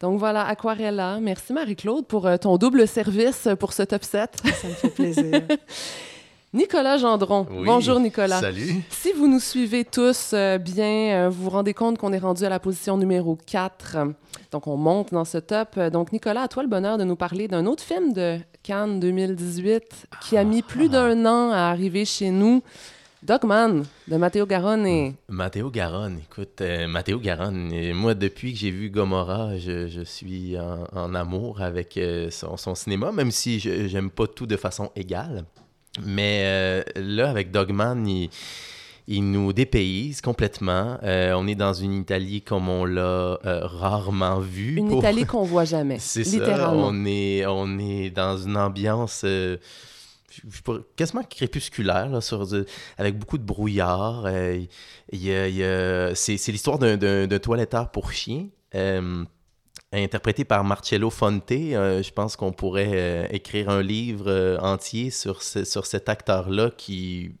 Donc 0.00 0.18
voilà, 0.18 0.46
Aquarella. 0.46 1.20
Merci 1.20 1.52
Marie-Claude 1.52 2.06
pour 2.06 2.26
euh, 2.26 2.36
ton 2.36 2.58
double 2.58 2.86
service 2.86 3.48
pour 3.58 3.72
ce 3.72 3.84
top 3.84 4.02
7. 4.02 4.42
Ça 4.44 4.68
me 4.68 4.72
fait 4.74 4.90
plaisir. 4.90 5.42
Nicolas 6.54 6.98
Gendron. 6.98 7.46
Bonjour 7.64 7.98
Nicolas. 7.98 8.38
Salut. 8.38 8.82
Si 8.90 9.12
vous 9.12 9.26
nous 9.26 9.40
suivez 9.40 9.86
tous 9.86 10.32
euh, 10.34 10.58
bien, 10.58 11.14
euh, 11.14 11.28
vous 11.30 11.44
vous 11.44 11.50
rendez 11.50 11.72
compte 11.72 11.96
qu'on 11.96 12.12
est 12.12 12.18
rendu 12.18 12.44
à 12.44 12.50
la 12.50 12.60
position 12.60 12.98
numéro 12.98 13.38
4. 13.46 13.96
Donc 14.50 14.66
on 14.66 14.76
monte 14.76 15.14
dans 15.14 15.24
ce 15.24 15.38
top. 15.38 15.78
Donc 15.78 16.12
Nicolas, 16.12 16.42
à 16.42 16.48
toi 16.48 16.62
le 16.62 16.68
bonheur 16.68 16.98
de 16.98 17.04
nous 17.04 17.16
parler 17.16 17.48
d'un 17.48 17.64
autre 17.64 17.82
film 17.82 18.12
de 18.12 18.36
Cannes 18.62 19.00
2018 19.00 20.08
qui 20.20 20.36
a 20.36 20.44
mis 20.44 20.60
plus 20.60 20.90
d'un 20.90 21.24
an 21.24 21.52
à 21.52 21.70
arriver 21.70 22.04
chez 22.04 22.30
nous. 22.30 22.62
Dogman 23.22 23.84
de 24.08 24.16
Matteo 24.18 24.44
Garonne. 24.44 25.14
Matteo 25.28 25.70
Garonne, 25.70 26.18
écoute, 26.18 26.60
euh, 26.60 26.86
Matteo 26.86 27.18
Garonne, 27.18 27.92
moi 27.94 28.14
depuis 28.14 28.52
que 28.52 28.58
j'ai 28.58 28.72
vu 28.72 28.90
Gomorrah, 28.90 29.56
je, 29.56 30.02
suis 30.04 30.56
en, 30.58 31.14
amour 31.14 31.62
avec 31.62 31.98
son, 32.30 32.56
son, 32.56 32.74
cinéma, 32.74 33.12
même 33.12 33.30
si 33.30 33.60
je 33.60 33.94
n'aime 33.94 34.10
pas 34.10 34.26
tout 34.26 34.46
de 34.46 34.56
façon 34.56 34.90
égale. 34.96 35.44
Mais 36.00 36.42
euh, 36.44 36.82
là, 36.96 37.28
avec 37.28 37.50
Dogman, 37.50 38.06
il, 38.06 38.30
il, 39.06 39.30
nous 39.30 39.52
dépayse 39.52 40.20
complètement. 40.20 40.98
Euh, 41.02 41.34
on 41.36 41.46
est 41.46 41.54
dans 41.54 41.74
une 41.74 41.92
Italie 41.92 42.42
comme 42.42 42.68
on 42.68 42.84
l'a 42.84 43.38
euh, 43.44 43.66
rarement 43.66 44.40
vu. 44.40 44.76
Une 44.76 44.92
Italie 44.92 45.24
qu'on 45.26 45.42
voit 45.44 45.64
jamais. 45.64 45.98
C'est 45.98 46.24
ça. 46.24 46.72
On 46.72 47.04
est, 47.04 47.44
on 47.46 47.78
est 47.78 48.10
dans 48.10 48.38
une 48.38 48.56
ambiance 48.56 49.26
quasiment 50.96 51.22
crépusculaire, 51.24 52.08
là, 52.08 52.22
sur, 52.22 52.48
avec 52.96 53.18
beaucoup 53.18 53.36
de 53.36 53.44
brouillard. 53.44 54.24
c'est 55.12 56.48
l'histoire 56.48 56.78
d'un 56.78 57.38
toiletteur 57.38 57.90
pour 57.90 58.12
chien 58.12 58.46
interprété 59.92 60.44
par 60.44 60.64
Marcello 60.64 61.10
Fonte. 61.10 61.50
Euh, 61.52 62.02
je 62.02 62.12
pense 62.12 62.36
qu'on 62.36 62.52
pourrait 62.52 62.92
euh, 62.92 63.26
écrire 63.30 63.68
un 63.68 63.82
livre 63.82 64.26
euh, 64.28 64.58
entier 64.58 65.10
sur, 65.10 65.42
sur 65.42 65.86
cet 65.86 66.08
acteur-là 66.08 66.70
qui, 66.76 67.32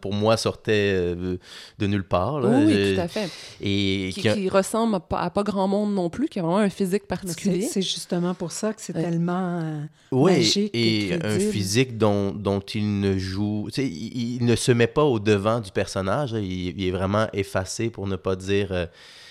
pour 0.00 0.14
moi, 0.14 0.36
sortait 0.36 0.94
de 0.94 1.86
nulle 1.86 2.06
part. 2.06 2.36
Oui, 2.44 2.94
tout 2.94 3.00
à 3.00 3.08
fait. 3.08 3.30
Et 3.60 4.10
qui, 4.14 4.48
ressemble 4.48 5.00
à 5.10 5.30
pas, 5.30 5.42
grand 5.42 5.68
monde 5.68 5.94
non 5.94 6.08
plus, 6.08 6.28
qui 6.28 6.38
a 6.38 6.42
vraiment 6.42 6.58
un 6.58 6.70
physique 6.70 7.06
particulier. 7.06 7.62
C'est 7.62 7.82
justement 7.82 8.34
pour 8.34 8.52
ça 8.52 8.72
que 8.72 8.80
c'est 8.80 8.92
tellement 8.92 9.82
oui, 10.12 10.32
magique. 10.32 10.70
Et, 10.72 11.18
un 11.22 11.38
physique 11.38 11.98
dont, 11.98 12.30
dont 12.32 12.60
il 12.60 13.00
ne 13.00 13.18
joue... 13.18 13.68
Il, 13.76 14.38
il, 14.40 14.44
ne 14.44 14.56
se 14.56 14.72
met 14.72 14.86
pas 14.86 15.04
au 15.04 15.18
devant 15.18 15.60
du 15.60 15.72
personnage. 15.72 16.32
Il, 16.32 16.80
il 16.80 16.86
est 16.86 16.92
vraiment 16.92 17.26
effacé, 17.32 17.90
pour 17.90 18.06
ne 18.06 18.16
pas 18.16 18.36
dire 18.36 18.88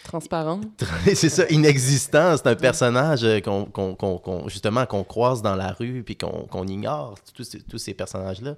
Transparent. 0.10 0.62
c'est 1.14 1.30
ça, 1.30 1.44
inexistant. 1.52 2.36
C'est 2.36 2.48
un 2.48 2.56
personnage 2.56 3.24
euh, 3.24 3.42
qu'on, 3.42 4.48
justement, 4.48 4.88
qu'on 4.88 5.04
croise 5.04 5.44
dans 5.44 5.56
la 5.56 5.72
rue 5.72 6.02
puis 6.04 6.18
qu'on, 6.18 6.66
ignore, 6.66 7.14
tous 7.36 7.44
ces, 7.44 7.60
tous 7.60 7.78
ces 7.78 7.94
personnages-là. 7.94 8.56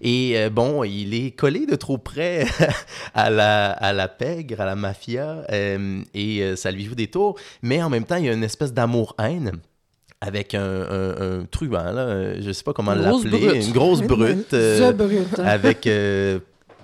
Et 0.00 0.34
euh, 0.36 0.50
bon, 0.50 0.84
il 0.84 1.12
est 1.14 1.32
collé 1.32 1.66
de 1.66 1.74
trop 1.74 1.98
près 1.98 2.46
à 3.14 3.28
la, 3.28 3.72
à 3.72 3.92
la 3.92 4.06
pègre, 4.06 4.60
à 4.60 4.66
la 4.66 4.76
mafia, 4.76 5.44
euh, 5.50 6.00
et 6.14 6.54
ça 6.54 6.70
lui 6.70 6.84
joue 6.84 6.94
des 6.94 7.08
tours. 7.08 7.34
Mais 7.60 7.82
en 7.82 7.90
même 7.90 8.04
temps, 8.04 8.16
il 8.16 8.26
y 8.26 8.28
a 8.28 8.32
une 8.32 8.44
espèce 8.44 8.72
d'amour-haine 8.72 9.50
avec 10.20 10.54
un, 10.54 10.62
un, 10.62 11.44
truand, 11.50 11.90
là, 11.90 12.40
je 12.40 12.52
sais 12.52 12.62
pas 12.62 12.72
comment 12.72 12.94
l'appeler, 12.94 13.66
une 13.66 13.72
grosse 13.72 14.00
brute, 14.00 14.54
brute 14.96 15.38
hein. 15.40 15.44
avec 15.44 15.88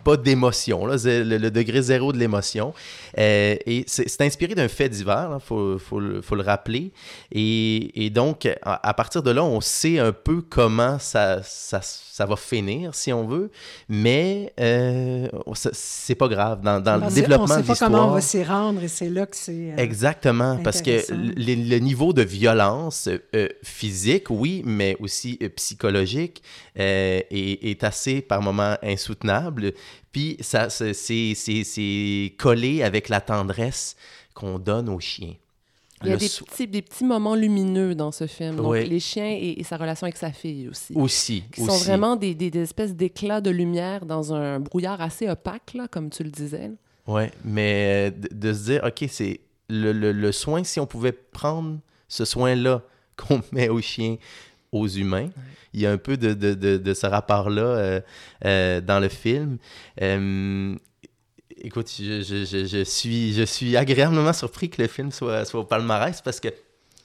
pas 0.04 0.16
d'émotion, 0.16 0.86
le, 0.86 1.22
le, 1.22 1.50
degré 1.50 1.82
zéro 1.82 2.12
de 2.12 2.18
l'émotion. 2.18 2.72
Euh, 3.18 3.56
et 3.66 3.84
c'est 3.86 4.20
inspiré 4.20 4.54
d'un 4.54 4.68
fait 4.68 4.88
divers, 4.88 5.30
il 5.34 5.44
faut, 5.44 5.78
faut, 5.78 6.00
faut, 6.22 6.34
le 6.34 6.42
rappeler. 6.42 6.92
Et, 7.32 8.04
et 8.06 8.10
donc, 8.10 8.48
à, 8.62 8.94
partir 8.94 9.22
de 9.22 9.30
là, 9.30 9.44
on 9.44 9.60
sait 9.60 9.98
un 9.98 10.12
peu 10.12 10.42
comment 10.42 10.98
ça, 10.98 11.40
ça, 11.42 11.80
ça 11.82 12.26
va 12.26 12.36
finir, 12.36 12.94
si 12.94 13.12
on 13.12 13.26
veut, 13.26 13.50
mais 13.88 14.52
euh, 14.60 15.28
c'est 15.72 16.14
pas 16.14 16.28
grave. 16.28 16.60
Dans, 16.62 16.80
dans 16.80 16.96
le 16.96 17.12
développement 17.12 17.56
de 17.56 17.62
l'histoire... 17.62 17.70
On 17.70 17.74
sait 17.74 17.80
pas 17.80 17.86
comment 17.86 18.08
on 18.08 18.14
va 18.14 18.20
s'y 18.20 18.44
rendre 18.44 18.82
et 18.82 18.88
c'est 18.88 19.08
là 19.08 19.26
que 19.26 19.36
c'est... 19.36 19.72
Euh, 19.72 19.76
Exactement, 19.76 20.58
parce 20.62 20.82
que 20.82 21.02
le, 21.10 21.78
niveau 21.78 22.12
de 22.12 22.22
violence 22.22 23.08
euh, 23.34 23.48
physique, 23.62 24.30
oui, 24.30 24.62
mais 24.64 24.96
aussi 25.00 25.38
psychologique, 25.56 26.42
est, 26.76 27.26
est 27.30 27.84
assez, 27.84 28.20
par 28.20 28.42
moments, 28.42 28.76
insoutenable. 28.82 29.72
Puis 30.12 30.36
ça, 30.40 30.68
c'est 30.70 32.34
collé 32.38 32.82
avec 32.82 33.08
la 33.08 33.20
tendresse 33.20 33.96
qu'on 34.34 34.58
donne 34.58 34.88
aux 34.88 35.00
chiens. 35.00 35.34
Il 36.02 36.08
y 36.08 36.12
a 36.12 36.16
des 36.16 36.28
petits, 36.28 36.66
des 36.66 36.80
petits 36.80 37.04
moments 37.04 37.34
lumineux 37.34 37.94
dans 37.94 38.10
ce 38.10 38.26
film. 38.26 38.56
Donc, 38.56 38.74
les 38.74 39.00
chiens 39.00 39.36
et, 39.38 39.62
sa 39.64 39.76
relation 39.76 40.06
avec 40.06 40.16
sa 40.16 40.32
fille 40.32 40.68
aussi. 40.68 40.94
Aussi. 40.94 41.44
Qui 41.52 41.62
sont 41.62 41.76
vraiment 41.76 42.16
des, 42.16 42.34
des, 42.34 42.58
espèces 42.58 42.94
d'éclats 42.94 43.42
de 43.42 43.50
lumière 43.50 44.06
dans 44.06 44.32
un 44.32 44.60
brouillard 44.60 45.00
assez 45.02 45.28
opaque, 45.28 45.74
là, 45.74 45.88
comme 45.88 46.08
tu 46.08 46.24
le 46.24 46.30
disais. 46.30 46.70
Oui, 47.06 47.24
mais 47.44 48.10
de, 48.12 48.52
se 48.52 48.64
dire, 48.64 48.84
OK, 48.84 49.04
c'est 49.10 49.40
le, 49.68 49.92
le, 49.92 50.12
le, 50.12 50.32
soin, 50.32 50.64
si 50.64 50.80
on 50.80 50.86
pouvait 50.86 51.12
prendre 51.12 51.78
ce 52.08 52.24
soin-là 52.24 52.82
qu'on 53.16 53.42
met 53.52 53.68
aux 53.68 53.82
chiens, 53.82 54.16
aux 54.72 54.88
humains, 54.88 55.28
il 55.72 55.80
y 55.80 55.86
a 55.86 55.90
un 55.90 55.98
peu 55.98 56.16
de, 56.16 56.34
de, 56.34 56.54
de, 56.54 56.94
ce 56.94 57.06
rapport-là 57.06 57.62
euh, 57.62 58.00
euh, 58.44 58.80
dans 58.80 59.00
le 59.00 59.08
film. 59.08 59.58
Euh, 60.00 60.74
écoute, 61.62 61.90
je, 61.96 62.22
je, 62.22 62.66
je, 62.66 62.84
suis, 62.84 63.32
je 63.32 63.42
suis 63.42 63.76
agréablement 63.76 64.32
surpris 64.32 64.70
que 64.70 64.80
le 64.82 64.88
film 64.88 65.10
soit, 65.10 65.44
soit 65.44 65.60
au 65.60 65.64
palmarès 65.64 66.20
parce 66.22 66.40
que 66.40 66.48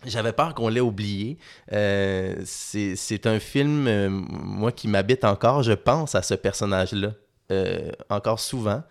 j'avais 0.05 0.33
peur 0.33 0.53
qu'on 0.53 0.67
l'ait 0.67 0.81
oublié. 0.81 1.37
c'est 1.71 3.25
un 3.25 3.39
film, 3.39 3.89
moi, 4.29 4.71
qui 4.71 4.87
m'habite 4.87 5.23
encore. 5.23 5.63
Je 5.63 5.73
pense 5.73 6.13
à 6.15 6.21
ce 6.21 6.35
personnage-là 6.35 7.13
encore 8.09 8.39
souvent. 8.39 8.83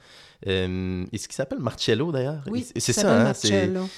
Euh, 0.46 1.04
Est-ce 1.12 1.26
qu'il 1.26 1.35
s'appelle 1.35 1.59
Marcello 1.59 2.12
d'ailleurs? 2.12 2.42
Oui, 2.48 2.66
c'est 2.76 2.92
ça. 2.92 3.20
Hein? 3.20 3.24
Marcello. 3.24 3.88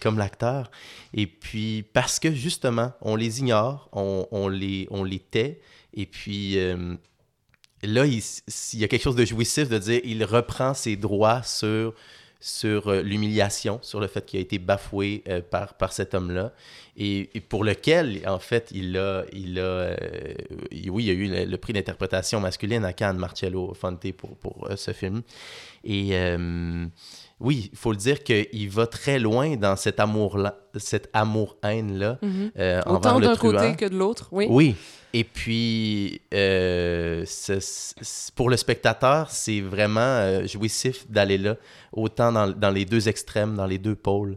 comme 0.00 0.18
l'acteur. 0.18 0.70
Et 1.14 1.26
puis, 1.26 1.84
parce 1.92 2.18
que 2.18 2.32
justement, 2.32 2.92
on 3.00 3.16
les 3.16 3.40
ignore, 3.40 3.88
on, 3.92 4.26
on 4.30 4.48
les, 4.48 4.86
on 4.90 5.02
les 5.04 5.18
tait. 5.18 5.60
Et 5.94 6.06
puis, 6.06 6.58
euh, 6.58 6.94
là, 7.82 8.06
il, 8.06 8.22
il, 8.72 8.78
y 8.78 8.84
a 8.84 8.88
quelque 8.88 9.02
chose 9.02 9.16
de 9.16 9.24
jouissif 9.24 9.68
de 9.68 9.78
dire 9.78 10.00
il 10.04 10.24
reprend 10.24 10.74
ses 10.74 10.96
droits 10.96 11.42
sur 11.42 11.94
sur 12.40 12.88
euh, 12.88 13.02
l'humiliation, 13.02 13.78
sur 13.82 14.00
le 14.00 14.06
fait 14.06 14.24
qu'il 14.24 14.38
a 14.38 14.42
été 14.42 14.58
bafoué 14.58 15.22
euh, 15.28 15.40
par, 15.40 15.74
par 15.74 15.92
cet 15.92 16.14
homme-là, 16.14 16.52
et, 16.98 17.28
pour 17.48 17.64
lequel, 17.64 18.22
en 18.26 18.38
fait, 18.38 18.70
il 18.72 18.96
a, 18.96 19.24
il 19.32 19.58
a 19.58 19.62
euh, 19.62 20.34
oui, 20.88 21.04
il 21.04 21.10
a 21.10 21.12
eu 21.12 21.46
le, 21.46 21.56
prix 21.58 21.72
d'interprétation 21.72 22.40
masculine 22.40 22.84
à 22.84 22.92
Cannes, 22.92 23.18
Marcello 23.18 23.74
Fonte, 23.74 24.12
pour, 24.12 24.36
pour 24.36 24.68
ce 24.76 24.92
film. 24.92 25.22
Et 25.84 26.12
oui, 27.38 27.68
il 27.72 27.78
faut 27.78 27.90
le 27.92 27.98
dire 27.98 28.24
qu'il 28.24 28.70
va 28.70 28.86
très 28.86 29.18
loin 29.18 29.56
dans 29.56 29.76
cet 29.76 30.00
amour-là, 30.00 30.56
cet 30.76 31.08
amour-haine-là 31.12 32.18
Mhm. 32.22 32.50
euh, 32.58 32.80
envers 32.86 32.92
Autant 33.16 33.20
d'un 33.20 33.36
côté 33.36 33.76
que 33.76 33.84
de 33.86 33.96
l'autre, 33.96 34.28
oui. 34.32 34.46
Oui. 34.48 34.74
Et 35.12 35.24
puis, 35.24 36.20
euh, 36.34 37.24
pour 38.34 38.50
le 38.50 38.56
spectateur, 38.56 39.30
c'est 39.30 39.60
vraiment 39.60 40.00
euh, 40.00 40.46
jouissif 40.46 41.10
d'aller 41.10 41.38
là, 41.38 41.56
autant 41.92 42.32
dans, 42.32 42.48
dans 42.48 42.70
les 42.70 42.84
deux 42.84 43.08
extrêmes, 43.08 43.54
dans 43.54 43.66
les 43.66 43.78
deux 43.78 43.94
pôles. 43.94 44.36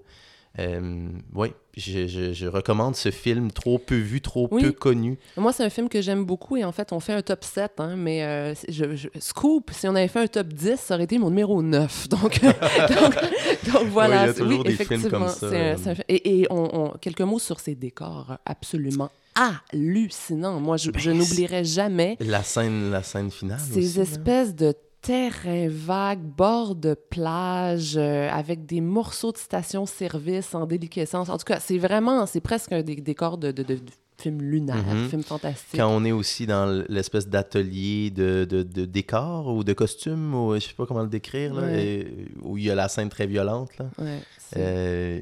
Euh, 0.58 1.08
oui, 1.36 1.54
je, 1.78 2.08
je- 2.08 2.34
je 2.34 2.48
recommande 2.48 2.96
ce 2.96 3.12
film 3.12 3.52
trop 3.52 3.78
peu 3.78 3.96
vu, 3.96 4.20
trop 4.20 4.48
Oui. 4.52 4.64
peu 4.64 4.72
connu. 4.72 5.18
Moi, 5.38 5.54
c'est 5.54 5.64
un 5.64 5.70
film 5.70 5.88
que 5.90 6.02
j'aime 6.02 6.26
beaucoup 6.26 6.58
et 6.58 6.64
en 6.66 6.72
fait, 6.72 6.92
on 6.92 7.00
fait 7.00 7.14
un 7.14 7.22
top 7.22 7.44
7, 7.44 7.74
hein, 7.78 7.96
mais 7.96 8.24
euh, 8.24 8.56
c'est- 8.56 8.72
je, 8.72 8.96
je- 8.96 9.08
Scoop, 9.20 9.70
si 9.72 9.88
on 9.88 9.96
avait 9.96 10.08
fait 10.08 10.20
un 10.22 10.28
top 10.28 10.48
10, 10.48 10.78
ça 10.80 10.96
aurait 10.96 11.04
été 11.04 11.18
mon 11.20 11.30
numéro 11.30 11.62
9. 11.62 12.08
Donc, 12.10 12.42
donc, 12.42 13.74
donc 13.74 13.84
voilà. 13.90 14.24
Oui, 14.24 14.24
il 14.24 14.28
y 14.28 14.30
a 14.30 14.34
toujours 14.34 14.64
des 14.64 14.72
films 14.76 15.10
comme 15.10 15.28
ça, 15.28 15.46
un- 15.48 15.54
euh. 15.54 15.76
un 15.86 15.94
et 16.10 16.40
et 16.42 16.48
on, 16.50 16.70
on- 16.74 16.90
quelques 17.00 17.22
mots 17.22 17.40
sur 17.40 17.60
ces 17.60 17.76
décors 17.76 18.38
absolument 18.46 19.12
hallucinants. 19.36 20.60
Moi, 20.60 20.78
je, 20.78 20.92
Ben, 20.92 21.14
n'oublierai 21.18 21.64
jamais 21.64 22.18
La 22.20 22.44
scène, 22.44 22.92
la 22.92 23.04
scène 23.04 23.32
finale 23.32 23.60
ces 23.60 23.78
aussi, 23.98 24.00
espèces 24.02 24.56
de 24.56 24.74
terrains 25.02 25.68
vagues, 25.70 26.22
bords 26.22 26.76
de 26.76 26.94
plage, 26.94 27.96
euh, 27.98 28.30
avec 28.30 28.66
des 28.66 28.82
morceaux 28.82 29.32
de 29.32 29.38
station-service 29.38 30.54
en 30.56 30.66
déliquescence. 30.66 31.30
En 31.30 31.38
tout 31.38 31.46
cas, 31.46 31.60
c'est 31.60 31.78
vraiment, 31.78 32.26
c'est 32.26 32.42
presque 32.42 32.72
un 32.74 32.82
dé- 32.82 32.96
décor 32.98 33.38
de, 33.38 33.52
de, 33.52 33.64
de, 33.64 33.76
de 33.76 33.82
film 34.18 34.42
lunaire, 34.42 34.76
Mhm. 34.84 35.08
film 35.10 35.24
fantastique. 35.24 35.80
Quand 35.80 35.88
on 35.90 36.04
est 36.04 36.12
aussi 36.12 36.46
dans 36.46 36.84
l'espèce 36.90 37.28
d'atelier 37.30 38.10
de, 38.10 38.44
de, 38.44 38.64
de 38.64 38.84
décor 38.84 39.48
ou 39.48 39.64
de 39.64 39.72
costume, 39.72 40.36
ou 40.36 40.56
je 40.56 40.60
sais 40.60 40.74
pas 40.74 40.86
comment 40.86 41.04
le 41.04 41.08
décrire, 41.08 41.54
là, 41.54 41.62
Ouais. 41.62 41.84
et- 41.86 42.26
où 42.42 42.58
il 42.58 42.66
y 42.66 42.70
a 42.70 42.76
la 42.76 42.90
scène 42.90 43.08
très 43.08 43.28
violente. 43.28 43.78
Là. 43.78 43.86
Ouais, 43.98 44.20
c'est- 44.38 44.56
Euh, 44.60 45.20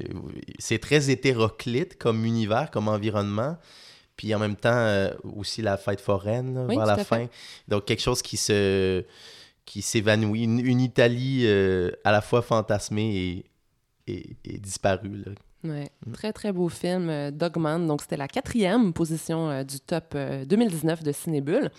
c'est 0.58 0.78
très 0.80 1.10
hétéroclite 1.10 1.96
comme 1.96 2.24
univers, 2.24 2.70
comme 2.72 2.88
environnement. 2.88 3.56
Puis 4.16 4.34
en 4.34 4.40
même 4.40 4.56
temps, 4.56 4.70
euh, 4.74 5.10
aussi 5.36 5.62
la 5.62 5.76
fête 5.76 6.00
foraine 6.00 6.52
là, 6.56 6.64
Oui, 6.68 6.74
vers 6.74 6.82
tout 6.84 6.96
la 6.96 7.04
fin. 7.04 7.26
Donc 7.68 7.84
quelque 7.84 8.02
chose 8.02 8.20
qui 8.20 8.36
se 8.36 9.04
qui 9.68 9.82
s'évanouit. 9.82 10.44
Une, 10.44 10.64
une 10.64 10.80
Italie 10.80 11.42
euh, 11.44 11.90
à 12.04 12.12
la 12.12 12.20
fois 12.20 12.42
fantasmée 12.42 13.44
et, 14.06 14.12
et, 14.12 14.36
et 14.44 14.58
disparue. 14.58 15.22
là. 15.26 15.32
Ouais. 15.64 15.90
Mm. 16.06 16.12
Très, 16.12 16.32
très 16.32 16.52
beau 16.52 16.68
film, 16.68 17.08
euh, 17.10 17.32
Dogman. 17.32 17.80
Donc, 17.88 18.00
c'était 18.02 18.16
la 18.16 18.28
quatrième 18.28 18.92
position 18.92 19.50
euh, 19.50 19.64
du 19.64 19.80
top 19.80 20.12
euh, 20.14 20.44
2019 20.44 21.02
de 21.02 21.10
Cinébule. 21.10 21.70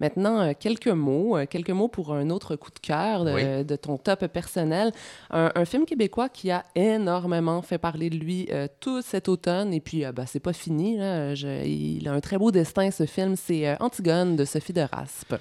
Maintenant, 0.00 0.54
quelques 0.54 0.88
mots. 0.88 1.36
quelques 1.50 1.68
mots 1.70 1.88
pour 1.88 2.14
un 2.14 2.30
autre 2.30 2.56
coup 2.56 2.70
de 2.70 2.78
cœur 2.78 3.26
de, 3.26 3.32
Oui. 3.32 3.64
de 3.66 3.76
ton 3.76 3.98
top 3.98 4.26
personnel. 4.28 4.92
Un, 5.30 5.52
un 5.54 5.64
film 5.66 5.84
québécois 5.84 6.30
qui 6.30 6.50
a 6.50 6.64
énormément 6.74 7.60
fait 7.60 7.76
parler 7.76 8.08
de 8.08 8.16
lui 8.16 8.48
tout 8.80 9.02
cet 9.02 9.28
automne. 9.28 9.74
Et 9.74 9.80
puis, 9.80 10.04
ben, 10.14 10.24
c'est 10.26 10.40
pas 10.40 10.54
fini. 10.54 10.96
Là. 10.96 11.34
Je- 11.34 11.66
il 11.66 12.08
a 12.08 12.12
un 12.14 12.20
très 12.20 12.38
beau 12.38 12.50
destin, 12.50 12.90
ce 12.90 13.04
film. 13.04 13.36
C'est 13.36 13.78
Antigone 13.78 14.36
de 14.36 14.46
Sophie 14.46 14.72
de 14.72 14.80
Raspe. 14.90 15.34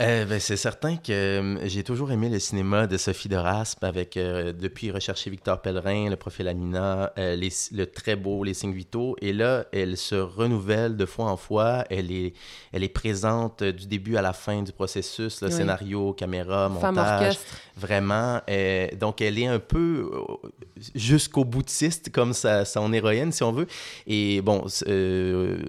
Euh, 0.00 0.24
ben, 0.24 0.40
c'est 0.40 0.56
certain 0.56 0.96
que 0.96 1.12
euh, 1.12 1.68
j'ai 1.68 1.84
toujours 1.84 2.10
aimé 2.10 2.30
le 2.30 2.38
cinéma 2.38 2.86
de 2.86 2.96
Sophie 2.96 3.28
de 3.28 3.36
Raspe 3.36 3.84
avec, 3.84 4.16
euh, 4.16 4.50
depuis 4.54 4.90
Rechercher 4.90 5.28
Victor 5.28 5.60
Pellerin, 5.60 6.08
Le 6.08 6.16
Profil 6.16 6.48
Amina, 6.48 7.12
euh, 7.18 7.36
les- 7.36 7.50
le 7.72 7.84
très 7.84 8.16
beau 8.16 8.42
Les 8.42 8.54
Signes 8.54 8.72
Vitaux. 8.72 9.14
Et 9.20 9.34
là, 9.34 9.66
elle 9.72 9.98
se 9.98 10.14
renouvelle 10.14 10.96
de 10.96 11.04
fois 11.04 11.26
en 11.26 11.36
fois. 11.36 11.84
Elle 11.90 12.10
est, 12.12 12.32
elle 12.72 12.82
est 12.82 12.88
présente 12.88 13.60
euh, 13.60 13.72
du 13.72 13.86
début 13.86 14.16
à 14.16 14.22
la 14.22 14.32
fin 14.32 14.62
du 14.62 14.72
processus, 14.72 15.42
le 15.42 15.48
Oui. 15.48 15.52
scénario, 15.52 16.14
caméra, 16.14 16.70
Femme 16.80 16.94
montage. 16.94 17.20
orchestre. 17.26 17.56
Vraiment. 17.76 18.40
donc, 18.98 19.20
elle 19.22 19.38
est 19.38 19.46
un 19.46 19.58
peu 19.58 20.10
jusqu'au 20.94 21.44
boutiste 21.44 22.10
comme 22.12 22.32
sa, 22.34 22.64
son 22.66 22.92
héroïne, 22.92 23.32
si 23.32 23.42
on 23.42 23.52
veut. 23.52 23.66
Et 24.06 24.40
bon, 24.42 24.64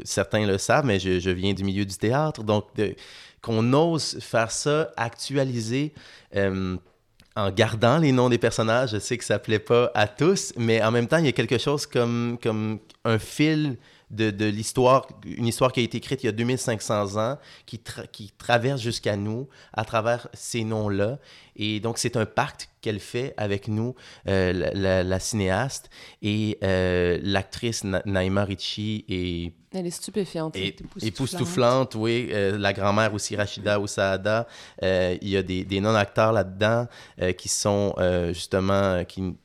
certains 0.04 0.46
le 0.46 0.58
savent, 0.58 0.86
mais 0.86 1.00
je, 1.00 1.20
je 1.20 1.30
viens 1.30 1.54
du 1.54 1.64
milieu 1.64 1.86
du 1.86 1.96
théâtre. 1.98 2.44
Donc, 2.44 2.66
de- 2.76 2.96
qu'on 3.42 3.74
ose 3.74 4.20
faire 4.20 4.52
ça, 4.52 4.92
actualiser. 4.98 5.94
euh, 6.36 6.78
en 7.38 7.50
gardant 7.50 7.98
les 7.98 8.12
noms 8.12 8.28
des 8.28 8.38
personnages, 8.38 8.92
je 8.92 9.00
sais 9.00 9.18
que 9.18 9.24
ça 9.24 9.40
plaît 9.40 9.58
pas 9.58 9.90
à 9.96 10.06
tous, 10.10 10.52
mais 10.58 10.84
en 10.84 10.92
même 10.92 11.08
temps, 11.08 11.16
il 11.18 11.26
y 11.26 11.30
a 11.30 11.32
quelque 11.32 11.58
chose 11.58 11.86
comme, 11.86 12.38
comme 12.44 12.80
un 13.06 13.20
fil 13.20 13.78
de, 14.10 14.32
de 14.32 14.46
l'histoire, 14.48 15.08
une 15.24 15.48
histoire 15.48 15.72
qui 15.72 15.80
a 15.80 15.84
été 15.84 15.98
écrite 16.00 16.24
il 16.24 16.26
y 16.26 16.30
a 16.30 16.34
2500 16.34 17.16
ans, 17.16 17.38
qui, 17.66 17.80
qui 18.12 18.34
traverse 18.38 18.82
jusqu'à 18.82 19.16
nous 19.16 19.48
à 19.72 19.86
travers 19.86 20.28
ces 20.34 20.66
noms-là. 20.66 21.20
Et 21.56 21.80
donc, 21.80 22.00
c'est 22.00 22.18
un 22.18 22.26
pacte 22.26 22.68
qu'elle 22.82 23.00
fait 23.00 23.34
avec 23.38 23.70
nous, 23.70 23.96
euh, 24.28 24.52
la, 25.04 25.20
cinéaste, 25.22 25.90
et 26.22 26.58
euh, 26.66 27.18
l'actrice 27.24 27.86
Na- 27.86 28.02
Naïma 28.06 28.44
Ricci 28.44 29.06
est 29.08 29.54
Elle 29.74 29.88
est 29.88 29.92
stupéfiante. 29.92 30.56
et 30.56 30.68
époustouflante. 30.68 31.04
époustouflante, 31.04 31.96
oui. 31.96 32.28
Euh, 32.32 32.58
la 32.58 32.74
grand-mère 32.74 33.14
aussi, 33.14 33.36
Rachida 33.36 33.80
Oussaada. 33.80 34.48
Euh, 34.84 35.18
il 35.22 35.30
y 35.30 35.38
a 35.38 35.44
des, 35.44 35.64
des 35.64 35.80
non-acteurs 35.80 36.34
là-dedans 36.34 36.88
euh, 37.22 37.32
qui 37.32 37.50
sont 37.50 37.94
euh, 37.98 38.34
justement... 38.34 39.06
qui... 39.06 39.36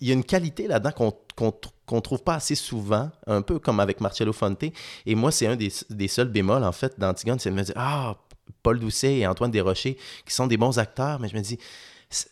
Il 0.00 0.08
y 0.08 0.10
a 0.10 0.14
une 0.14 0.24
qualité 0.24 0.66
là-dedans 0.66 0.90
qu'on 0.90 1.12
qu'on 1.36 1.54
qu'on 1.86 2.00
trouve 2.00 2.22
pas 2.22 2.34
assez 2.34 2.54
souvent, 2.54 3.10
un 3.26 3.42
peu 3.42 3.58
comme 3.58 3.80
avec 3.80 4.00
Marcello 4.00 4.32
Fonte. 4.32 4.64
Et 5.06 5.14
moi, 5.14 5.30
c'est 5.30 5.46
un 5.46 5.56
des, 5.56 5.70
des 5.90 6.08
seuls 6.08 6.28
bémols, 6.28 6.64
en 6.64 6.72
fait, 6.72 6.98
d'Antigone, 6.98 7.38
c'est 7.38 7.50
de 7.50 7.54
me 7.54 7.62
dire, 7.62 7.74
ah, 7.76 8.16
Paul 8.62 8.78
Doucet 8.78 9.18
et 9.18 9.26
Antoine 9.26 9.50
Desrochers, 9.50 9.96
qui 10.26 10.34
sont 10.34 10.46
des 10.46 10.56
bons 10.56 10.78
acteurs, 10.78 11.20
mais 11.20 11.28
je 11.28 11.36
me 11.36 11.40
dis, 11.40 11.58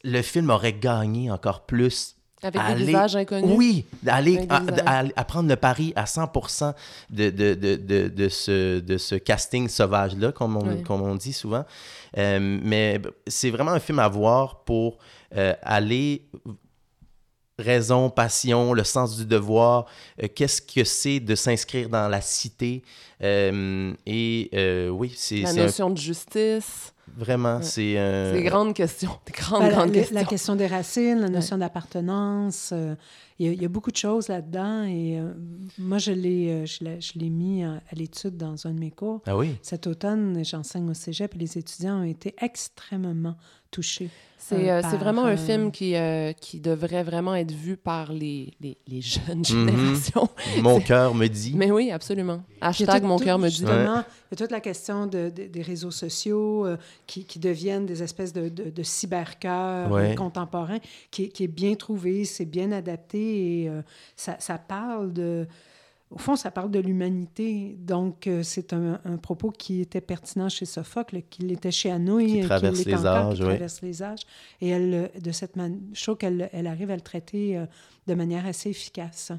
le 0.05 0.23
film 0.23 0.51
aurait 0.51 0.73
gagné 0.73 1.31
encore 1.31 1.67
plus 1.67 2.17
Avec 2.43 2.55
des 2.55 2.59
Aller- 2.73 2.85
visages 2.87 3.17
inconnus. 3.17 3.55
oui, 3.57 3.85
des 4.03 4.11
à, 4.11 4.21
visages. 4.21 4.83
à- 4.87 5.05
à 5.17 5.25
prendre 5.25 5.49
le 5.49 5.57
pari 5.57 5.93
à 5.97 6.05
100% 6.07 6.75
de, 7.11 7.31
de, 7.31 7.55
de, 7.55 7.77
de, 7.77 8.09
de 8.09 8.29
ce, 8.29 8.79
de 8.81 8.97
ce 8.97 9.15
casting 9.17 9.69
sauvage-là, 9.69 10.33
comme, 10.33 10.57
on 10.57 10.67
Oui. 10.67 10.83
comme 10.83 11.03
on 11.03 11.15
dit 11.17 11.33
souvent. 11.35 11.65
Euh, 12.17 12.59
mais 12.63 13.01
c'est 13.27 13.51
vraiment 13.51 13.73
un 13.73 13.81
film 13.81 13.99
à 13.99 14.09
voir 14.09 14.65
pour 14.65 14.99
euh, 15.37 15.55
aller 15.63 16.23
raison, 17.59 18.09
passion, 18.09 18.73
le 18.73 18.85
sens 18.85 19.19
du 19.19 19.27
devoir, 19.27 19.85
euh, 20.23 20.27
qu'est-ce 20.35 20.63
que 20.63 20.83
c'est 20.83 21.21
de 21.21 21.35
s'inscrire 21.35 21.91
dans 21.91 22.09
la 22.09 22.23
cité. 22.23 22.83
Et 23.21 24.89
oui, 24.91 25.13
c'est 25.15 25.41
La 25.43 25.51
un- 25.51 25.55
notion 25.55 25.91
de 25.91 25.99
justice. 25.99 26.95
Vraiment, 27.17 27.57
Ouais. 27.57 27.63
c'est 27.63 27.99
un... 27.99 28.33
C'est 28.33 28.43
des 28.43 28.49
grandes 28.49 28.75
questions. 28.75 29.11
Des 29.27 29.33
grandes, 29.33 29.61
Ben, 29.63 29.69
la, 29.69 29.75
grandes 29.75 29.89
la- 29.89 29.95
questions. 29.95 30.15
la 30.17 30.25
question 30.25 30.57
des 30.57 30.67
racines, 30.67 31.21
la 31.21 31.29
notion 31.29 31.59
d'appartenance, 31.59 32.71
euh, 32.73 32.95
il 33.41 33.47
y, 33.47 33.49
a- 33.49 33.53
il 33.53 33.61
y 33.63 33.65
a 33.65 33.69
beaucoup 33.69 33.91
de 33.91 33.97
choses 33.97 34.29
là-dedans. 34.29 34.85
Et 34.85 35.19
euh, 35.19 35.33
moi, 35.79 35.99
je 35.99 36.13
l'ai, 36.13 36.51
euh, 36.51 36.67
je 36.67 36.85
l'ai, 36.85 37.01
je 37.01 37.19
l'ai 37.19 37.31
mis 37.31 37.65
à, 37.65 37.73
à 37.91 37.95
l'étude 37.97 38.37
dans 38.37 38.67
un 38.67 38.73
de 38.75 38.79
mes 38.79 38.91
cours. 38.93 39.23
Ah 39.27 39.37
oui? 39.37 39.57
Cet 39.63 39.87
automne, 39.89 40.45
j'enseigne 40.45 40.89
au 40.91 40.95
cégep 40.95 41.35
et 41.35 41.39
les 41.39 41.59
étudiants 41.59 42.01
ont 42.01 42.05
été 42.05 42.35
extrêmement 42.41 43.37
touchés. 43.71 44.11
C'est 44.37 44.71
euh, 44.71 44.79
euh, 44.83 44.97
vraiment 44.97 45.25
un 45.27 45.35
euh, 45.35 45.37
film 45.37 45.71
qui, 45.71 45.95
euh, 45.95 46.33
qui 46.33 46.61
devrait 46.61 47.05
vraiment 47.05 47.35
être 47.35 47.53
vu 47.53 47.77
par 47.77 48.13
les, 48.13 48.53
les, 48.61 48.77
les 48.89 49.01
jeunes 49.01 49.39
Mhm. 49.39 49.45
générations. 49.45 50.29
Mon 50.63 50.81
cœur 50.81 51.15
me 51.15 51.27
dit. 51.29 51.53
Mais 51.55 51.71
oui, 51.71 51.91
absolument. 51.93 52.43
Hashtag 52.63 53.03
tout- 53.03 53.07
mon 53.09 53.19
cœur 53.19 53.39
me 53.39 53.49
dit. 53.49 53.57
Justement, 53.57 54.03
il 54.03 54.33
y 54.33 54.35
a 54.35 54.37
toute 54.37 54.51
la 54.51 54.61
question 54.61 55.07
de- 55.07 55.31
de- 55.31 55.47
des 55.47 55.63
réseaux 55.63 55.91
sociaux 55.91 56.67
euh, 56.67 56.77
qui, 57.07 57.25
qui 57.25 57.39
deviennent 57.39 57.87
des 57.87 58.03
espèces 58.03 58.33
de, 58.33 58.49
de, 58.49 58.71
de 58.71 58.83
cybercœurs 58.83 59.91
Ouais. 59.91 60.15
contemporains, 60.15 60.79
qui, 61.11 61.25
est- 61.25 61.29
qui 61.29 61.45
est 61.45 61.49
bien 61.49 61.75
trouvé, 61.75 62.25
c'est 62.25 62.45
bien 62.47 62.73
adapté 62.73 63.30
et 63.31 63.69
euh, 63.69 63.83
ça, 64.17 64.37
ça 64.39 64.59
parle 64.59 65.13
de... 65.13 65.47
Au 66.11 66.19
fond, 66.19 66.35
ça 66.35 66.51
parle 66.51 66.73
de 66.73 66.81
l'humanité. 66.81 67.77
Donc, 67.79 68.27
euh, 68.27 68.43
c'est 68.43 68.73
un, 68.73 69.01
un 69.05 69.17
propos 69.17 69.51
qui 69.53 69.81
était 69.81 70.01
pertinent 70.01 70.49
chez 70.49 70.65
Sophocle, 70.67 71.23
qui 71.31 71.43
l'était 71.43 71.71
chez 71.71 71.91
Anouilh, 71.93 72.27
Qui 72.27 72.43
euh, 72.43 72.47
traverse 72.47 72.85
les 72.85 72.95
encore, 72.95 73.07
âges, 73.07 73.37
qui 73.37 73.43
oui. 73.43 73.49
traverse 73.51 73.83
les 73.83 74.03
âges. 74.03 74.23
Et 74.61 74.71
elle, 74.71 75.11
de 75.21 75.31
cette 75.31 75.55
manière, 75.55 75.79
je 75.93 76.03
trouve 76.03 76.17
qu'elle 76.17 76.51
elle 76.53 76.67
arrive 76.67 76.91
à 76.91 76.97
le 76.97 77.01
traiter 77.01 77.57
euh, 77.57 77.67
de 78.09 78.15
manière 78.15 78.45
assez 78.45 78.71
efficace. 78.71 79.31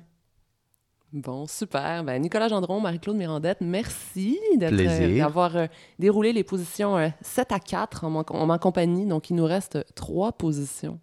Bon, 1.14 1.46
super. 1.46 2.06
Ben, 2.06 2.22
Nicolas 2.22 2.48
Gendron, 2.48 2.80
Marie-Claude 2.80 3.18
Mirandette, 3.18 3.60
merci 3.60 4.40
euh, 4.62 5.18
d'avoir 5.18 5.58
euh, 5.58 5.68
déroulé 6.00 6.32
les 6.32 6.46
positions 6.46 6.98
euh, 6.98 7.10
7 7.22 7.52
à 7.52 7.60
4 7.60 8.06
en, 8.06 8.16
en 8.22 8.46
ma 8.46 8.60
compagnie. 8.60 9.06
Donc, 9.06 9.30
il 9.30 9.36
nous 9.36 9.44
reste 9.46 9.78
trois 9.94 10.32
positions. 10.32 11.00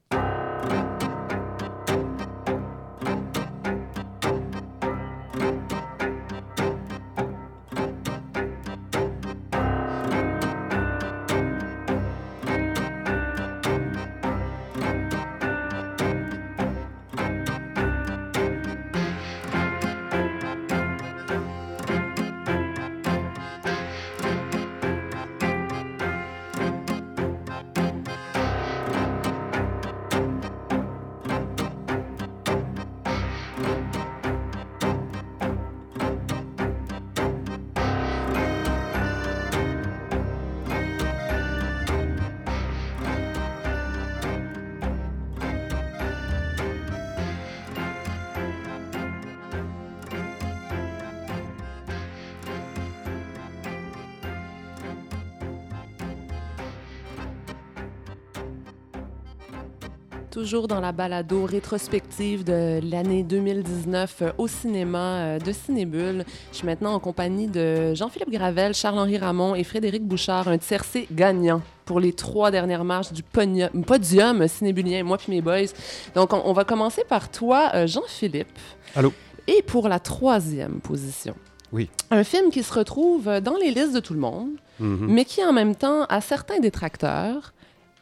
Toujours 60.39 60.69
dans 60.69 60.79
la 60.79 60.93
balado 60.93 61.47
rétrospective 61.47 62.45
de 62.45 62.79
l'année 62.89 63.25
2019 63.25 64.23
euh, 64.23 64.31
au 64.39 64.47
cinéma 64.47 64.99
euh, 65.17 65.39
de 65.41 65.51
Cinébule. 65.51 66.25
Je 66.53 66.59
suis 66.59 66.65
maintenant 66.67 66.95
en 66.95 67.01
compagnie 67.01 67.49
de 67.49 67.93
Jean-Philippe 67.95 68.31
Gravel, 68.31 68.73
Charles-Henri 68.73 69.19
Ramon 69.19 69.57
et 69.57 69.65
Frédéric 69.65 70.05
Bouchard, 70.07 70.47
un 70.47 70.57
tiercé 70.59 71.09
gagnant 71.11 71.61
pour 71.87 71.99
les 71.99 72.13
trois 72.13 72.53
dernières 72.53 72.85
marches 72.85 73.13
du 73.13 73.25
podium, 73.25 74.47
cinébulien, 74.47 75.03
moi 75.03 75.19
puis 75.19 75.33
mes 75.33 75.41
boys. 75.41 75.73
Donc, 76.15 76.33
on, 76.33 76.41
on 76.45 76.53
va 76.53 76.63
commencer 76.63 77.03
par 77.09 77.33
toi, 77.33 77.73
euh, 77.75 77.89
Jean-Philippe. 77.89 78.47
Allô? 78.95 79.13
Et 79.49 79.63
pour 79.63 79.89
la 79.89 79.99
troisième 79.99 80.79
position. 80.79 81.35
Oui. 81.73 81.91
Un 82.13 82.23
film 82.23 82.51
qui 82.53 82.63
se 82.63 82.73
retrouve 82.73 83.41
dans 83.41 83.57
les 83.57 83.73
listes 83.73 83.93
de 83.93 84.01
tout 84.01 84.15
le 84.15 84.21
monde, 84.21 84.51
Mhm. 84.79 85.07
mais 85.09 85.25
qui 85.25 85.45
en 85.45 85.53
même 85.53 85.75
temps 85.75 86.05
a 86.05 86.21
certains 86.21 86.61
détracteurs. 86.61 87.53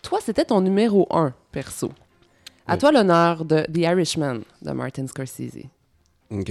Toi, 0.03 0.19
c'était 0.23 0.45
ton 0.45 0.61
numéro 0.61 1.07
un, 1.11 1.33
perso. 1.51 1.91
À 2.69 2.73
Oui. 2.75 2.79
toi 2.79 2.93
l'honneur 2.93 3.45
de 3.45 3.63
The 3.73 3.77
Irishman 3.79 4.41
de 4.63 4.71
Martin 4.73 5.07
Scorsese. 5.07 5.65
OK. 6.31 6.51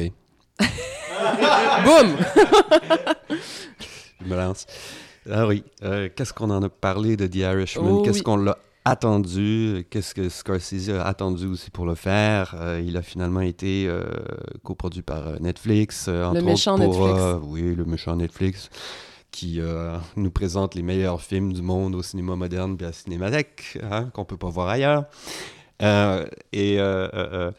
Boum! 1.84 2.16
Je 4.22 4.26
me 4.30 4.36
lance. 4.36 4.66
Ah 5.30 5.48
oui. 5.48 5.64
euh, 5.84 6.10
Qu'est-ce 6.16 6.34
qu'on 6.34 6.50
en 6.52 6.64
a 6.64 6.70
parlé 6.70 7.18
de 7.18 7.28
The 7.28 7.36
Irishman? 7.36 7.98
Oh 8.00 8.02
Qu'est-ce 8.04 8.20
oui. 8.20 8.24
qu'on 8.24 8.38
l'a 8.38 8.58
attendu? 8.86 9.86
Qu'est-ce 9.90 10.14
que 10.14 10.30
Scorsese 10.30 10.90
a 10.90 11.04
attendu 11.04 11.48
aussi 11.48 11.72
pour 11.72 11.86
le 11.86 11.96
faire? 11.96 12.56
Euh, 12.60 12.82
il 12.86 12.96
a 12.98 13.02
finalement 13.02 13.42
été 13.42 13.86
euh, 13.88 14.04
coproduit 14.64 15.02
par 15.02 15.40
Netflix. 15.42 16.06
euh, 16.08 16.26
entre 16.26 16.42
méchant 16.44 16.76
autres 16.76 16.86
pour, 16.86 17.08
Netflix. 17.08 17.22
euh, 17.24 17.40
oui, 17.44 17.76
le 17.76 17.86
méchant 17.86 18.16
Netflix 18.16 18.70
qui 19.32 19.60
euh, 19.60 19.98
nous 20.16 20.32
présente 20.32 20.76
les 20.76 20.82
meilleurs 20.84 21.22
films 21.22 21.52
du 21.52 21.62
monde 21.62 21.94
au 21.96 22.02
cinéma 22.02 22.38
moderne 22.38 22.78
et 22.80 22.84
à 22.84 22.88
la 22.88 22.94
cinémathèque, 22.94 23.78
hein, 23.92 24.06
qu'on 24.14 24.24
peut 24.24 24.38
pas 24.38 24.48
voir 24.50 24.70
ailleurs. 24.70 25.04
Euh, 25.82 26.26
et, 26.54 26.80
euh, 26.80 27.08
euh, 27.14 27.30
euh, 27.34 27.52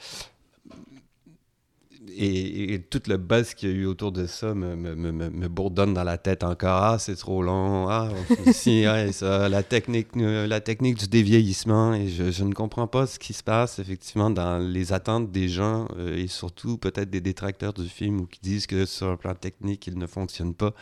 et, 2.14 2.75
et 2.75 2.83
tout 2.83 3.03
le 3.09 3.17
buzz 3.17 3.55
qu'il 3.55 3.69
y 3.71 3.73
a 3.73 3.75
eu 3.75 3.87
autour 3.87 4.12
de 4.12 4.27
ça 4.27 4.55
me, 4.55 4.77
me, 4.77 4.95
me, 4.95 5.12
me- 5.12 5.31
me 5.31 5.49
bourdonne 5.49 5.95
dans 5.95 6.05
la 6.05 6.19
tête 6.19 6.45
encore. 6.45 6.83
Ah, 6.83 6.99
c'est 6.99 7.17
trop 7.17 7.43
long. 7.43 7.89
Ah, 7.89 8.11
si, 8.53 8.85
ouais, 8.87 9.12
ça, 9.12 9.49
la, 9.49 9.62
technique, 9.62 10.09
la 10.14 10.61
technique 10.61 10.99
du 10.99 11.09
dévieillissement. 11.09 11.95
Et 11.95 12.09
je, 12.09 12.31
je 12.31 12.45
ne 12.45 12.53
comprends 12.53 12.87
pas 12.87 13.07
ce 13.07 13.19
qui 13.19 13.33
se 13.33 13.43
passe, 13.43 13.79
effectivement, 13.79 14.31
dans 14.31 14.59
les 14.59 14.93
attentes 14.93 15.31
des 15.31 15.49
gens 15.49 15.89
euh, 15.97 16.17
et 16.17 16.27
surtout 16.27 16.77
peut-être 16.79 17.11
des 17.11 17.21
détracteurs 17.21 17.73
du 17.73 17.89
film 17.89 18.21
ou 18.21 18.27
qui 18.27 18.41
disent 18.41 18.67
que 18.67 18.85
sur 18.87 19.09
un 19.09 19.17
plan 19.17 19.35
technique, 19.35 19.87
il 19.87 19.99
ne 19.99 20.07
fonctionne 20.07 20.55
pas. 20.55 20.75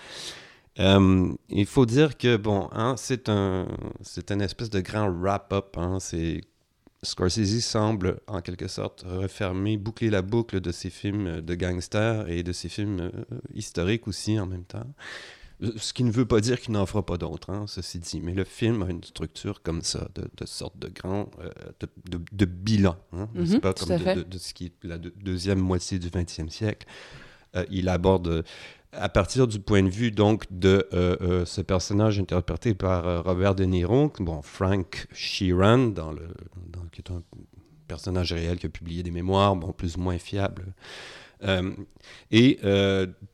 Euh, 0.80 1.32
il 1.50 1.66
faut 1.66 1.86
dire 1.86 2.18
que, 2.18 2.36
bon, 2.36 2.68
hein, 2.72 2.94
c'est 2.98 3.28
un, 3.28 3.66
c'est 4.02 4.32
une 4.32 4.42
espèce 4.42 4.70
de 4.70 4.80
grand 4.80 5.08
wrap-up. 5.10 5.76
Hein, 5.78 5.98
c'est 6.00 6.40
Scorsese 7.04 7.60
semble, 7.60 8.20
en 8.26 8.40
quelque 8.40 8.68
sorte, 8.68 9.04
refermer, 9.06 9.76
boucler 9.76 10.10
la 10.10 10.22
boucle 10.22 10.60
de 10.60 10.72
ses 10.72 10.90
films 10.90 11.40
de 11.40 11.54
gangsters 11.54 12.28
et 12.28 12.42
de 12.42 12.52
ses 12.52 12.68
films 12.68 13.00
euh, 13.00 13.10
historiques 13.54 14.08
aussi 14.08 14.38
en 14.40 14.46
même 14.46 14.64
temps. 14.64 14.86
Ce 15.76 15.92
qui 15.92 16.02
ne 16.02 16.10
veut 16.10 16.26
pas 16.26 16.40
dire 16.40 16.60
qu'il 16.60 16.72
n'en 16.72 16.84
fera 16.84 17.06
pas 17.06 17.16
d'autres, 17.16 17.50
hein, 17.50 17.66
ceci 17.68 18.00
dit. 18.00 18.20
Mais 18.20 18.34
le 18.34 18.42
film 18.44 18.82
a 18.82 18.90
une 18.90 19.04
structure 19.04 19.62
comme 19.62 19.82
ça, 19.82 20.08
de, 20.16 20.22
de 20.36 20.46
sorte 20.46 20.78
de 20.78 20.88
grand, 20.88 21.30
euh, 21.40 21.50
de, 21.80 21.88
de- 22.18 22.24
de 22.32 22.44
bilan. 22.44 22.96
Hein, 23.12 23.28
C'est 23.46 23.60
pas 23.60 23.72
comme 23.72 23.88
de, 24.24 24.38
ce 24.38 24.52
qui 24.52 24.66
est 24.66 24.72
la 24.84 24.98
deux- 24.98 25.14
deuxième 25.16 25.60
moitié 25.60 25.98
du 26.00 26.08
20e 26.08 26.50
siècle. 26.50 26.86
Euh, 27.54 27.64
il 27.70 27.88
aborde 27.88 28.44
à 28.96 29.08
partir 29.08 29.46
du 29.46 29.58
point 29.60 29.82
de 29.82 29.88
vue 29.88 30.10
donc 30.10 30.44
de 30.50 30.88
euh, 30.92 31.16
euh, 31.20 31.44
ce 31.44 31.60
personnage 31.60 32.18
interprété 32.18 32.74
par 32.74 33.06
euh, 33.06 33.20
Robert 33.20 33.54
De 33.54 33.64
Niro, 33.64 34.12
bon 34.20 34.42
Frank 34.42 35.06
Sheeran, 35.12 35.88
dans 35.88 36.12
le, 36.12 36.28
dans- 36.68 36.84
qui 36.92 37.00
est 37.00 37.10
un 37.10 37.22
personnage 37.88 38.32
réel 38.32 38.58
qui 38.58 38.66
a 38.66 38.68
publié 38.68 39.02
des 39.02 39.10
mémoires, 39.10 39.54
bon 39.56 39.72
plus 39.72 39.96
ou 39.96 40.00
moins 40.00 40.18
fiables. 40.18 40.74
Et 42.30 42.58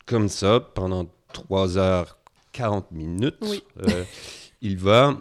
comme 0.07 0.29
ça, 0.29 0.59
pendant 0.61 1.07
3h40 1.33 2.85
minutes, 2.91 3.37
Oui. 3.43 3.63
euh, 3.83 4.05
il 4.61 4.77
va 4.77 5.17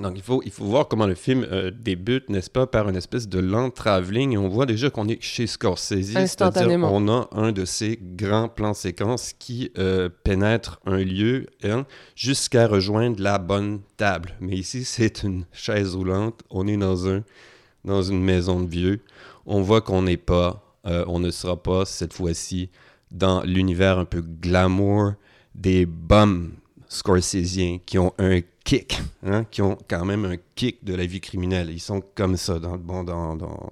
donc, 0.00 0.14
il 0.16 0.22
faut, 0.22 0.42
il 0.42 0.50
faut 0.50 0.64
voir 0.64 0.88
comment 0.88 1.06
le 1.06 1.14
film 1.14 1.46
euh, 1.50 1.70
débute, 1.70 2.30
n'est-ce 2.30 2.48
pas, 2.48 2.66
par 2.66 2.88
une 2.88 2.96
espèce 2.96 3.28
de 3.28 3.38
lent 3.38 3.70
travelling. 3.70 4.32
Et 4.32 4.38
on 4.38 4.48
voit 4.48 4.64
déjà 4.64 4.88
qu'on 4.88 5.06
est 5.06 5.22
chez 5.22 5.46
Scorsese. 5.46 5.88
C'est-à-dire, 5.88 6.20
Instantanément. 6.20 6.90
on 6.92 7.08
a 7.08 7.28
un 7.32 7.52
de 7.52 7.66
ces 7.66 7.98
grands 8.00 8.48
plans 8.48 8.72
séquences 8.72 9.34
qui 9.38 9.70
euh, 9.76 10.08
pénètre 10.24 10.80
un 10.86 10.96
lieu 10.98 11.46
hein, 11.62 11.84
jusqu'à 12.16 12.66
rejoindre 12.66 13.22
la 13.22 13.38
bonne 13.38 13.80
table. 13.98 14.30
Mais 14.40 14.56
ici, 14.56 14.84
c'est 14.86 15.24
une 15.24 15.44
chaise 15.52 15.94
roulante. 15.94 16.42
On 16.48 16.66
est 16.66 16.78
dans, 16.78 17.08
un, 17.08 17.22
dans 17.84 18.02
une 18.02 18.22
maison 18.22 18.60
de 18.60 18.68
vieux. 18.68 19.00
On 19.44 19.60
voit 19.60 19.82
qu'on 19.82 20.02
n'est 20.02 20.16
pas, 20.16 20.74
euh, 20.86 21.04
on 21.06 21.18
ne 21.18 21.30
sera 21.30 21.62
pas 21.62 21.84
cette 21.84 22.14
fois-ci 22.14 22.70
dans 23.10 23.42
l'univers 23.42 23.98
un 23.98 24.06
peu 24.06 24.22
glamour 24.22 25.12
des 25.54 25.84
bums 25.84 26.52
scorsésiens 26.92 27.78
qui 27.84 27.98
ont 27.98 28.12
un 28.18 28.40
kick, 28.64 29.00
hein, 29.24 29.44
qui 29.50 29.62
ont 29.62 29.76
quand 29.88 30.04
même 30.04 30.24
un 30.24 30.36
kick 30.54 30.84
de 30.84 30.94
la 30.94 31.06
vie 31.06 31.20
criminelle. 31.20 31.70
Ils 31.70 31.80
sont 31.80 32.02
comme 32.14 32.36
ça. 32.36 32.58
Dans, 32.58 32.76
bon, 32.76 33.02
dans, 33.02 33.34
dans- 33.34 33.70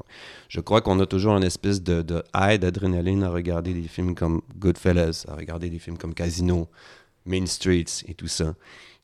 Je 0.48 0.60
crois 0.60 0.80
qu'on 0.80 0.98
a 1.00 1.06
toujours 1.06 1.36
une 1.36 1.44
espèce 1.44 1.82
de, 1.82 2.02
de 2.02 2.22
high 2.34 2.60
d'adrénaline 2.60 3.22
à 3.22 3.30
regarder 3.30 3.74
des 3.74 3.88
films 3.88 4.14
comme 4.14 4.40
Goodfellas, 4.58 5.26
à 5.28 5.34
regarder 5.34 5.70
des 5.70 5.78
films 5.78 5.98
comme 5.98 6.14
Casino, 6.14 6.68
Main 7.26 7.46
Streets 7.46 8.04
et 8.08 8.14
tout 8.14 8.28
ça. 8.28 8.54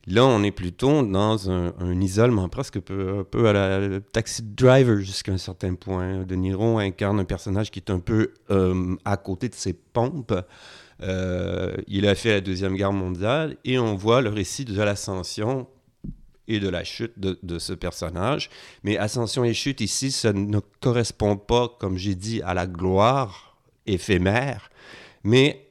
Là, 0.09 0.25
on 0.25 0.45
est 0.45 0.53
plutôt 0.53 1.03
dans 1.03 1.51
un, 1.51 2.01
isolement 2.01 2.49
presque 2.49 2.79
peu, 2.79 3.19
un 3.19 3.25
peu 3.25 3.49
à 3.49 3.53
la 3.53 4.01
Taxi 4.01 4.41
Driver 4.43 5.01
jusqu'à 5.01 5.33
un 5.33 5.39
certain 5.39 5.75
point. 5.75 6.23
De 6.23 6.37
Niro 6.37 6.79
incarne 6.79 7.19
un 7.19 7.25
personnage 7.25 7.73
qui 7.73 7.81
est 7.81 7.91
un 7.91 7.99
peu 7.99 8.33
euh, 8.51 8.95
à 9.05 9.17
côté 9.17 9.49
de 9.49 9.55
ses 9.55 9.73
pompes. 9.73 10.33
Euh, 11.03 11.75
il 11.89 12.07
a 12.09 12.15
fait 12.15 12.31
la 12.31 12.41
Deuxième 12.41 12.75
Guerre 12.75 12.93
mondiale 12.93 13.57
et 13.65 13.79
on 13.79 13.95
voit 13.95 14.23
le 14.23 14.31
récit 14.31 14.65
de 14.65 14.81
l'ascension 14.81 15.67
et 16.49 16.61
de 16.61 16.69
la 16.69 16.85
chute 16.85 17.19
de, 17.19 17.59
ce 17.59 17.73
personnage. 17.73 18.51
Mais 18.83 18.97
ascension 18.97 19.45
et 19.45 19.53
chute 19.53 19.81
ici, 19.81 20.11
ça 20.11 20.33
ne 20.33 20.61
correspond 20.81 21.37
pas, 21.37 21.69
comme 21.81 21.97
j'ai 21.97 22.15
dit, 22.15 22.41
à 22.43 22.55
la 22.55 22.67
gloire 22.67 23.57
éphémère, 23.87 24.71
mais 25.25 25.63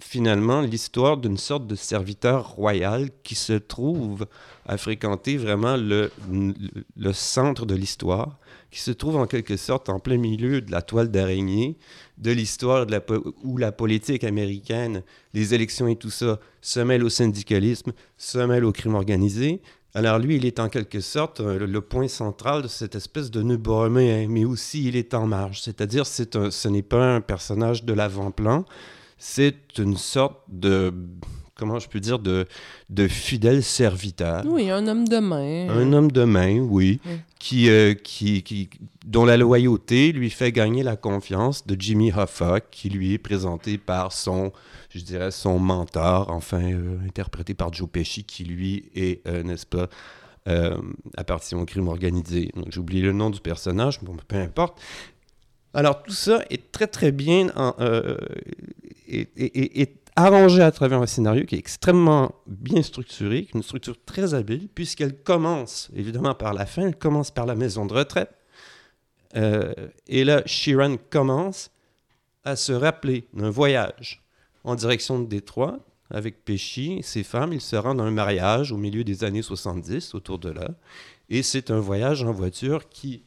finalement 0.00 0.60
l'histoire 0.60 1.16
d'une 1.16 1.36
sorte 1.36 1.66
de 1.66 1.74
serviteur 1.74 2.50
royal 2.50 3.10
qui 3.22 3.34
se 3.34 3.52
trouve 3.52 4.26
à 4.66 4.76
fréquenter 4.78 5.36
vraiment 5.36 5.76
le 5.76 6.10
centre 7.12 7.66
de 7.66 7.74
l'histoire, 7.74 8.38
qui 8.70 8.80
se 8.80 8.90
trouve 8.90 9.16
en 9.16 9.26
quelque 9.26 9.56
sorte 9.56 9.88
en 9.88 9.98
plein 9.98 10.18
milieu 10.18 10.60
de 10.60 10.70
la 10.70 10.82
toile 10.82 11.10
d'araignée 11.10 11.78
de 12.18 12.30
l'histoire 12.30 12.86
la 12.86 13.00
où 13.42 13.56
la 13.56 13.72
politique 13.72 14.24
américaine, 14.24 15.02
les 15.34 15.54
élections 15.54 15.88
et 15.88 15.96
tout 15.96 16.10
ça, 16.10 16.38
se 16.60 16.80
mêle 16.80 17.04
au 17.04 17.08
syndicalisme, 17.08 17.92
se 18.16 18.38
mêle 18.38 18.64
au 18.64 18.72
crime 18.72 18.94
organisé. 18.94 19.62
Alors 19.94 20.18
lui, 20.18 20.36
il 20.36 20.44
est 20.44 20.60
en 20.60 20.68
quelque 20.68 21.00
sorte 21.00 21.40
euh, 21.40 21.66
le, 21.66 21.80
point 21.80 22.08
central 22.08 22.62
de 22.62 22.68
cette 22.68 22.94
espèce 22.94 23.30
de 23.30 23.42
nœud 23.42 23.56
bohémien, 23.56 24.26
mais 24.28 24.44
aussi 24.44 24.86
il 24.86 24.96
est 24.96 25.14
en 25.14 25.26
marge. 25.26 25.62
C'est-à-dire, 25.62 26.06
c'est 26.06 26.50
ce 26.50 26.68
n'est 26.68 26.82
pas 26.82 27.14
un 27.14 27.20
personnage 27.20 27.84
de 27.84 27.94
l'avant-plan, 27.94 28.64
c'est 29.16 29.78
une 29.78 29.96
sorte 29.96 30.42
de, 30.48 30.92
comment 31.58 31.78
je 31.78 31.88
peux 31.88 32.00
dire, 32.00 32.18
de, 32.18 32.46
de 32.88 33.08
fidèle 33.08 33.62
serviteur. 33.62 34.44
Oui, 34.46 34.70
un 34.70 34.86
homme 34.86 35.06
de 35.08 35.18
main. 35.18 35.68
Un 35.68 35.92
homme 35.92 36.10
de 36.12 36.24
main, 36.24 36.60
oui, 36.60 37.00
Oui. 37.04 37.12
Qui, 37.40 37.68
euh, 37.70 37.94
qui, 37.94 38.42
qui, 38.42 38.68
dont 39.06 39.24
la 39.24 39.36
loyauté 39.36 40.10
lui 40.12 40.28
fait 40.30 40.50
gagner 40.50 40.82
la 40.82 40.96
confiance 40.96 41.66
de 41.66 41.76
Jimmy 41.80 42.10
Hoffa, 42.12 42.60
qui 42.60 42.88
lui 42.90 43.12
est 43.12 43.18
présenté 43.18 43.78
par 43.78 44.12
son, 44.12 44.52
je 44.90 44.98
dirais, 45.00 45.30
son 45.30 45.58
mentor, 45.60 46.30
enfin, 46.30 46.62
euh, 46.72 46.98
interprété 47.06 47.54
par 47.54 47.72
Joe 47.72 47.88
Pesci, 47.88 48.24
qui 48.24 48.44
lui 48.44 48.90
est, 48.96 49.24
euh, 49.28 49.42
n'est-ce 49.42 49.66
pas, 49.66 49.88
appartient 51.18 51.54
au 51.54 51.64
crime 51.66 51.88
organisé. 51.88 52.50
Oublié 52.76 53.02
le 53.02 53.12
nom 53.12 53.28
du 53.30 53.38
personnage, 53.40 54.00
bon, 54.02 54.16
peu 54.26 54.36
importe. 54.36 54.80
Alors, 55.74 56.02
tout 56.02 56.12
ça 56.12 56.42
est 56.48 56.72
très, 56.72 56.86
très 56.86 57.12
bien 57.12 57.48
en- 57.54 57.74
est, 59.08 59.28
est- 59.36 59.80
est- 59.80 59.97
est 60.18 60.26
arrangé 60.26 60.62
à 60.62 60.70
travers 60.70 61.00
un 61.00 61.06
scénario 61.06 61.44
qui 61.44 61.54
est 61.54 61.58
extrêmement 61.58 62.34
bien 62.46 62.82
structuré, 62.82 63.48
une 63.54 63.62
structure 63.62 63.96
très 64.04 64.34
habile, 64.34 64.68
puisqu'elle 64.68 65.22
commence, 65.22 65.90
évidemment, 65.94 66.34
par 66.34 66.54
la 66.54 66.66
fin, 66.66 66.88
elle 66.88 66.96
commence 66.96 67.30
par 67.30 67.46
la 67.46 67.54
maison 67.54 67.86
de 67.86 67.94
retraite. 67.94 68.30
Euh, 69.36 69.72
et 70.06 70.24
là, 70.24 70.42
Sheeran 70.46 70.96
commence 71.10 71.70
à 72.44 72.56
se 72.56 72.72
rappeler 72.72 73.28
d'un 73.34 73.50
voyage 73.50 74.22
en 74.64 74.74
direction 74.74 75.20
de 75.20 75.26
Détroit 75.26 75.80
avec 76.10 76.44
Pesci, 76.44 77.00
ses 77.02 77.22
femmes. 77.22 77.52
Ils 77.52 77.60
se 77.60 77.76
rendent 77.76 78.00
à 78.00 78.04
un 78.04 78.10
mariage 78.10 78.72
au 78.72 78.76
milieu 78.76 79.04
des 79.04 79.24
années 79.24 79.42
70, 79.42 80.14
autour 80.14 80.38
de 80.38 80.50
là. 80.50 80.70
Et 81.28 81.42
c'est 81.42 81.70
un 81.70 81.80
voyage 81.80 82.22
en 82.22 82.32
voiture 82.32 82.88
qui 82.88 83.24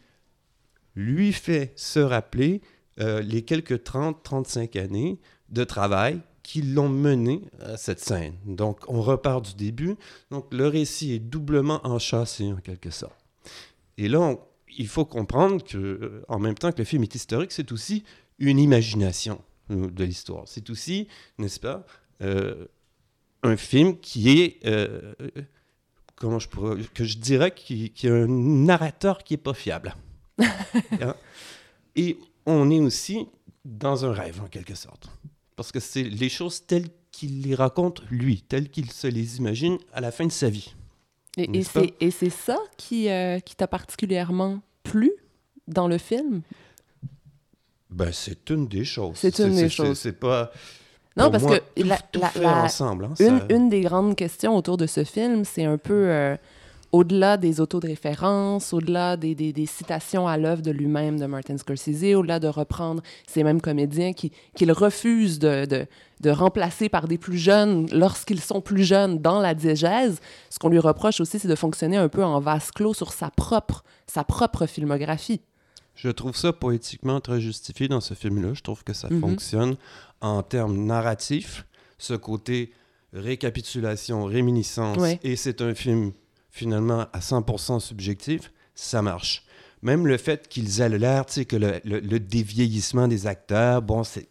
lui 0.95 1.31
fait 1.31 1.71
se 1.75 1.99
rappeler 1.99 2.61
euh, 2.99 3.21
les 3.21 3.43
quelques 3.43 3.83
30-35 3.83 4.79
années 4.79 5.19
de 5.49 5.63
travail 5.63 6.19
qui 6.43 6.61
l'ont 6.61 6.89
mené 6.89 7.41
à 7.59 7.77
cette 7.77 7.99
scène. 7.99 8.35
Donc, 8.45 8.79
on 8.87 9.01
repart 9.01 9.43
du 9.45 9.53
début. 9.55 9.95
Donc, 10.31 10.47
le 10.51 10.67
récit 10.67 11.13
est 11.13 11.19
doublement 11.19 11.79
enchâssé, 11.85 12.51
en 12.51 12.57
quelque 12.57 12.89
sorte. 12.89 13.15
Et 13.97 14.07
là, 14.07 14.19
on- 14.21 14.39
il 14.77 14.87
faut 14.87 15.05
comprendre 15.05 15.63
que, 15.63 15.77
euh, 15.77 16.23
en 16.29 16.39
même 16.39 16.55
temps 16.55 16.71
que 16.71 16.77
le 16.79 16.85
film 16.85 17.03
est 17.03 17.13
historique, 17.15 17.51
c'est 17.51 17.71
aussi 17.71 18.03
une 18.39 18.57
imagination 18.59 19.41
euh, 19.69 19.89
de 19.89 20.03
l'histoire. 20.03 20.43
C'est 20.47 20.69
aussi, 20.69 21.07
n'est-ce 21.37 21.59
pas, 21.59 21.85
euh, 22.21 22.65
un 23.43 23.55
film 23.57 23.97
qui 23.99 24.39
est, 24.39 24.59
euh, 24.65 25.13
comment 26.15 26.39
je 26.39 26.47
pourrais, 26.49 26.77
que 26.93 27.03
je 27.03 27.17
dirais 27.17 27.51
qui, 27.53 27.89
qui 27.91 28.07
a 28.07 28.13
un 28.13 28.27
narrateur 28.27 29.23
qui 29.23 29.35
est 29.35 29.37
pas 29.37 29.53
fiable. 29.53 29.95
Hein? 30.39 31.15
Et 31.95 32.17
on 32.45 32.69
est 32.71 32.79
aussi 32.79 33.27
dans 33.65 34.05
un 34.05 34.11
rêve 34.11 34.41
en 34.41 34.47
quelque 34.47 34.75
sorte, 34.75 35.09
parce 35.61 35.71
que 35.71 35.79
c'est 35.79 36.01
les 36.01 36.29
choses 36.29 36.65
telles 36.65 36.87
qu'il 37.11 37.43
les 37.43 37.53
raconte 37.53 38.01
lui, 38.09 38.41
telles 38.41 38.69
qu'il 38.71 38.91
se 38.91 39.05
les 39.05 39.37
imagine 39.37 39.77
à 39.93 40.01
la 40.01 40.11
fin 40.11 40.25
de 40.25 40.31
sa 40.31 40.49
vie. 40.49 40.73
Et, 41.37 41.61
c'est 42.09 42.29
ça 42.31 42.57
qui, 42.77 43.09
euh, 43.09 43.39
qui 43.39 43.55
t'a 43.55 43.67
particulièrement 43.67 44.59
plu 44.81 45.11
dans 45.67 45.87
le 45.87 45.99
film? 45.99 46.41
Ben, 47.91 48.11
c'est 48.11 48.49
une 48.49 48.67
des 48.67 48.83
choses. 48.83 49.17
C'est 49.17 49.37
une 49.37 49.55
des 49.55 49.69
choses. 49.69 49.99
C'est 49.99 50.19
pas. 50.19 50.51
Non, 51.15 51.29
parce 51.29 51.43
moi, 51.43 51.59
que 51.59 51.81
tout, 51.81 51.87
la- 51.87 51.97
tout 51.97 52.19
la- 52.41 52.63
ensemble. 52.63 53.05
hein, 53.05 53.13
Une, 53.19 53.39
ça- 53.39 53.45
une 53.51 53.69
des 53.69 53.81
grandes 53.81 54.15
questions 54.15 54.55
autour 54.57 54.77
de 54.77 54.87
ce 54.87 55.03
film, 55.03 55.45
c'est 55.45 55.65
un 55.65 55.77
peu 55.77 56.07
euh, 56.09 56.35
au-delà 56.91 57.37
des 57.37 57.61
autos 57.61 57.79
de 57.79 57.87
référence, 57.87 58.73
au-delà 58.73 59.15
des, 59.17 59.33
des- 59.35 59.53
des 59.53 59.65
citations 59.65 60.27
à 60.27 60.37
l'œuvre 60.37 60.61
de 60.61 60.71
lui-même 60.71 61.19
de 61.19 61.25
Martin 61.25 61.57
Scorsese, 61.57 62.15
au-delà 62.15 62.39
de 62.39 62.47
reprendre 62.47 63.01
ces 63.27 63.43
mêmes 63.43 63.61
comédiens 63.61 64.13
qui- 64.13 64.31
qu'il 64.55 64.71
refuse 64.71 65.39
de, 65.39 65.65
de- 65.65 65.85
de 66.19 66.29
remplacer 66.29 66.89
par 66.89 67.07
des 67.07 67.17
plus 67.17 67.37
jeunes 67.37 67.87
lorsqu'ils 67.91 68.41
sont 68.41 68.61
plus 68.61 68.83
jeunes 68.83 69.19
dans 69.19 69.39
la 69.39 69.53
diégèse. 69.53 70.19
Ce 70.49 70.59
qu'on 70.59 70.69
lui 70.69 70.79
reproche 70.79 71.19
aussi, 71.21 71.39
c'est 71.39 71.47
de 71.47 71.55
fonctionner 71.55 71.97
un 71.97 72.09
peu 72.09 72.23
en 72.23 72.39
vase 72.39 72.71
clos 72.71 72.93
sur 72.93 73.13
sa 73.13 73.29
propre, 73.31 73.83
sa 74.05 74.23
propre 74.23 74.65
filmographie. 74.65 75.41
Je 75.95 76.09
trouve 76.09 76.35
ça 76.35 76.53
poétiquement 76.53 77.19
très 77.21 77.39
justifié 77.41 77.87
dans 77.87 78.01
ce 78.01 78.13
film-là. 78.13 78.53
Je 78.53 78.61
trouve 78.61 78.83
que 78.83 78.93
ça 78.93 79.07
Mhm. 79.09 79.19
fonctionne 79.21 79.75
en 80.21 80.41
termes 80.43 80.77
narratifs. 80.85 81.65
Ce 81.97 82.13
côté 82.13 82.71
récapitulation, 83.13 84.25
réminiscence, 84.25 84.97
Ouais. 84.97 85.19
et 85.23 85.35
c'est 85.35 85.61
un 85.61 85.73
film 85.73 86.11
finalement 86.51 87.07
à 87.13 87.19
100% 87.19 87.79
subjectif, 87.79 88.51
ça 88.75 89.01
marche. 89.01 89.43
Même 89.81 90.05
le 90.05 90.17
fait 90.17 90.47
qu'ils 90.47 90.81
aient 90.81 90.89
l'air, 90.89 91.25
tu 91.25 91.33
sais, 91.33 91.45
que 91.45 91.55
le, 91.55 91.79
le- 91.83 91.99
le 92.01 92.19
dévieillissement 92.19 93.07
des 93.07 93.25
acteurs, 93.25 93.81
bon, 93.81 94.03
c'est, 94.03 94.27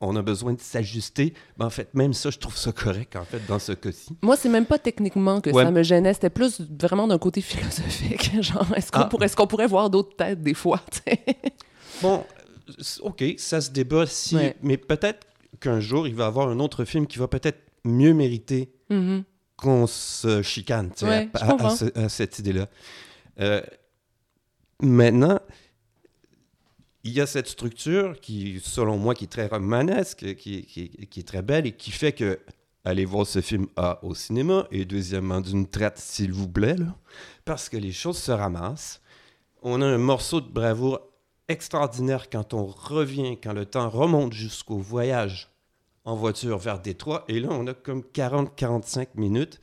on 0.00 0.14
a 0.14 0.22
besoin 0.22 0.52
de 0.52 0.60
s'ajuster. 0.60 1.34
Mais 1.58 1.64
en 1.64 1.70
fait, 1.70 1.92
même 1.94 2.12
ça, 2.12 2.30
je 2.30 2.38
trouve 2.38 2.56
ça 2.56 2.70
correct, 2.70 3.16
en 3.16 3.24
fait, 3.24 3.40
dans 3.48 3.58
ce 3.58 3.72
cas-ci. 3.72 4.10
Moi, 4.22 4.36
c'est 4.36 4.48
même 4.48 4.66
pas 4.66 4.78
techniquement 4.78 5.40
que 5.40 5.50
Ouais. 5.50 5.64
ça 5.64 5.70
me 5.72 5.82
gênait, 5.82 6.14
c'était 6.14 6.30
plus 6.30 6.60
vraiment 6.80 7.08
d'un 7.08 7.18
côté 7.18 7.40
philosophique. 7.40 8.30
Genre, 8.42 8.66
est-ce 8.76 8.92
qu'on 8.92 9.00
Ah. 9.00 9.04
pourrait, 9.06 9.26
est-ce 9.26 9.34
qu'on 9.34 9.46
pourrait 9.48 9.66
voir 9.66 9.90
d'autres 9.90 10.14
têtes 10.14 10.40
des 10.42 10.54
fois? 10.54 10.80
Bon, 12.02 12.24
OK, 13.02 13.24
ça 13.38 13.60
se 13.60 13.70
débat 13.70 14.06
si... 14.06 14.36
Ouais. 14.36 14.56
Mais 14.62 14.76
peut-être 14.76 15.26
qu'un 15.60 15.80
jour, 15.80 16.06
il 16.06 16.14
va 16.14 16.24
y 16.24 16.26
avoir 16.26 16.48
un 16.48 16.60
autre 16.60 16.84
film 16.84 17.06
qui 17.06 17.18
va 17.18 17.26
peut-être 17.28 17.58
mieux 17.84 18.12
mériter 18.12 18.70
Mhm. 18.90 19.24
Qu'on 19.56 19.86
se 19.86 20.42
chicane 20.42 20.90
Ouais, 21.02 21.28
à, 21.34 21.38
je 21.38 21.44
à- 21.44 21.46
à 21.46 21.50
comprends. 21.50 21.70
ce- 21.76 21.98
à 21.98 22.08
cette 22.08 22.38
idée-là. 22.38 22.68
Euh, 23.40 23.60
maintenant, 24.82 25.40
il 27.04 27.12
y 27.12 27.20
a 27.20 27.26
cette 27.26 27.48
structure 27.48 28.20
qui, 28.20 28.60
selon 28.62 28.96
moi, 28.98 29.14
qui 29.14 29.24
est 29.24 29.28
très 29.28 29.46
romanesque, 29.46 30.34
qui, 30.36 30.62
qui- 30.66 30.90
qui 30.90 31.20
est 31.20 31.28
très 31.28 31.42
belle 31.42 31.66
et 31.66 31.72
qui 31.72 31.90
fait 31.90 32.12
que 32.12 32.40
aller 32.84 33.04
voir 33.04 33.26
ce 33.26 33.40
film 33.40 33.66
A 33.76 33.98
au 34.04 34.14
cinéma 34.14 34.66
et 34.70 34.84
deuxièmement 34.84 35.40
d'une 35.40 35.66
traite, 35.68 35.98
s'il 35.98 36.32
vous 36.32 36.48
plaît, 36.48 36.76
là, 36.76 36.94
parce 37.44 37.68
que 37.68 37.76
les 37.76 37.92
choses 37.92 38.18
se 38.18 38.30
ramassent. 38.32 39.00
On 39.62 39.82
a 39.82 39.86
un 39.86 39.98
morceau 39.98 40.40
de 40.40 40.48
bravoure 40.48 41.00
extraordinaire 41.48 42.28
quand 42.30 42.54
on 42.54 42.66
revient, 42.66 43.38
quand 43.42 43.52
le 43.52 43.66
temps 43.66 43.88
remonte 43.88 44.32
jusqu'au 44.32 44.78
voyage 44.78 45.48
en 46.06 46.14
voiture 46.16 46.56
vers 46.58 46.80
Détroit. 46.80 47.24
Et 47.28 47.38
là, 47.40 47.48
on 47.50 47.66
a 47.66 47.74
comme 47.74 48.00
40-45 48.14 49.08
minutes 49.16 49.60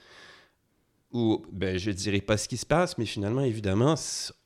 où, 1.12 1.44
ben, 1.52 1.78
je 1.78 1.92
dirais 1.92 2.22
pas 2.22 2.38
ce 2.38 2.48
qui 2.48 2.58
se 2.58 2.66
passe, 2.66 2.98
mais 2.98 3.06
finalement, 3.06 3.42
évidemment, 3.42 3.96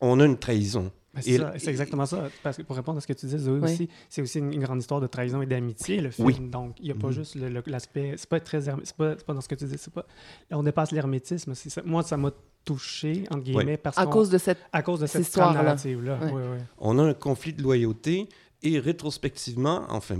on 0.01 0.19
a 0.19 0.25
une 0.25 0.37
trahison. 0.37 0.91
Ben, 1.13 1.53
c'est 1.57 1.69
exactement 1.69 2.05
ça. 2.05 2.29
Parce 2.43 2.57
que 2.57 2.61
pour 2.61 2.75
répondre 2.75 2.99
à 2.99 3.01
ce 3.01 3.07
que 3.07 3.13
tu 3.13 3.25
disais, 3.25 3.39
Zoé, 3.39 3.59
Oui. 3.59 3.71
aussi, 3.73 3.89
c'est 4.09 4.21
aussi 4.21 4.37
une, 4.37 4.53
une 4.53 4.61
grande 4.61 4.79
histoire 4.79 5.01
de 5.01 5.07
trahison 5.07 5.41
et 5.41 5.47
d'amitié, 5.47 5.99
le 5.99 6.11
film. 6.11 6.27
Oui. 6.27 6.39
Donc, 6.39 6.75
il 6.79 6.85
n'y 6.85 6.91
a 6.91 6.95
pas 6.95 7.07
Mhm. 7.07 7.13
juste 7.13 7.35
l'aspect. 7.65 8.13
C'est 8.17 8.29
pas 8.29 8.39
très. 8.39 8.67
herm- 8.69 8.81
C'est 8.83 8.95
pas, 8.95 9.15
pas 9.15 9.33
dans 9.33 9.41
ce 9.41 9.47
que 9.47 9.55
tu 9.55 9.65
dis. 9.65 9.77
C'est 9.79 9.91
pas. 9.93 10.05
On 10.51 10.61
dépasse 10.61 10.91
l'hermétisme. 10.91 11.53
Moi, 11.85 12.03
ça 12.03 12.17
m'a 12.17 12.29
touché, 12.63 13.23
entre 13.31 13.43
guillemets, 13.43 13.77
parce 13.77 13.97
À 13.97 14.05
cause 14.05 14.29
de 14.29 14.37
cette... 14.37 14.59
à 14.71 14.83
cause 14.83 14.99
de 14.99 15.07
cette 15.07 15.21
histoire-là. 15.23 15.63
narrative-là. 15.63 16.19
Ouais. 16.21 16.31
Oui, 16.33 16.41
oui. 16.51 16.57
On 16.77 16.99
a 16.99 17.03
un 17.03 17.13
conflit 17.15 17.53
de 17.53 17.63
loyauté 17.63 18.27
et 18.61 18.77
rétrospectivement, 18.77 19.85
enfin, 19.89 20.17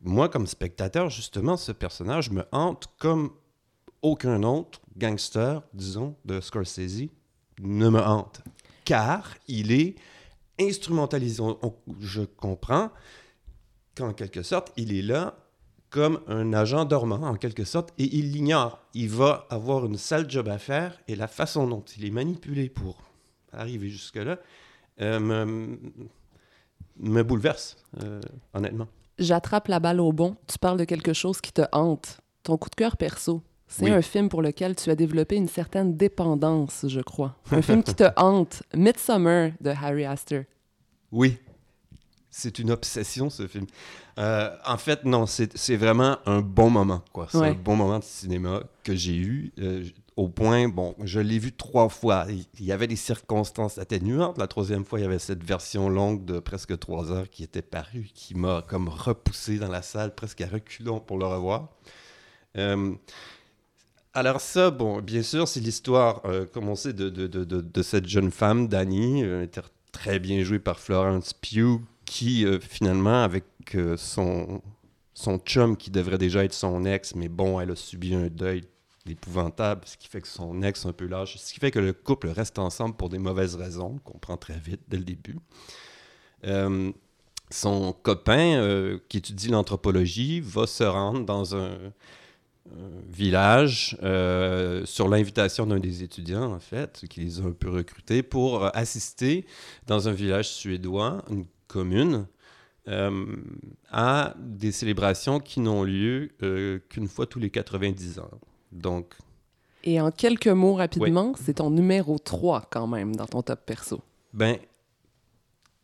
moi, 0.00 0.28
comme 0.28 0.46
spectateur, 0.46 1.10
justement, 1.10 1.56
ce 1.56 1.72
personnage 1.72 2.30
me 2.30 2.44
hante 2.52 2.86
comme 2.98 3.32
aucun 4.02 4.42
autre 4.42 4.80
gangster, 4.96 5.62
disons, 5.74 6.16
de 6.24 6.40
Scorsese 6.40 7.08
ne 7.60 7.88
me 7.88 8.00
hante. 8.00 8.42
Car 8.84 9.34
il 9.48 9.72
est 9.72 9.96
instrumentalisé. 10.60 11.42
Je 12.00 12.22
comprends 12.22 12.90
qu'en 13.96 14.12
quelque 14.12 14.42
sorte, 14.42 14.72
il 14.76 14.96
est 14.96 15.02
là 15.02 15.36
comme 15.90 16.20
un 16.26 16.52
agent 16.52 16.84
dormant, 16.84 17.22
en 17.22 17.34
quelque 17.34 17.64
sorte, 17.64 17.92
et 17.98 18.16
il 18.16 18.32
l'ignore. 18.32 18.78
Il 18.94 19.08
va 19.08 19.46
avoir 19.50 19.86
une 19.86 19.96
sale 19.96 20.30
job 20.30 20.48
à 20.48 20.58
faire, 20.58 20.98
et 21.08 21.16
la 21.16 21.26
façon 21.26 21.66
dont 21.66 21.82
il 21.96 22.04
est 22.04 22.10
manipulé 22.10 22.68
pour 22.68 22.98
arriver 23.52 23.88
jusque-là 23.88 24.38
euh, 25.00 25.18
me, 25.18 25.78
me 26.98 27.22
bouleverse, 27.22 27.76
euh, 28.02 28.20
honnêtement. 28.52 28.88
J'attrape 29.18 29.68
la 29.68 29.80
balle 29.80 30.00
au 30.00 30.12
bon. 30.12 30.36
Tu 30.46 30.58
parles 30.58 30.78
de 30.78 30.84
quelque 30.84 31.12
chose 31.12 31.40
qui 31.40 31.52
te 31.52 31.62
hante. 31.72 32.18
Ton 32.42 32.56
coup 32.56 32.70
de 32.70 32.74
cœur 32.74 32.96
perso. 32.96 33.42
C'est 33.66 33.84
Oui. 33.84 33.90
un 33.90 34.00
film 34.02 34.28
pour 34.30 34.40
lequel 34.40 34.74
tu 34.76 34.88
as 34.90 34.94
développé 34.94 35.36
une 35.36 35.48
certaine 35.48 35.96
dépendance, 35.96 36.86
je 36.88 37.00
crois. 37.00 37.36
Un 37.50 37.60
film 37.60 37.82
qui 37.82 37.94
te 37.94 38.04
hante. 38.16 38.62
Midsummer 38.74 39.52
de 39.60 39.70
Harry 39.70 40.06
Astor. 40.06 40.42
Oui, 41.12 41.36
c'est 42.30 42.58
une 42.58 42.70
obsession, 42.70 43.28
ce 43.28 43.46
film. 43.46 43.66
Euh, 44.18 44.50
en 44.66 44.78
fait, 44.78 45.04
non, 45.04 45.26
c'est 45.26 45.76
vraiment 45.76 46.16
un 46.26 46.40
bon 46.40 46.70
moment, 46.70 47.02
quoi. 47.12 47.28
C'est 47.30 47.38
Ouais. 47.38 47.48
un 47.50 47.54
bon 47.54 47.76
moment 47.76 47.98
de 47.98 48.04
cinéma 48.04 48.62
que 48.84 48.94
j'ai 48.94 49.16
eu, 49.16 49.52
euh, 49.58 49.84
au 50.18 50.28
point, 50.28 50.68
bon, 50.68 50.96
je 51.04 51.20
l'ai 51.20 51.38
vu 51.38 51.52
trois 51.52 51.88
fois. 51.88 52.26
Il 52.58 52.64
y 52.64 52.72
avait 52.72 52.88
des 52.88 52.96
circonstances 52.96 53.78
atténuantes. 53.78 54.36
La 54.36 54.48
troisième 54.48 54.84
fois, 54.84 54.98
il 54.98 55.02
y 55.02 55.06
avait 55.06 55.20
cette 55.20 55.44
version 55.44 55.88
longue 55.88 56.24
de 56.24 56.40
presque 56.40 56.76
trois 56.76 57.12
heures 57.12 57.30
qui 57.30 57.44
était 57.44 57.62
parue, 57.62 58.08
qui 58.12 58.34
m'a 58.34 58.64
comme 58.66 58.88
repoussé 58.88 59.58
dans 59.58 59.68
la 59.68 59.80
salle, 59.80 60.12
presque 60.16 60.40
à 60.40 60.48
reculons 60.48 60.98
pour 60.98 61.18
le 61.18 61.26
revoir. 61.26 61.68
Euh, 62.56 62.96
alors 64.12 64.40
ça, 64.40 64.72
bon, 64.72 65.00
bien 65.00 65.22
sûr, 65.22 65.46
c'est 65.46 65.60
l'histoire, 65.60 66.20
euh, 66.24 66.46
comme 66.52 66.68
on 66.68 66.74
sait, 66.74 66.92
de, 66.92 67.82
cette 67.82 68.08
jeune 68.08 68.32
femme, 68.32 68.66
Dani, 68.66 69.22
euh, 69.22 69.46
très 69.92 70.18
bien 70.18 70.42
jouée 70.42 70.58
par 70.58 70.80
Florence 70.80 71.32
Pugh, 71.32 71.80
qui 72.06 72.44
euh, 72.44 72.58
finalement, 72.58 73.22
avec 73.22 73.44
son, 73.96 74.62
son 75.14 75.38
chum, 75.38 75.76
qui 75.76 75.92
devrait 75.92 76.18
déjà 76.18 76.44
être 76.44 76.54
son 76.54 76.84
ex, 76.86 77.14
mais 77.14 77.28
bon, 77.28 77.60
elle 77.60 77.70
a 77.70 77.76
subi 77.76 78.16
un 78.16 78.26
deuil 78.26 78.64
épouvantable, 79.10 79.82
ce 79.84 79.96
qui 79.96 80.08
fait 80.08 80.20
que 80.20 80.28
son 80.28 80.62
ex 80.62 80.86
un 80.86 80.92
peu 80.92 81.06
lâche, 81.06 81.36
ce 81.36 81.52
qui 81.52 81.60
fait 81.60 81.70
que 81.70 81.78
le 81.78 81.92
couple 81.92 82.28
reste 82.28 82.58
ensemble 82.58 82.96
pour 82.96 83.08
des 83.08 83.18
mauvaises 83.18 83.54
raisons, 83.54 83.98
qu'on 84.04 84.12
comprend 84.12 84.36
très 84.36 84.58
vite 84.58 84.80
dès 84.88 84.98
le 84.98 85.04
début. 85.04 85.36
Euh, 86.44 86.92
son 87.50 87.92
copain, 87.92 88.56
euh, 88.56 88.98
qui 89.08 89.18
étudie 89.18 89.48
l'anthropologie, 89.48 90.40
va 90.40 90.66
se 90.66 90.84
rendre 90.84 91.24
dans 91.24 91.56
un, 91.56 91.76
village 93.08 93.96
euh, 94.02 94.84
sur 94.84 95.08
l'invitation 95.08 95.66
d'un 95.66 95.78
des 95.78 96.02
étudiants, 96.02 96.52
en 96.52 96.60
fait, 96.60 97.02
qui 97.08 97.20
les 97.20 97.40
a 97.40 97.44
un 97.44 97.52
peu 97.52 97.70
recrutés 97.70 98.22
pour 98.22 98.76
assister 98.76 99.46
dans 99.86 100.06
un 100.06 100.12
village 100.12 100.50
suédois, 100.50 101.24
une 101.30 101.46
commune, 101.66 102.26
à 103.90 104.34
des 104.38 104.72
célébrations 104.72 105.40
qui 105.40 105.60
n'ont 105.60 105.82
lieu 105.82 106.30
qu'une 106.90 107.08
fois 107.08 107.24
tous 107.24 107.38
les 107.38 107.48
90 107.48 108.18
ans. 108.18 108.30
Donc, 108.72 109.12
Et 109.84 110.00
en 110.00 110.10
quelques 110.10 110.48
mots 110.48 110.74
rapidement, 110.74 111.32
c'est 111.44 111.54
ton 111.54 111.70
numéro 111.70 112.18
3 112.18 112.66
quand 112.70 112.86
même 112.86 113.16
dans 113.16 113.26
ton 113.26 113.42
top 113.42 113.60
perso. 113.64 114.00
ben, 114.32 114.56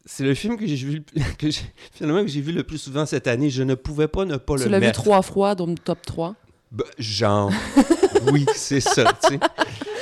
c'est 0.07 0.25
le 0.25 0.35
film 0.35 0.59
que 0.59 0.67
j'ai 0.67 0.77
vu, 0.77 1.03
le- 1.15 1.23
que 1.39 1.47
finalement 1.93 2.21
que 2.23 2.29
j'ai 2.29 2.43
vu 2.43 2.53
le 2.53 2.63
plus 2.63 2.77
souvent 2.79 3.07
cette 3.07 3.27
année. 3.27 3.49
Je 3.49 3.63
ne 3.63 3.75
pouvais 3.75 4.09
pas 4.09 4.25
ne 4.27 4.37
pas 4.37 4.57
tu 4.57 4.65
le 4.65 4.71
l'as 4.71 4.79
vu 4.81 4.87
mettre. 4.87 5.03
trois 5.03 5.23
fois 5.23 5.55
dans 5.55 5.67
le 5.67 5.77
top 5.77 5.99
3. 6.05 6.35
Ben, 6.73 6.85
genre, 6.99 7.51
oui, 8.33 8.45
c'est 8.55 8.81
ça, 8.81 9.13
tu. 9.29 9.39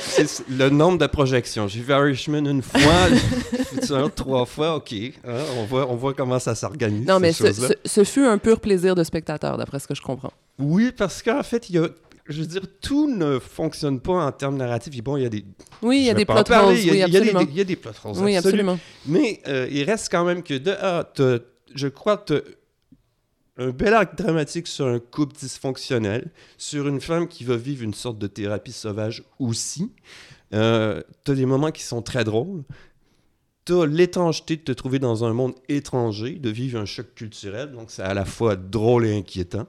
C'est 0.01 0.47
le 0.49 0.69
nombre 0.69 0.97
de 0.97 1.07
projections. 1.07 1.67
J'ai 1.69 1.79
vu 1.81 1.93
Irishman 1.93 2.45
une 2.49 2.61
fois, 2.61 2.81
Futurama 3.69 4.09
trois 4.09 4.45
fois, 4.45 4.75
OK. 4.75 4.91
hein, 4.93 5.11
on, 5.57 5.63
voit, 5.65 5.89
on 5.89 5.95
voit 5.95 6.13
comment 6.13 6.39
ça 6.39 6.53
s'organise, 6.55 7.07
Non, 7.07 7.19
mais 7.19 7.31
ces 7.31 7.43
ce, 7.43 7.47
choses-là. 7.61 7.67
ce- 7.85 7.89
ce 7.89 8.03
fut 8.03 8.25
un 8.25 8.37
pur 8.37 8.59
plaisir 8.59 8.95
de 8.95 9.03
spectateur, 9.05 9.57
d'après 9.57 9.79
ce 9.79 9.87
que 9.87 9.95
je 9.95 10.01
comprends. 10.01 10.33
Oui, 10.59 10.91
parce 10.91 11.21
qu'en 11.23 11.43
fait, 11.43 11.69
il 11.69 11.75
y 11.75 11.77
a... 11.77 11.87
je 12.27 12.41
veux 12.41 12.47
dire, 12.47 12.61
tout 12.81 13.07
ne 13.13 13.37
fonctionne 13.39 13.99
pas 13.99 14.25
en 14.25 14.31
termes 14.31 14.57
narratifs. 14.57 14.95
Et 14.97 15.01
Bon, 15.01 15.17
il 15.17 15.23
y 15.23 15.25
a 15.25 15.29
des. 15.29 15.43
Oui, 15.81 15.99
il 15.99 16.03
y 16.05 16.09
a 16.09 16.13
des 16.13 16.25
pas 16.25 16.33
en 16.33 16.43
plot 16.43 16.53
parler, 16.55 16.75
holes, 16.75 16.77
il 16.79 16.85
y 16.97 17.01
a- 17.03 17.07
des- 17.07 17.17
absolument. 17.17 17.39
Il 17.41 17.55
y 17.55 17.61
a 17.61 17.63
des 17.63 17.75
plot 17.75 17.91
holes. 18.03 18.13
Oui, 18.19 18.35
absolument. 18.37 18.79
Mais 19.05 19.41
euh, 19.47 19.67
il 19.71 19.83
reste 19.83 20.09
quand 20.11 20.23
même 20.25 20.41
que, 20.43 20.53
de, 20.57 20.71
ah, 20.79 21.09
t'as- 21.13 21.39
je 21.75 21.87
crois 21.87 22.17
que 22.17 22.43
un 23.57 23.69
bel 23.69 23.93
arc 23.93 24.17
dramatique 24.17 24.65
sur 24.67 24.87
un 24.87 24.99
couple 24.99 25.35
dysfonctionnel, 25.35 26.31
sur 26.57 26.87
une 26.87 26.99
femme 27.01 27.27
qui 27.27 27.43
va 27.43 27.55
vivre 27.55 27.83
une 27.83 27.93
sorte 27.93 28.17
de 28.17 28.25
thérapie 28.27 28.71
sauvage 28.71 29.23
aussi. 29.37 29.91
Euh, 30.53 31.01
t'as 31.23 31.33
des 31.35 31.45
moments 31.45 31.71
qui 31.71 31.83
sont 31.83 32.01
très 32.01 32.23
drôles. 32.23 32.63
T'as 33.65 33.85
l'étrangeté 33.85 34.57
de 34.57 34.61
te 34.61 34.71
trouver 34.73 34.99
dans 34.99 35.23
un 35.23 35.33
monde 35.33 35.53
étranger, 35.69 36.31
de 36.33 36.49
vivre 36.49 36.79
un 36.79 36.85
choc 36.85 37.13
culturel, 37.15 37.71
donc 37.71 37.91
c'est 37.91 38.01
à 38.01 38.13
la 38.13 38.25
fois 38.25 38.55
drôle 38.55 39.05
et 39.05 39.15
inquiétant. 39.17 39.67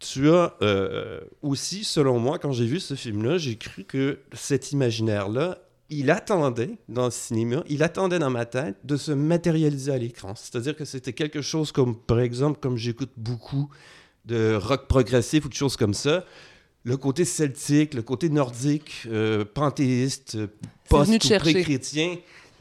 Tu 0.00 0.30
as 0.30 0.56
euh, 0.62 1.20
aussi, 1.42 1.84
selon 1.84 2.18
moi, 2.18 2.38
quand 2.38 2.52
j'ai 2.52 2.64
vu 2.64 2.80
ce 2.80 2.94
film-là, 2.94 3.38
j'ai 3.38 3.56
cru 3.56 3.84
que 3.84 4.18
cet 4.32 4.72
imaginaire-là, 4.72 5.58
il 5.90 6.10
attendait 6.10 6.78
dans 6.88 7.06
le 7.06 7.10
cinéma, 7.10 7.62
il 7.68 7.82
attendait 7.82 8.18
dans 8.18 8.30
ma 8.30 8.46
tête 8.46 8.76
de 8.84 8.96
se 8.96 9.12
matérialiser 9.12 9.92
à 9.92 9.98
l'écran. 9.98 10.34
C'est-à-dire 10.34 10.74
que 10.74 10.84
c'était 10.84 11.12
quelque 11.12 11.42
chose 11.42 11.70
comme, 11.70 11.96
par 11.96 12.20
exemple, 12.20 12.60
comme 12.60 12.76
j'écoute 12.76 13.10
beaucoup 13.16 13.68
de 14.24 14.54
rock 14.54 14.86
progressif 14.86 15.44
ou 15.44 15.48
de 15.48 15.54
choses 15.54 15.76
comme 15.76 15.94
ça, 15.94 16.24
le 16.84 16.96
côté 16.96 17.24
celtique, 17.24 17.92
le 17.92 18.02
côté 18.02 18.30
nordique, 18.30 19.02
euh, 19.06 19.44
panthéiste, 19.44 20.38
post 20.88 21.24
ou 21.24 21.38
pré-chrétien, 21.38 22.16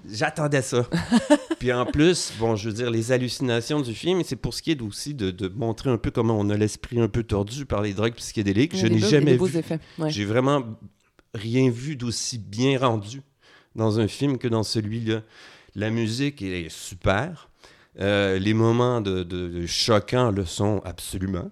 j'attendais 0.10 0.62
ça. 0.62 0.88
Puis 1.60 1.72
en 1.74 1.86
plus, 1.86 2.34
bon, 2.40 2.56
je 2.56 2.70
veux 2.70 2.76
dire, 2.76 2.90
les 2.92 3.12
hallucinations 3.12 3.82
du 3.82 3.94
film, 3.94 4.22
c'est 4.24 4.36
pour 4.36 4.54
ce 4.54 4.62
qui 4.62 4.72
est 4.72 4.82
aussi 4.82 5.14
de, 5.14 5.32
de 5.32 5.48
montrer 5.48 5.90
un 5.90 5.98
peu 5.98 6.12
comment 6.12 6.38
on 6.38 6.50
a 6.50 6.58
l'esprit 6.58 7.00
un 7.00 7.08
peu 7.08 7.24
tordu 7.24 7.66
par 7.66 7.82
les 7.82 7.94
drogues 7.94 8.14
psychédéliques. 8.16 8.76
Je 8.76 8.88
n'ai 8.88 9.00
jamais 9.00 9.38
vu 9.38 9.62
ouais. 10.00 10.10
j'ai 10.10 10.26
vraiment 10.26 10.64
rien 11.34 11.70
vu 11.70 11.96
d'aussi 11.96 12.38
bien 12.38 12.80
rendu 12.80 13.22
dans 13.76 14.00
un 14.00 14.08
film 14.08 14.38
que 14.38 14.48
dans 14.48 14.64
celui-là. 14.64 15.22
La 15.76 15.90
musique 15.90 16.42
est 16.42 16.70
super. 16.70 17.50
Euh, 18.00 18.40
les 18.40 18.54
moments 18.54 19.02
de, 19.02 19.24
de- 19.24 19.48
de 19.50 19.66
choquants 19.66 20.32
le 20.32 20.46
sont 20.46 20.82
absolument. 20.86 21.52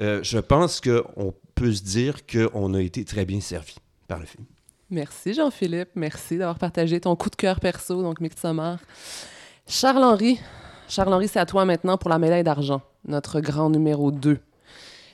Euh, 0.00 0.20
je 0.22 0.38
pense 0.38 0.80
qu'on 0.80 1.34
peut 1.54 1.72
se 1.72 1.82
dire 1.82 2.26
qu'on 2.26 2.74
a 2.74 2.80
été 2.80 3.04
très 3.04 3.24
bien 3.24 3.40
servi 3.40 3.76
par 4.08 4.18
le 4.18 4.26
film. 4.26 4.44
Merci 4.92 5.32
Jean-Philippe, 5.32 5.88
merci 5.94 6.36
d'avoir 6.36 6.58
partagé 6.58 7.00
ton 7.00 7.16
coup 7.16 7.30
de 7.30 7.36
cœur 7.36 7.60
perso, 7.60 8.02
donc 8.02 8.20
Midsommar. 8.20 8.78
Charles-Henri, 9.66 10.38
Charles-Henri, 10.86 11.28
c'est 11.28 11.38
à 11.40 11.46
toi 11.46 11.64
maintenant 11.64 11.96
pour 11.96 12.10
la 12.10 12.18
médaille 12.18 12.44
d'argent, 12.44 12.82
notre 13.08 13.40
grand 13.40 13.70
numéro 13.70 14.10
2. 14.10 14.38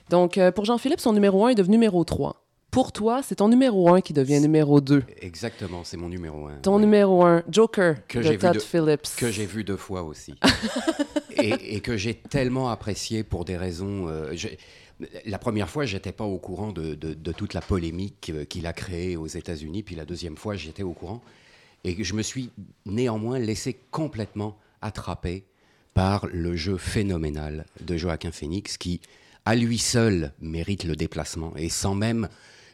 Donc, 0.09 0.37
euh, 0.37 0.51
pour 0.51 0.65
Jean-Philippe, 0.65 0.99
son 0.99 1.13
numéro 1.13 1.45
1 1.45 1.49
est 1.51 1.55
devenu 1.55 1.77
numéro 1.77 2.03
3. 2.03 2.43
Pour 2.71 2.91
toi, 2.91 3.21
c'est 3.23 3.35
ton 3.35 3.47
numéro 3.47 3.93
1 3.93 4.01
qui 4.01 4.11
devient 4.11 4.41
numéro 4.41 4.81
2. 4.81 5.01
Exactement, 5.21 5.85
c'est 5.85 5.95
mon 5.97 6.09
numéro 6.09 6.47
un. 6.47 6.55
Ton 6.61 6.77
numéro 6.77 7.23
1, 7.23 7.43
Joker, 7.49 8.05
Que 8.07 8.17
de 8.19 8.23
j'ai 8.23 8.31
vu 8.31 8.37
Todd 8.37 8.55
de- 8.55 8.59
Phillips. 8.59 9.15
que 9.17 9.31
j'ai 9.31 9.45
vu 9.45 9.63
deux 9.63 9.77
fois 9.77 10.03
aussi. 10.03 10.35
et, 11.37 11.77
et 11.77 11.79
que 11.79 11.95
j'ai 11.95 12.15
tellement 12.15 12.69
apprécié 12.69 13.23
pour 13.23 13.45
des 13.45 13.55
raisons. 13.55 14.07
euh, 14.09 14.33
la 15.25 15.39
première 15.39 15.69
fois, 15.69 15.85
j'étais 15.85 16.11
pas 16.11 16.25
au 16.25 16.37
courant 16.37 16.71
de, 16.71 16.93
de- 16.95 17.31
toute 17.31 17.53
la 17.53 17.61
polémique 17.61 18.31
euh, 18.33 18.45
qu'il 18.45 18.67
a 18.67 18.73
créée 18.73 19.15
aux 19.15 19.27
États-Unis. 19.27 19.83
Puis 19.83 19.95
la 19.95 20.05
deuxième 20.05 20.35
fois, 20.37 20.55
j'étais 20.55 20.83
au 20.83 20.93
courant. 20.93 21.21
Et 21.85 22.03
je 22.03 22.13
me 22.13 22.21
suis 22.21 22.49
néanmoins 22.85 23.39
laissé 23.39 23.79
complètement 23.91 24.57
attraper 24.81 25.45
par 25.93 26.27
le 26.27 26.55
jeu 26.55 26.77
phénoménal 26.77 27.65
de 27.81 27.95
Joaquin 27.97 28.31
Phoenix 28.31 28.77
qui, 28.77 28.99
à 29.45 29.55
lui 29.55 29.77
seul, 29.77 30.33
mérite 30.41 30.83
le 30.83 30.95
déplacement. 30.95 31.53
Et 31.55 31.69
sans 31.69 31.95
même. 31.95 32.27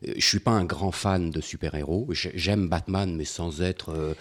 Euh, 0.08 0.14
Je 0.18 0.26
suis 0.26 0.40
pas 0.40 0.52
un 0.52 0.66
grand 0.66 0.92
fan 0.92 1.30
de 1.32 1.42
super-héros. 1.42 2.08
J'ai- 2.12 2.32
J'aime 2.36 2.68
Batman, 2.68 3.16
mais 3.16 3.26
sans 3.26 3.62
être. 3.62 3.90
euh, 3.92 4.14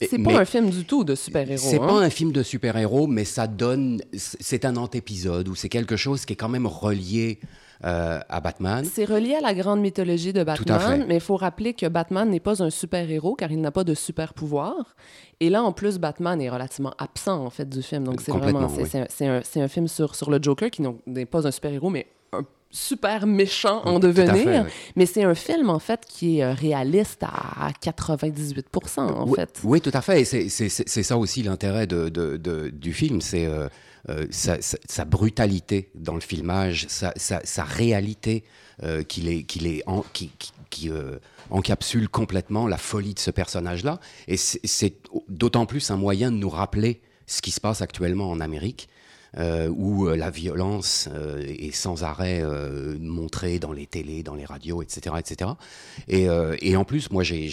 C'est 0.00 0.18
mais- 0.18 0.32
pas 0.34 0.40
un 0.40 0.44
film 0.44 0.70
du 0.70 0.84
tout 0.84 1.04
de 1.04 1.14
super-héros. 1.14 1.62
c'est 1.62 1.80
hein. 1.80 1.86
pas 1.86 2.00
un 2.00 2.10
film 2.10 2.32
de 2.32 2.42
super-héros, 2.42 3.06
mais 3.06 3.24
ça 3.24 3.46
donne. 3.46 4.00
C'est 4.14 4.64
un 4.64 4.76
antépisode 4.76 5.48
ou 5.48 5.54
c'est 5.54 5.68
quelque 5.68 5.96
chose 5.96 6.24
qui 6.24 6.32
est 6.32 6.36
quand 6.36 6.48
même 6.48 6.66
relié 6.66 7.38
euh, 7.82 8.20
à 8.28 8.40
Batman. 8.42 8.84
C'est 8.84 9.06
relié 9.06 9.34
à 9.36 9.40
la 9.40 9.54
grande 9.54 9.80
mythologie 9.80 10.34
de 10.34 10.44
Batman, 10.44 11.06
mais 11.08 11.14
il 11.14 11.20
faut 11.20 11.36
rappeler 11.36 11.72
que 11.72 11.86
Batman 11.86 12.28
n'est 12.28 12.38
pas 12.38 12.62
un 12.62 12.68
super-héros 12.68 13.34
car 13.36 13.50
il 13.50 13.60
n'a 13.62 13.70
pas 13.70 13.84
de 13.84 13.94
super-pouvoir. 13.94 14.96
Et 15.40 15.48
là, 15.48 15.62
en 15.62 15.72
plus, 15.72 15.98
Batman 15.98 16.38
est 16.42 16.50
relativement 16.50 16.92
absent 16.98 17.42
en 17.42 17.48
fait 17.48 17.66
du 17.66 17.80
film. 17.82 18.04
Donc 18.04 18.20
c'est 18.20 18.32
vraiment 18.32 18.68
c'est- 18.68 18.98
oui. 19.24 19.62
un, 19.62 19.68
film 19.68 19.88
sur, 19.88 20.14
sur 20.14 20.30
le 20.30 20.38
Joker 20.42 20.70
qui 20.70 20.82
n'est 21.06 21.24
pas 21.24 21.46
un 21.46 21.50
super-héros, 21.50 21.88
mais 21.88 22.06
super 22.70 23.26
méchant 23.26 23.82
en 23.84 23.94
fait, 24.00 24.06
devenir. 24.08 24.64
oui. 24.64 24.70
Mais 24.96 25.06
c'est 25.06 25.24
un 25.24 25.34
film 25.34 25.70
en 25.70 25.78
fait 25.78 26.02
qui 26.08 26.38
est 26.38 26.44
euh, 26.44 26.52
réaliste 26.52 27.22
à 27.24 27.70
98 27.80 28.66
en 28.98 29.26
oui, 29.28 29.34
fait. 29.36 29.60
oui, 29.64 29.80
tout 29.80 29.90
à 29.92 30.00
fait. 30.02 30.20
Et 30.20 30.24
c'est- 30.24 30.48
ça 31.02 31.18
aussi 31.18 31.42
l'intérêt 31.42 31.86
de, 31.86 32.08
de- 32.08 32.36
de- 32.36 32.68
du 32.70 32.92
film, 32.92 33.20
c'est 33.20 33.46
euh, 33.46 33.68
euh, 34.08 34.26
sa, 34.30 34.60
sa- 34.62 34.78
sa 34.88 35.04
brutalité 35.04 35.90
dans 35.94 36.14
le 36.14 36.20
filmage, 36.20 36.86
sa, 36.88 37.12
sa- 37.16 37.40
réalité 37.64 38.44
euh, 38.82 39.02
en- 39.86 40.02
qui, 40.12 40.30
qui- 40.38 40.52
qui, 40.70 40.88
encapsule 41.50 42.08
complètement 42.08 42.68
la 42.68 42.78
folie 42.78 43.14
de 43.14 43.18
ce 43.18 43.30
personnage-là. 43.32 43.98
Et 44.28 44.36
c'est 44.36 44.94
d'autant 45.28 45.66
plus 45.66 45.90
un 45.90 45.96
moyen 45.96 46.30
de 46.30 46.36
nous 46.36 46.48
rappeler 46.48 47.00
ce 47.26 47.42
qui 47.42 47.50
se 47.50 47.60
passe 47.60 47.82
actuellement 47.82 48.30
en 48.30 48.38
Amérique. 48.40 48.88
Euh, 49.38 49.68
où 49.68 50.06
euh, 50.08 50.16
la 50.16 50.30
violence 50.30 51.08
euh, 51.14 51.42
est 51.46 51.74
sans 51.74 52.02
arrêt 52.04 52.40
euh, 52.42 52.96
montrée 53.00 53.58
dans 53.58 53.72
les 53.72 53.86
télés, 53.86 54.22
dans 54.22 54.34
les 54.34 54.44
radios, 54.44 54.82
etc. 54.82 55.16
etc. 55.18 55.50
Et, 56.08 56.28
euh, 56.28 56.56
et 56.60 56.76
en 56.76 56.84
plus, 56.84 57.10
moi, 57.10 57.22
j'ai- 57.22 57.46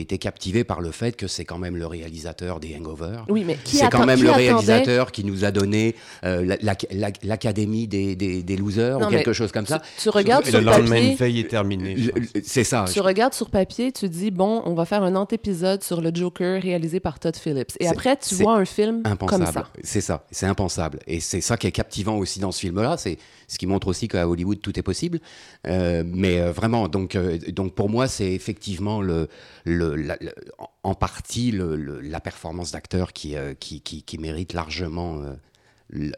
été 0.00 0.18
captivé 0.18 0.64
par 0.64 0.80
le 0.80 0.90
fait 0.90 1.16
que 1.16 1.26
c'est 1.26 1.44
quand 1.44 1.58
même 1.58 1.76
le 1.76 1.86
réalisateur 1.86 2.60
des 2.60 2.74
Hangover. 2.76 3.20
Oui, 3.28 3.44
mais 3.46 3.56
qui 3.64 3.76
C'est 3.76 3.88
quand 3.90 4.06
même 4.06 4.18
qui 4.18 4.24
le 4.24 4.30
réalisateur 4.30 5.12
qui 5.12 5.24
nous 5.24 5.44
a 5.44 5.50
donné 5.50 5.94
euh, 6.24 6.44
la- 6.44 6.56
la- 6.60 6.76
la- 6.92 7.10
l'Académie 7.22 7.86
des, 7.86 8.16
des, 8.16 8.42
des 8.42 8.56
losers 8.56 8.98
Non, 8.98 9.06
ou 9.06 9.10
quelque 9.10 9.32
chose 9.32 9.52
comme 9.52 9.66
ça. 9.66 9.78
Tu, 9.96 10.02
tu 10.02 10.08
regardes 10.10 10.46
Et 10.46 10.50
sur 10.50 10.58
le 10.60 10.64
lendemain 10.66 10.96
papier. 10.96 11.14
veille 11.14 11.40
est 11.40 11.48
terminé. 11.48 11.96
C'est 12.44 12.64
ça. 12.64 12.84
Tu 12.92 13.00
regardes 13.00 13.34
sur 13.34 13.50
papier, 13.50 13.92
tu 13.92 14.08
dis, 14.08 14.30
bon, 14.30 14.62
on 14.64 14.74
va 14.74 14.84
faire 14.84 15.02
un 15.02 15.14
antépisode 15.16 15.82
sur 15.82 16.00
le 16.00 16.10
Joker 16.14 16.60
réalisé 16.62 17.00
par 17.00 17.18
Todd 17.18 17.36
Phillips. 17.36 17.72
Et 17.80 17.86
après, 17.88 18.16
tu 18.16 18.34
vois 18.36 18.56
un 18.56 18.64
film 18.64 19.02
comme 19.02 19.12
impensable. 19.12 19.52
ça. 19.52 19.68
C'est 19.82 20.00
ça, 20.00 20.24
c'est 20.30 20.46
impensable. 20.46 20.89
Et 21.06 21.20
c'est 21.20 21.40
ça 21.40 21.56
qui 21.56 21.66
est 21.66 21.72
captivant 21.72 22.16
aussi 22.18 22.40
dans 22.40 22.52
ce 22.52 22.60
film-là. 22.60 22.96
C'est 22.96 23.18
ce 23.48 23.58
qui 23.58 23.66
montre 23.66 23.86
aussi 23.88 24.08
qu'à 24.08 24.28
Hollywood 24.28 24.60
tout 24.60 24.78
est 24.78 24.82
possible. 24.82 25.20
Euh, 25.66 26.02
mais 26.06 26.40
euh, 26.40 26.52
vraiment, 26.52 26.88
donc, 26.88 27.14
euh, 27.16 27.38
donc 27.48 27.74
pour 27.74 27.88
moi, 27.88 28.08
c'est 28.08 28.32
effectivement 28.32 29.00
le, 29.02 29.28
le, 29.64 29.96
la- 29.96 30.16
le- 30.20 30.34
en- 30.82 30.94
partie 30.94 31.50
le- 31.50 32.00
la 32.00 32.20
performance 32.20 32.72
d'acteur 32.72 33.12
qui, 33.12 33.34
qui, 33.58 33.80
qui, 33.80 34.02
qui 34.02 34.18
mérite 34.18 34.52
largement 34.52 35.22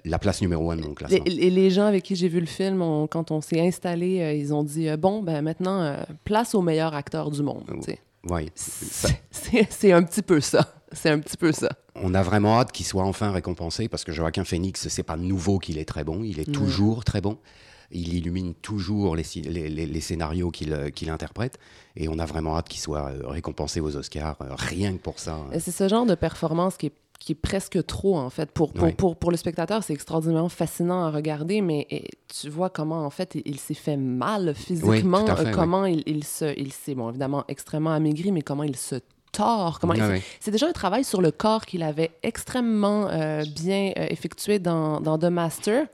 la 0.05 0.19
place 0.19 0.43
numéro 0.43 0.71
un 0.71 0.77
de 0.77 0.83
mon 0.83 0.93
classement. 0.95 1.25
les- 1.25 1.49
les 1.51 1.71
gens 1.71 1.87
avec 1.87 2.03
qui 2.03 2.15
j'ai 2.15 2.29
vu 2.29 2.41
le 2.41 2.47
film, 2.47 2.83
on- 2.83 3.07
quand 3.07 3.31
on 3.31 3.41
s'est 3.41 3.61
installé, 3.67 4.21
euh, 4.21 4.35
ils 4.35 4.53
ont 4.53 4.63
dit, 4.65 4.89
euh, 4.89 4.97
bon, 4.99 5.23
ben 5.23 5.41
maintenant, 5.43 5.81
euh, 5.81 5.97
place 6.25 6.55
au 6.55 6.61
meilleur 6.61 6.95
acteur 6.95 7.31
du 7.31 7.43
monde. 7.43 7.65
Ouais, 8.29 8.47
c'est 8.55 9.93
un 9.93 10.03
petit 10.03 10.23
peu 10.23 10.41
ça. 10.41 10.75
C'est 10.93 11.11
un 11.11 11.19
petit 11.19 11.37
peu 11.37 11.53
ça. 11.53 11.71
on 11.95 12.15
a 12.15 12.23
vraiment 12.23 12.59
hâte 12.59 12.73
qu'il 12.73 12.87
soit 12.87 13.05
enfin 13.05 13.31
récompensé 13.31 13.89
parce 13.89 14.05
que 14.05 14.13
Joaquin 14.13 14.45
Phoenix, 14.45 14.89
c'est 14.89 15.03
pas 15.03 15.17
nouveau 15.17 15.59
qu'il 15.59 15.79
est 15.79 15.85
très 15.85 16.05
bon, 16.05 16.23
il 16.23 16.39
est 16.41 16.51
toujours 16.53 17.05
très 17.05 17.21
bon. 17.21 17.39
Il 17.95 18.15
illumine 18.15 18.55
toujours 18.55 19.17
les, 19.17 19.23
sci- 19.23 19.43
les, 19.43 19.69
les- 19.69 19.85
les 19.87 20.01
scénarios 20.01 20.51
qu'il 20.51 20.73
euh, 20.73 20.89
qu'il 20.89 21.11
interprète 21.11 21.59
et 21.95 22.09
on 22.09 22.19
a 22.19 22.25
vraiment 22.25 22.57
hâte 22.57 22.69
qu'il 22.69 22.81
soit 22.81 23.11
euh, 23.11 23.27
récompensé 23.29 23.81
aux 23.81 23.97
Oscars, 23.97 24.37
euh, 24.41 24.47
rien 24.57 24.93
que 24.95 24.99
pour 25.03 25.19
ça. 25.19 25.39
Et 25.53 25.61
C'est 25.61 25.73
ce 25.73 25.87
genre 25.89 26.07
de 26.07 26.15
performance 26.15 26.79
qui 26.79 26.87
est, 26.87 26.93
qui 27.21 27.33
est 27.33 27.37
presque 27.37 27.85
trop, 27.85 28.17
en 28.17 28.31
fait. 28.31 28.51
Pour, 28.51 28.73
pour, 28.73 28.85
Ouais. 28.85 28.93
pour, 28.95 29.17
pour 29.17 29.31
le 29.31 29.37
spectateur, 29.37 29.85
c'est 29.85 29.93
extraordinairement 29.93 30.49
fascinant 30.49 31.05
à 31.05 31.11
regarder, 31.11 31.61
mais 31.61 31.87
et, 31.91 32.09
tu 32.29 32.49
vois 32.49 32.71
comment, 32.71 33.05
en 33.05 33.11
fait, 33.11 33.35
il, 33.35 33.43
il 33.45 33.61
s'est 33.61 33.75
fait 33.75 33.99
mal 33.99 34.55
physiquement, 34.55 35.27
fait, 35.27 35.45
oui. 35.45 35.51
comment 35.53 35.85
il, 35.85 36.03
il 36.07 36.25
se... 36.25 36.59
Il 36.59 36.73
s'est, 36.73 36.95
bon, 36.95 37.11
évidemment, 37.11 37.45
extrêmement 37.49 37.93
amaigri, 37.93 38.33
mais 38.33 38.41
comment 38.43 38.63
il 38.65 38.75
se 38.77 38.97
tord, 39.33 39.81
comment 39.81 39.95
Ah 39.99 40.09
ouais. 40.09 40.23
C'est 40.41 40.51
déjà 40.51 40.69
un 40.69 40.73
travail 40.73 41.03
sur 41.05 41.21
le 41.23 41.31
corps 41.31 41.67
qu'il 41.67 41.83
avait 41.83 42.11
extrêmement 42.23 43.09
euh, 43.11 43.43
bien 43.55 43.93
euh, 43.99 44.07
effectué 44.11 44.59
dans, 44.59 45.01
dans 45.01 45.19
The 45.19 45.25
Master. 45.25 45.87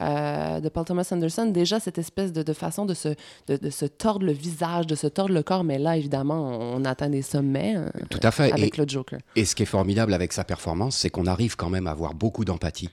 euh, 0.00 0.58
de 0.60 0.68
Paul 0.68 0.84
Thomas 0.84 1.08
Anderson, 1.12 1.46
déjà 1.46 1.78
cette 1.78 1.98
espèce 1.98 2.32
de, 2.32 2.42
de 2.42 2.52
façon 2.52 2.84
de 2.84 2.94
se, 2.94 3.10
de, 3.46 3.56
de 3.56 3.70
se 3.70 3.84
tordre 3.86 4.26
le 4.26 4.32
visage, 4.32 4.88
de 4.88 4.96
se 4.96 5.06
tordre 5.06 5.32
le 5.32 5.42
corps, 5.44 5.62
mais 5.62 5.78
là, 5.78 5.96
évidemment, 5.96 6.48
on, 6.48 6.80
on 6.80 6.84
atteint 6.84 7.08
des 7.10 7.22
sommets 7.22 7.74
euh, 7.76 7.88
Tout 8.10 8.18
à 8.24 8.32
fait. 8.32 8.50
avec 8.52 8.76
Et, 8.76 8.82
le 8.82 8.88
Joker. 8.88 9.20
et 9.36 9.44
ce 9.44 9.54
qui 9.54 9.62
est 9.62 9.66
formidable 9.66 10.12
avec 10.12 10.32
sa 10.32 10.42
performance, 10.42 10.96
c'est 10.96 11.10
qu'on 11.10 11.26
arrive 11.26 11.54
quand 11.54 11.70
même 11.70 11.86
à 11.86 11.92
avoir 11.92 12.12
beaucoup 12.14 12.44
d'empathie 12.44 12.90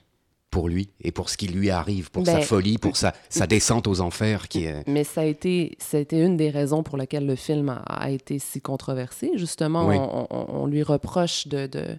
pour 0.52 0.68
lui 0.68 0.90
et 1.02 1.10
pour 1.12 1.30
ce 1.30 1.36
qui 1.36 1.48
lui 1.48 1.70
arrive, 1.70 2.10
pour 2.12 2.26
sa 2.26 2.34
Ben, 2.34 2.42
folie, 2.42 2.76
pour 2.78 2.96
sa, 2.96 3.14
sa 3.30 3.46
descente 3.48 3.88
aux 3.88 4.00
enfers 4.02 4.46
qui 4.48 4.64
est... 4.66 4.86
Mais 4.86 5.02
ça 5.02 5.22
a, 5.22 5.24
été, 5.24 5.76
ça 5.78 5.96
a 5.96 6.00
été 6.00 6.20
une 6.20 6.36
des 6.36 6.50
raisons 6.50 6.82
pour 6.84 6.98
lesquelles 6.98 7.26
le 7.26 7.36
film 7.36 7.70
a, 7.70 7.76
a 7.78 8.10
été 8.10 8.38
si 8.38 8.60
controversé. 8.60 9.32
Justement, 9.36 9.88
Oui. 9.88 9.96
on, 9.98 10.26
on- 10.30 10.46
on 10.62 10.66
lui 10.66 10.82
reproche 10.82 11.48
de, 11.48 11.66
de, 11.66 11.96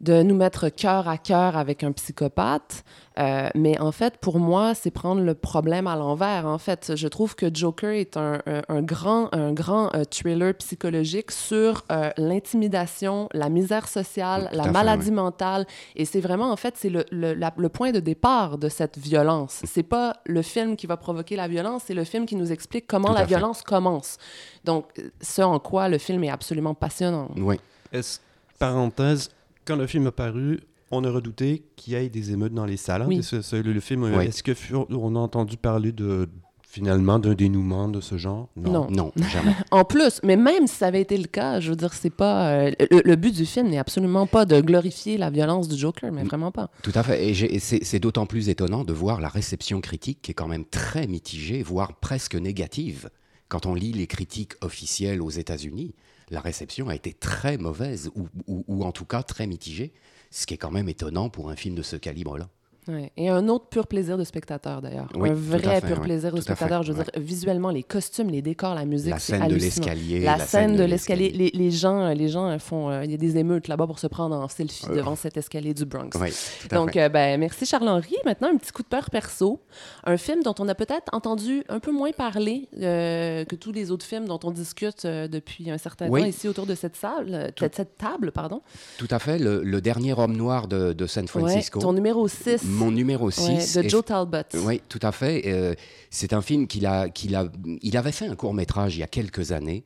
de 0.00 0.22
nous 0.22 0.34
mettre 0.34 0.68
cœur 0.70 1.08
à 1.08 1.18
cœur 1.18 1.56
avec 1.56 1.84
un 1.84 1.92
psychopathe. 1.92 2.84
Euh, 3.18 3.50
mais 3.54 3.78
en 3.80 3.92
fait, 3.92 4.16
pour 4.16 4.38
moi, 4.38 4.74
c'est 4.74 4.90
prendre 4.90 5.20
le 5.20 5.34
problème 5.34 5.86
à 5.86 5.94
l'envers. 5.96 6.46
En 6.46 6.56
fait, 6.56 6.92
je 6.96 7.06
trouve 7.06 7.34
que 7.34 7.54
Joker 7.54 7.90
est 7.90 8.16
un, 8.16 8.40
un, 8.46 8.62
un 8.68 8.80
grand, 8.80 9.28
un 9.34 9.52
grand 9.52 9.94
euh, 9.94 10.04
thriller 10.04 10.54
psychologique 10.54 11.30
sur 11.30 11.84
euh, 11.92 12.10
l'intimidation, 12.16 13.28
la 13.34 13.50
misère 13.50 13.88
sociale, 13.88 14.48
la 14.52 14.62
fait, 14.64 14.70
maladie 14.70 15.08
oui. 15.10 15.14
mentale. 15.16 15.66
Et 15.96 16.06
c'est 16.06 16.20
vraiment, 16.20 16.50
en 16.50 16.56
fait, 16.56 16.76
c'est 16.78 16.88
le, 16.88 17.04
le, 17.10 17.34
la- 17.34 17.52
le 17.56 17.68
point 17.68 17.90
de 17.90 18.00
départ 18.00 18.56
de 18.56 18.70
cette 18.70 18.96
violence. 18.96 19.60
C'est 19.64 19.82
pas 19.82 20.14
le 20.24 20.40
film 20.40 20.76
qui 20.76 20.86
va 20.86 20.96
provoquer 20.96 21.36
la 21.36 21.46
violence, 21.48 21.82
c'est 21.86 21.94
le 21.94 22.04
film 22.04 22.24
qui 22.24 22.36
nous 22.36 22.52
explique 22.52 22.86
comment 22.86 23.08
Tout 23.08 23.14
la 23.14 23.20
fait. 23.20 23.26
violence 23.26 23.60
commence. 23.62 24.16
Donc, 24.64 24.86
ce 25.20 25.42
en 25.42 25.58
quoi 25.58 25.88
le 25.90 25.98
film 25.98 26.24
est 26.24 26.30
absolument 26.30 26.72
passionnant. 26.74 27.28
Oui. 27.36 27.60
Est-ce, 27.92 28.20
parenthèse, 28.58 29.28
quand 29.70 29.76
le 29.80 29.86
film 29.86 30.06
a 30.08 30.12
paru, 30.12 30.60
on 30.90 31.04
a 31.04 31.10
redouté 31.10 31.64
qu'il 31.76 31.92
y 31.92 31.96
ait 31.96 32.08
des 32.08 32.32
émeutes 32.32 32.52
dans 32.54 32.64
les 32.66 32.76
salles. 32.76 33.04
Oui. 33.06 33.22
Ce- 33.22 33.56
le, 33.56 33.72
le 33.72 33.80
film, 33.80 34.02
Oui. 34.04 34.26
est-ce 34.26 34.42
que 34.42 34.52
on 34.74 35.14
a 35.14 35.18
entendu 35.18 35.56
parler 35.56 35.92
de 35.92 36.28
finalement 36.68 37.18
d'un 37.18 37.34
dénouement 37.34 37.88
de 37.88 38.00
ce 38.00 38.16
genre? 38.16 38.48
Non. 38.56 38.88
Non, 38.90 39.12
jamais. 39.32 39.54
En 39.70 39.84
plus, 39.84 40.20
mais 40.24 40.36
même 40.36 40.66
si 40.66 40.74
ça 40.76 40.86
avait 40.86 41.00
été 41.00 41.16
le 41.16 41.26
cas, 41.26 41.60
je 41.60 41.70
veux 41.70 41.76
dire, 41.76 41.92
c'est 41.94 42.10
pas. 42.10 42.50
euh, 42.52 42.70
le, 42.90 43.02
le 43.04 43.16
but 43.16 43.34
du 43.34 43.46
film 43.46 43.68
n'est 43.68 43.78
absolument 43.78 44.26
pas 44.26 44.44
de 44.44 44.60
glorifier 44.60 45.16
la 45.18 45.30
violence 45.30 45.68
du 45.68 45.76
Joker, 45.76 46.10
mais 46.12 46.24
Mm. 46.24 46.28
vraiment 46.28 46.50
pas. 46.52 46.70
Tout 46.82 46.92
à 46.94 47.02
fait. 47.02 47.28
Et, 47.28 47.34
j'ai- 47.34 47.54
et 47.54 47.58
c'est 47.60 47.84
c'est 47.84 47.98
d'autant 48.00 48.26
plus 48.26 48.48
étonnant 48.48 48.84
de 48.84 48.92
voir 48.92 49.20
la 49.20 49.28
réception 49.28 49.80
critique 49.80 50.18
qui 50.22 50.30
est 50.32 50.34
quand 50.34 50.48
même 50.48 50.64
très 50.64 51.06
mitigée, 51.06 51.62
voire 51.62 51.94
presque 52.00 52.34
négative. 52.34 53.10
Quand 53.48 53.66
on 53.66 53.74
lit 53.74 53.92
les 53.92 54.06
critiques 54.06 54.52
officielles 54.60 55.20
aux 55.20 55.30
États-Unis, 55.30 55.94
la 56.30 56.40
réception 56.40 56.88
a 56.88 56.94
été 56.94 57.12
très 57.12 57.58
mauvaise, 57.58 58.10
ou, 58.46 58.84
en 58.84 58.92
tout 58.92 59.04
cas 59.04 59.22
très 59.22 59.46
mitigée, 59.46 59.92
ce 60.30 60.46
qui 60.46 60.54
est 60.54 60.58
quand 60.58 60.70
même 60.70 60.88
étonnant 60.88 61.28
pour 61.28 61.50
un 61.50 61.56
film 61.56 61.74
de 61.74 61.82
ce 61.82 61.96
calibre-là. 61.96 62.48
Ouais. 62.88 63.12
Et 63.16 63.28
un 63.28 63.48
autre 63.48 63.66
pur 63.68 63.86
plaisir 63.86 64.16
de 64.18 64.24
spectateur, 64.24 64.80
d'ailleurs. 64.82 65.08
Oui, 65.14 65.30
un 65.30 65.34
vrai 65.34 65.80
fait, 65.80 65.86
pur 65.86 66.00
plaisir 66.00 66.32
de 66.32 66.36
Tout 66.40 66.42
à 66.42 66.54
fait, 66.54 66.54
spectateur. 66.56 66.82
Je 66.82 66.92
veux 66.92 66.98
ouais. 66.98 67.04
dire, 67.04 67.22
visuellement, 67.22 67.70
les 67.70 67.82
costumes, 67.82 68.30
les 68.30 68.42
décors, 68.42 68.74
la 68.74 68.84
musique, 68.86 69.10
La 69.10 69.18
scène 69.18 69.48
de 69.48 69.54
l'escalier. 69.54 70.20
La, 70.20 70.38
scène 70.38 70.76
de 70.76 70.82
l'escalier. 70.84 71.30
Les, 71.30 71.50
les 71.52 71.70
gens, 71.70 72.00
euh, 72.06 72.14
les 72.14 72.28
gens 72.28 72.58
font. 72.58 72.90
euh, 72.90 73.04
Il 73.04 73.10
y 73.10 73.14
a 73.14 73.18
des 73.18 73.36
émeutes 73.36 73.68
là-bas 73.68 73.86
pour 73.86 73.98
se 73.98 74.06
prendre 74.06 74.34
en 74.34 74.48
selfie 74.48 74.86
Euh. 74.90 74.96
devant 74.96 75.14
cet 75.14 75.36
escalier 75.36 75.74
du 75.74 75.84
Bronx. 75.84 76.10
Oui, 76.20 76.30
Donc, 76.70 76.96
euh, 76.96 77.08
ben, 77.08 77.38
merci 77.38 77.66
Charles-Henri. 77.66 78.16
Maintenant, 78.24 78.48
un 78.52 78.56
petit 78.56 78.72
coup 78.72 78.82
de 78.82 78.88
peur 78.88 79.10
perso. 79.10 79.60
Un 80.04 80.16
film 80.16 80.42
dont 80.42 80.54
on 80.58 80.66
a 80.68 80.74
peut-être 80.74 81.12
entendu 81.12 81.62
un 81.68 81.80
peu 81.80 81.92
moins 81.92 82.12
parler 82.12 82.68
euh, 82.80 83.44
que 83.44 83.56
tous 83.56 83.72
les 83.72 83.90
autres 83.90 84.06
films 84.06 84.26
dont 84.26 84.40
on 84.42 84.50
discute 84.50 85.04
euh, 85.04 85.28
depuis 85.28 85.70
un 85.70 85.78
certain 85.78 86.08
Oui. 86.08 86.22
temps 86.22 86.26
ici 86.26 86.48
autour 86.48 86.66
de 86.66 86.74
cette 86.74 86.96
salle, 86.96 87.26
euh, 87.30 87.48
Tout- 87.54 87.66
cette 87.72 87.98
table, 87.98 88.32
pardon. 88.32 88.62
Tout 88.98 89.08
à 89.10 89.18
fait. 89.18 89.38
Le, 89.38 89.62
le 89.62 89.80
dernier 89.80 90.12
homme 90.18 90.36
noir 90.36 90.66
de, 90.66 90.92
de 90.92 91.06
San 91.06 91.28
Francisco. 91.28 91.78
ton 91.80 91.92
numéro 91.92 92.26
6. 92.26 92.62
Mon 92.70 92.90
numéro 92.90 93.30
6. 93.30 93.76
de 93.76 93.88
Joe 93.88 94.04
Talbot. 94.04 94.42
Oui, 94.54 94.80
tout 94.88 95.00
à 95.02 95.12
fait. 95.12 95.42
Euh, 95.46 95.74
c'est 96.10 96.32
un 96.32 96.42
film 96.42 96.66
qu'il 96.66 96.86
a, 96.86 97.08
qu'il 97.08 97.34
a, 97.34 97.46
il 97.82 97.96
avait 97.96 98.12
fait 98.12 98.26
un 98.26 98.36
court 98.36 98.54
métrage 98.54 98.96
il 98.96 99.00
y 99.00 99.02
a 99.02 99.08
quelques 99.08 99.52
années 99.52 99.84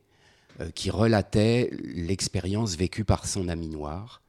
euh, 0.61 0.71
qui 0.75 0.91
relatait 0.91 1.71
l'expérience 1.83 2.77
vécue 2.77 3.05
par 3.05 3.27
son 3.27 3.49
ami 3.49 3.69
noir, 3.69 4.23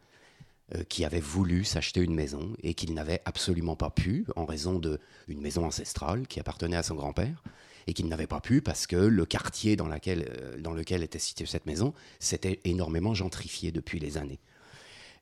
euh, 0.74 0.84
qui 0.88 1.06
avait 1.06 1.20
voulu 1.20 1.64
s'acheter 1.64 2.02
une 2.02 2.16
maison 2.16 2.54
et 2.64 2.74
qu'il 2.74 2.94
n'avait 2.94 3.22
absolument 3.26 3.76
pas 3.76 3.90
pu 3.90 4.26
en 4.36 4.46
raison 4.46 4.80
de 4.80 5.00
une 5.28 5.42
maison 5.42 5.66
ancestrale 5.66 6.28
qui 6.28 6.40
appartenait 6.40 6.78
à 6.78 6.84
son 6.84 6.96
grand-père 6.96 7.44
et 7.88 7.94
qu'il 7.94 8.08
n'avait 8.08 8.28
pas 8.28 8.40
pu 8.40 8.62
parce 8.62 8.88
que 8.88 8.96
le 8.96 9.26
quartier 9.26 9.76
dans, 9.76 9.88
laquelle, 9.88 10.58
dans 10.60 10.74
lequel 10.74 11.04
était 11.04 11.20
située 11.20 11.46
cette 11.46 11.68
maison 11.68 11.94
s'était 12.20 12.60
énormément 12.64 13.14
gentrifié 13.14 13.72
depuis 13.72 14.00
les 14.00 14.18
années. 14.18 14.40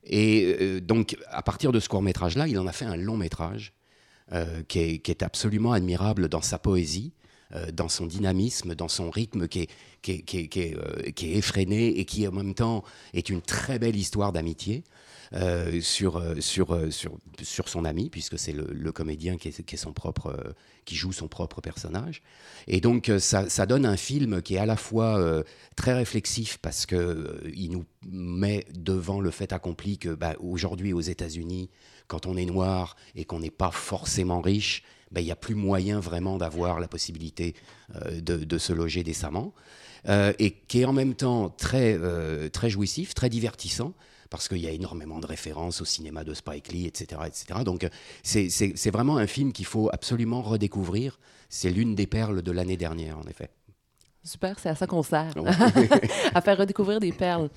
Et 0.06 0.56
euh, 0.60 0.80
donc, 0.80 1.16
à 1.28 1.42
partir 1.42 1.72
de 1.72 1.80
ce 1.80 1.88
court-métrage-là, 1.88 2.48
il 2.48 2.58
en 2.58 2.66
a 2.66 2.72
fait 2.72 2.84
un 2.84 2.96
long-métrage 2.96 3.72
euh, 4.32 4.62
qui, 4.68 4.78
est, 4.78 5.22
absolument 5.22 5.72
admirable 5.72 6.28
dans 6.28 6.42
sa 6.42 6.58
poésie, 6.58 7.12
euh, 7.54 7.70
dans 7.70 7.88
son 7.88 8.06
dynamisme, 8.06 8.74
dans 8.74 8.88
son 8.88 9.10
rythme 9.10 9.48
qui 9.48 9.68
est 10.06 11.22
effréné 11.22 11.98
et 11.98 12.04
qui 12.04 12.26
en 12.28 12.32
même 12.32 12.54
temps 12.54 12.84
est 13.12 13.28
une 13.28 13.42
très 13.42 13.78
belle 13.78 13.96
histoire 13.96 14.32
d'amitié 14.32 14.84
euh, 15.36 15.80
sur, 15.80 16.18
euh, 16.18 16.36
sur, 16.38 16.72
euh, 16.72 16.92
sur, 16.92 17.18
sur 17.42 17.68
son 17.68 17.84
ami, 17.84 18.08
puisque 18.08 18.38
c'est 18.38 18.52
le, 18.52 18.92
comédien 18.92 19.36
qui, 19.36 19.48
est, 19.48 19.76
son 19.76 19.92
propre, 19.92 20.54
qui 20.84 20.94
joue 20.94 21.10
son 21.10 21.26
propre 21.26 21.60
personnage. 21.60 22.22
Et 22.68 22.80
donc, 22.80 23.10
ça, 23.18 23.50
ça 23.50 23.66
donne 23.66 23.84
un 23.84 23.96
film 23.96 24.42
qui 24.42 24.54
est 24.54 24.58
à 24.58 24.66
la 24.66 24.76
fois 24.76 25.42
très 25.74 25.92
réflexif 25.92 26.58
parce 26.58 26.86
euh, 26.92 27.40
il 27.52 27.72
nous 27.72 27.84
met 28.08 28.64
devant 28.74 29.20
le 29.20 29.32
fait 29.32 29.52
accompli 29.52 29.98
que 29.98 30.10
bah, 30.10 30.36
aujourd'hui 30.38 30.92
aux 30.92 31.00
États-Unis, 31.00 31.68
quand 32.06 32.26
on 32.26 32.36
est 32.36 32.46
noir 32.46 32.94
et 33.16 33.24
qu'on 33.24 33.40
n'est 33.40 33.50
pas 33.50 33.72
forcément 33.72 34.40
riche, 34.40 34.84
bah, 35.10 35.20
il 35.20 35.24
n'y 35.24 35.32
a 35.32 35.36
plus 35.36 35.56
moyen 35.56 35.98
vraiment 35.98 36.38
d'avoir 36.38 36.78
la 36.78 36.86
possibilité 36.86 37.56
de, 38.12 38.36
de 38.36 38.58
se 38.58 38.72
loger 38.72 39.02
décemment. 39.02 39.52
Et 40.06 40.52
qui 40.68 40.82
est 40.82 40.84
en 40.84 40.92
même 40.92 41.14
temps 41.14 41.48
très, 41.48 41.98
très 42.50 42.70
jouissif, 42.70 43.14
très 43.14 43.30
divertissant, 43.30 43.94
parce 44.30 44.48
qu'il 44.48 44.58
y 44.58 44.66
a 44.66 44.70
énormément 44.70 45.18
de 45.20 45.26
références 45.26 45.80
au 45.80 45.84
cinéma 45.84 46.24
de 46.24 46.34
Spike 46.34 46.72
Lee, 46.72 46.86
etc. 46.86 47.20
etc. 47.26 47.60
Donc 47.64 47.84
euh, 47.84 47.88
c'est- 48.22 48.90
vraiment 48.90 49.16
un 49.16 49.26
film 49.26 49.52
qu'il 49.52 49.66
faut 49.66 49.90
absolument 49.92 50.42
redécouvrir. 50.42 51.18
C'est 51.48 51.70
l'une 51.70 51.94
des 51.94 52.06
perles 52.06 52.42
de 52.42 52.52
l'année 52.52 52.76
dernière, 52.76 53.18
en 53.18 53.28
effet. 53.28 53.50
Super, 54.24 54.58
c'est 54.58 54.70
à 54.70 54.74
ça 54.74 54.86
qu'on 54.86 55.02
sert, 55.02 55.34
à 56.34 56.40
faire 56.40 56.56
redécouvrir 56.56 56.98
des 56.98 57.12
perles. 57.12 57.50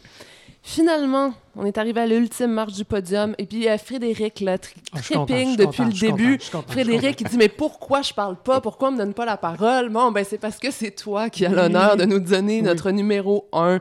Finalement, 0.62 1.34
on 1.56 1.66
est 1.66 1.78
arrivé 1.78 2.02
à 2.02 2.06
l'ultime 2.08 2.52
marche 2.52 2.74
du 2.74 2.84
podium. 2.84 3.34
Et 3.38 3.46
puis 3.46 3.70
euh, 3.70 3.78
Frédéric, 3.78 4.42
là, 4.42 4.58
tri- 4.58 4.76
Ah, 4.92 5.00
tripping 5.00 5.56
depuis 5.56 5.66
content, 5.78 5.86
le 5.86 5.94
début. 5.94 6.38
content, 6.40 6.60
content, 6.62 6.72
Frédéric, 6.74 7.22
il 7.22 7.28
dit 7.30 7.38
Mais 7.38 7.48
pourquoi 7.48 8.02
je 8.02 8.14
parle 8.14 8.36
pas? 8.36 8.60
Pourquoi 8.60 8.90
on 8.90 8.92
me 8.92 8.98
donne 8.98 9.14
pas 9.14 9.24
la 9.26 9.38
parole? 9.38 9.90
Bon, 9.90 10.12
ben 10.12 10.26
c'est 10.28 10.38
parce 10.40 10.58
que 10.58 10.70
c'est 10.72 10.92
toi 10.92 11.30
qui 11.30 11.46
as 11.46 11.50
l'honneur 11.50 11.96
de 11.96 12.04
nous 12.04 12.20
donner 12.20 12.58
Oui. 12.58 12.62
notre 12.64 12.92
numéro 12.92 13.48
1. 13.54 13.80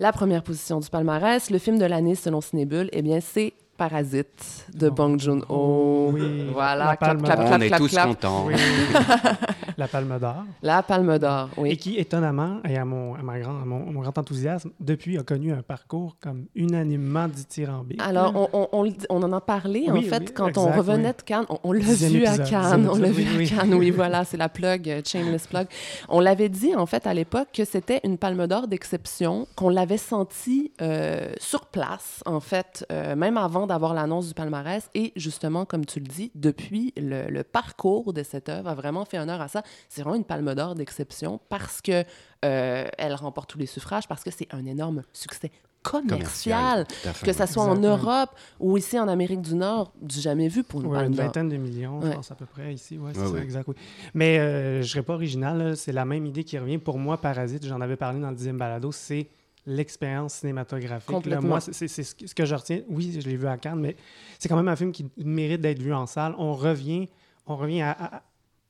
La 0.00 0.12
première 0.12 0.42
position 0.44 0.78
du 0.78 0.88
palmarès, 0.88 1.50
le 1.50 1.58
film 1.58 1.76
de 1.78 1.84
l'année 1.84 2.14
selon 2.14 2.40
Cinébule, 2.40 2.88
eh 2.92 3.02
bien, 3.02 3.18
c'est 3.20 3.52
Parasite 3.76 4.66
de 4.74 4.88
Oh. 4.88 4.92
Bong 4.92 5.18
Joon-ho. 5.20 6.10
Oui, 6.12 6.46
Voilà, 6.52 6.84
la 6.86 6.96
clap, 6.96 7.18
clap, 7.22 7.36
clap, 7.36 7.52
On 7.52 7.60
est 7.60 7.66
clap, 7.68 7.80
tous 7.80 7.88
clap. 7.88 8.06
contents. 8.08 8.44
Oui. 8.46 8.54
la 9.78 9.88
Palme 9.88 10.18
d'Or. 10.18 10.44
La 10.62 10.82
Palme 10.82 11.18
d'Or, 11.18 11.48
Et 11.56 11.60
oui. 11.60 11.76
qui, 11.76 11.96
étonnamment, 11.96 12.60
et 12.68 12.76
à 12.76 12.84
mon, 12.84 13.14
à 13.14 13.22
ma 13.22 13.38
grand, 13.38 13.52
à 13.62 13.64
mon, 13.64 13.78
mon 13.90 14.00
grand 14.00 14.18
enthousiasme, 14.18 14.70
depuis 14.80 15.16
a 15.18 15.22
connu 15.22 15.52
un 15.52 15.62
parcours 15.62 16.16
comme 16.20 16.46
unanimement 16.54 17.28
dithyrambique. 17.28 18.02
Alors, 18.02 18.32
on, 18.52 18.68
on- 18.72 18.92
on 19.08 19.22
en 19.22 19.32
a 19.32 19.40
parlé, 19.40 19.86
en 19.90 20.02
fait, 20.02 20.18
oui, 20.28 20.34
quand 20.34 20.58
on 20.58 20.66
revenait 20.72 21.08
oui. 21.10 21.14
de 21.16 21.22
Cannes. 21.22 21.46
On, 21.62 21.72
l'a 21.72 21.80
vu 21.80 22.24
à 22.26 22.38
Cannes. 22.38 22.88
On 22.90 22.96
l'a 22.98 23.10
vu 23.10 23.44
à. 23.44 23.46
Cannes, 23.56 23.74
oui, 23.74 23.90
voilà, 24.02 24.24
c'est 24.24 24.36
la 24.36 24.48
plug, 24.48 24.88
euh, 24.90 25.00
shameless 25.04 25.46
plug. 25.46 25.68
On 26.08 26.20
l'avait 26.20 26.48
dit, 26.48 26.74
en 26.74 26.86
fait, 26.86 27.06
à 27.06 27.14
l'époque, 27.14 27.48
que 27.54 27.64
c'était 27.64 28.00
une 28.04 28.18
palme 28.18 28.46
d'or 28.48 28.66
d'exception, 28.68 29.46
qu'on 29.54 29.68
l'avait 29.68 29.96
senti 29.96 30.72
euh, 30.82 31.30
sur 31.38 31.66
place, 31.66 32.22
en 32.26 32.40
fait, 32.40 32.84
euh, 32.90 33.14
même 33.14 33.36
avant 33.36 33.66
d'avoir 33.68 33.94
l'annonce 33.94 34.26
du 34.28 34.34
palmarès. 34.34 34.90
Et 34.94 35.12
justement, 35.14 35.64
comme 35.64 35.86
tu 35.86 36.00
le 36.00 36.06
dis, 36.06 36.32
depuis, 36.34 36.92
le, 36.96 37.28
le 37.30 37.44
parcours 37.44 38.12
de 38.12 38.24
cette 38.24 38.48
œuvre 38.48 38.68
a 38.70 38.74
vraiment 38.74 39.04
fait 39.04 39.18
honneur 39.20 39.40
à 39.40 39.46
ça. 39.48 39.62
C'est 39.88 40.02
vraiment 40.02 40.16
une 40.16 40.24
palme 40.24 40.54
d'or 40.54 40.74
d'exception 40.74 41.40
parce 41.48 41.80
que 41.80 42.04
euh, 42.44 42.88
elle 42.98 43.14
remporte 43.14 43.50
tous 43.50 43.58
les 43.58 43.66
suffrages, 43.66 44.06
parce 44.08 44.22
que 44.24 44.30
c'est 44.30 44.46
un 44.52 44.64
énorme 44.66 45.02
succès 45.12 45.50
commercial. 45.82 46.86
Que 47.22 47.32
ça 47.32 47.44
ouais. 47.44 47.46
soit 47.46 47.62
en. 47.64 47.76
Europe 47.76 48.30
ou 48.60 48.76
ici 48.76 48.98
en 48.98 49.08
Amérique 49.08 49.40
du 49.42 49.54
Nord, 49.54 49.92
du 50.02 50.20
jamais 50.20 50.48
vu 50.48 50.62
pour 50.64 50.80
une 50.82 50.88
Ouais, 50.88 51.06
une 51.06 51.14
vingtaine 51.14 51.48
de 51.48 51.56
millions, 51.56 52.00
Ouais. 52.00 52.10
je 52.10 52.16
pense 52.16 52.30
à 52.30 52.34
peu 52.34 52.46
près 52.46 52.74
ici. 52.74 52.98
Ouais, 52.98 53.12
c'est 53.14 53.20
Ouais, 53.20 53.26
ça, 53.26 53.32
ouais. 53.32 53.42
exact. 53.42 53.68
Oui. 53.68 53.74
Mais 54.14 54.38
euh, 54.38 54.74
je 54.76 54.78
ne 54.78 54.82
serais 54.84 55.02
pas 55.02 55.14
original. 55.14 55.76
C'est 55.76 55.92
la 55.92 56.04
même 56.04 56.26
idée 56.26 56.44
qui 56.44 56.58
revient. 56.58 56.78
Pour 56.78 56.98
moi, 56.98 57.18
Parasite, 57.20 57.64
j'en 57.66 57.80
avais 57.80 57.96
parlé 57.96 58.20
dans 58.20 58.30
le 58.30 58.36
dixième 58.36 58.58
balado, 58.58 58.90
c'est 58.92 59.28
l'expérience 59.66 60.34
cinématographique. 60.34 61.08
Là, 61.10 61.14
Complètement. 61.16 61.48
moi, 61.48 61.60
c'est 61.60 61.88
ce, 61.88 62.14
que- 62.14 62.26
ce 62.26 62.34
que 62.34 62.44
je 62.44 62.54
retiens. 62.54 62.80
Oui, 62.88 63.18
je 63.20 63.28
l'ai 63.28 63.36
vu 63.36 63.46
à 63.46 63.56
Cannes, 63.58 63.80
mais 63.80 63.96
c'est 64.38 64.48
quand 64.48 64.56
même 64.56 64.68
un 64.68 64.76
film 64.76 64.92
qui 64.92 65.06
mérite 65.18 65.60
d'être 65.60 65.80
vu 65.80 65.92
en 65.94 66.06
salle. 66.06 66.34
On 66.38 66.54
revient, 66.54 67.08
on 67.46 67.56
revient 67.56 67.82
à- 67.82 68.16
à- 68.16 68.22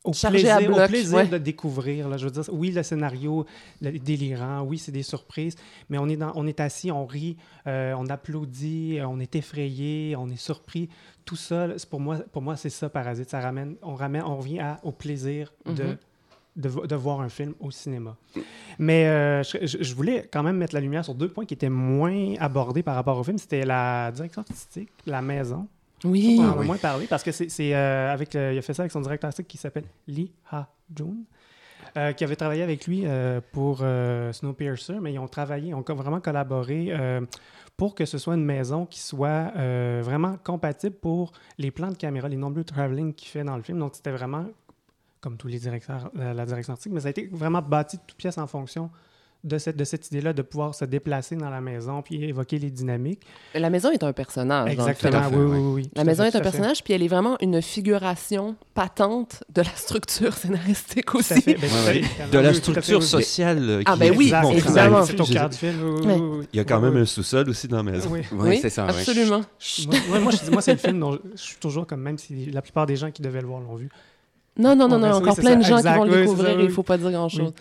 au 0.05 0.13
plaisir, 0.13 0.59
bloc, 0.61 0.79
au 0.79 0.87
plaisir 0.87 1.17
ouais. 1.19 1.27
de 1.27 1.39
découvrir. 1.39 2.09
Là. 2.09 2.17
Je 2.17 2.25
veux 2.27 2.31
dire, 2.31 2.45
oui, 2.53 2.71
le 2.71 2.83
scénario 2.83 3.45
le- 3.83 3.99
délirant, 3.99 4.63
oui, 4.63 4.79
c'est 4.79 4.93
des 4.93 5.03
surprises, 5.03 5.57
mais 5.91 5.99
on 5.99 6.09
est, 6.09 6.17
dans, 6.17 6.33
on 6.35 6.47
est 6.47 6.61
assis, 6.61 6.91
on 6.91 7.05
rit, 7.05 7.37
euh, 7.67 7.95
on 7.99 8.07
applaudit, 8.07 9.01
on 9.07 9.19
est 9.21 9.35
effrayé, 9.37 10.15
on 10.17 10.29
est 10.29 10.37
surpris. 10.41 10.89
Tout 11.25 11.37
ça, 11.37 11.67
pour 11.91 12.01
moi, 12.01 12.19
pour 12.33 12.43
moi 12.43 12.57
c'est 12.57 12.71
ça, 12.71 12.89
Parasite. 12.89 13.29
Ça 13.31 13.41
ramène, 13.41 13.77
on, 13.83 13.95
ramène, 13.95 14.23
on 14.23 14.37
revient 14.39 14.61
à- 14.61 14.81
au 14.83 14.93
plaisir 14.93 15.53
de, 15.67 15.83
Mhm. 15.85 15.97
de, 16.57 16.69
vo- 16.69 16.87
de 16.87 16.95
voir 16.95 17.21
un 17.21 17.29
film 17.29 17.55
au 17.61 17.71
cinéma. 17.71 18.17
Mais 18.79 19.07
euh, 19.09 19.43
je 19.43 19.95
voulais 19.95 20.29
quand 20.33 20.43
même 20.43 20.57
mettre 20.57 20.75
la 20.75 20.81
lumière 20.81 21.05
sur 21.05 21.15
deux 21.15 21.29
points 21.29 21.45
qui 21.45 21.55
étaient 21.55 21.69
moins 21.69 22.35
abordés 22.39 22.83
par 22.83 22.95
rapport 22.95 23.19
au 23.19 23.25
film. 23.25 23.37
C'était 23.39 23.65
la 23.67 24.11
direction 24.13 24.41
artistique, 24.41 24.89
la 25.07 25.21
maison. 25.21 25.67
Oui. 26.05 26.37
On 26.41 26.45
en 26.45 26.53
a 26.53 26.57
oui. 26.59 26.67
moins 26.67 26.77
parlé 26.77 27.07
parce 27.07 27.23
que 27.23 27.33
c'est 27.33 27.49
c'est, 27.49 27.75
euh, 27.75 28.13
avec 28.13 28.35
le- 28.35 28.53
il 28.55 28.59
a 28.59 28.63
fait 28.63 28.75
ça 28.75 28.83
avec 28.83 28.93
son 28.93 29.01
directeur 29.01 29.29
artistique 29.29 29.49
qui 29.49 29.59
s'appelle 29.59 29.85
Lee 30.07 30.33
Ha-jun. 30.53 31.15
euh, 31.97 32.13
qui 32.13 32.23
avait 32.25 32.37
travaillé 32.37 32.63
avec 32.63 32.87
lui 32.87 33.03
euh, 33.07 33.41
pour 33.53 33.79
euh, 33.83 34.33
Snowpiercer, 34.33 34.99
mais 35.01 35.13
ils 35.15 35.19
ont 35.19 35.29
travaillé, 35.29 35.69
ils 35.71 35.75
ont 35.75 35.83
co- 35.83 35.95
vraiment 35.95 36.21
collaboré 36.21 36.89
euh, 36.91 37.21
pour 37.77 37.95
que 37.95 38.05
ce 38.05 38.19
soit 38.19 38.35
une 38.35 38.45
maison 38.45 38.85
qui 38.87 39.01
soit 39.01 39.53
euh, 39.57 40.01
vraiment 40.05 40.37
compatible 40.45 40.97
pour 40.97 41.33
les 41.57 41.71
plans 41.71 41.91
de 41.91 41.97
caméra, 41.97 42.29
les 42.29 42.37
nombreux 42.37 42.65
travelling 42.65 43.15
qu'il 43.15 43.29
fait 43.29 43.45
dans 43.45 43.57
le 43.57 43.63
film. 43.63 43.79
Donc, 43.79 43.95
c'était 43.95 44.11
vraiment, 44.11 44.47
comme 45.21 45.37
tous 45.37 45.49
les 45.49 45.59
directeurs, 45.59 46.11
la, 46.15 46.35
la 46.35 46.45
direction 46.45 46.73
artistique, 46.73 46.93
mais 46.93 47.01
ça 47.01 47.07
a 47.09 47.11
été 47.11 47.29
vraiment 47.33 47.63
bâti 47.63 47.97
de 47.97 48.03
toutes 48.07 48.19
pièces 48.19 48.39
en 48.39 48.47
fonction 48.47 48.91
de 49.45 49.57
cette, 49.57 49.77
de 49.77 49.85
cette 49.85 50.09
idée-là 50.09 50.33
de 50.33 50.43
pouvoir 50.43 50.75
se 50.75 50.85
déplacer 50.85 51.37
dans 51.37 51.49
la 51.49 51.61
maison 51.61 52.03
puis 52.03 52.25
évoquer 52.25 52.59
les 52.59 52.71
dynamiques. 52.71 53.21
La 53.55 53.71
maison 53.71 53.91
est 53.91 54.03
un 54.03 54.13
personnage. 54.13 54.73
Exactement, 54.73 55.23
fait, 55.31 55.37
oui, 55.37 55.45
oui, 55.45 55.59
oui. 55.75 55.91
La 55.95 56.03
maison 56.05 56.25
fait, 56.25 56.31
est 56.31 56.37
un 56.37 56.41
personnage, 56.41 56.83
puis 56.83 56.93
elle 56.93 57.03
est 57.05 57.09
vraiment 57.09 57.37
une 57.41 57.63
figuration 57.63 58.57
patente 58.75 59.45
de 59.55 59.63
la 59.63 59.71
structure 59.77 60.35
scénaristique 60.35 61.07
Tout 61.07 61.19
à 61.19 61.21
aussi. 61.21 61.41
fait. 61.43 61.55
Ben, 61.55 61.69
Ouais. 61.87 62.03
De 62.33 62.39
la 62.39 62.53
structure 62.53 62.99
oui. 62.99 63.07
sociale 63.07 63.83
Ah, 63.87 63.93
qui 63.93 63.99
ben 64.01 64.07
est 64.07 64.17
oui, 64.17 64.33
évidemment. 64.57 65.05
C'est 65.05 65.21
au 65.21 65.25
cœur 65.25 65.49
du 65.49 65.57
film. 65.57 66.01
oui. 66.05 66.47
Il 66.53 66.57
y 66.57 66.61
a 66.61 66.65
quand 66.65 66.77
Oui, 66.79 66.83
même 66.85 66.95
oui. 66.95 67.01
un 67.03 67.07
sous-sol 67.07 67.49
aussi 67.49 67.69
dans 67.69 67.77
la 67.79 67.83
maison. 67.85 68.11
Oui. 68.11 68.21
Oui, 68.33 68.59
c'est 68.61 68.71
ça. 68.71 68.87
absolument. 68.87 69.43
Moi, 70.09 70.19
moi, 70.21 70.33
je 70.33 70.45
dis- 70.45 70.51
moi, 70.51 70.63
c'est 70.63 70.73
le 70.73 70.79
film 70.79 70.99
dont 70.99 71.13
je, 71.13 71.41
suis 71.41 71.57
toujours 71.59 71.87
comme, 71.87 72.01
même 72.01 72.19
si 72.19 72.47
la 72.51 72.61
plupart 72.63 72.87
des 72.87 72.97
gens 72.97 73.11
qui 73.13 73.23
devaient 73.23 73.41
le 73.41 73.47
voir 73.47 73.61
l'ont 73.61 73.77
vu. 73.77 73.89
Non, 74.59 74.75
non, 74.75 74.89
non, 74.89 74.99
non, 74.99 75.13
encore 75.13 75.37
plein 75.37 75.55
de 75.57 75.63
gens 75.63 75.77
qui 75.81 75.85
vont 75.85 76.05
le 76.05 76.23
découvrir 76.23 76.59
il 76.59 76.67
ne 76.67 76.71
faut 76.73 76.83
pas 76.83 76.99
dire 76.99 77.13
grand-chose. 77.13 77.53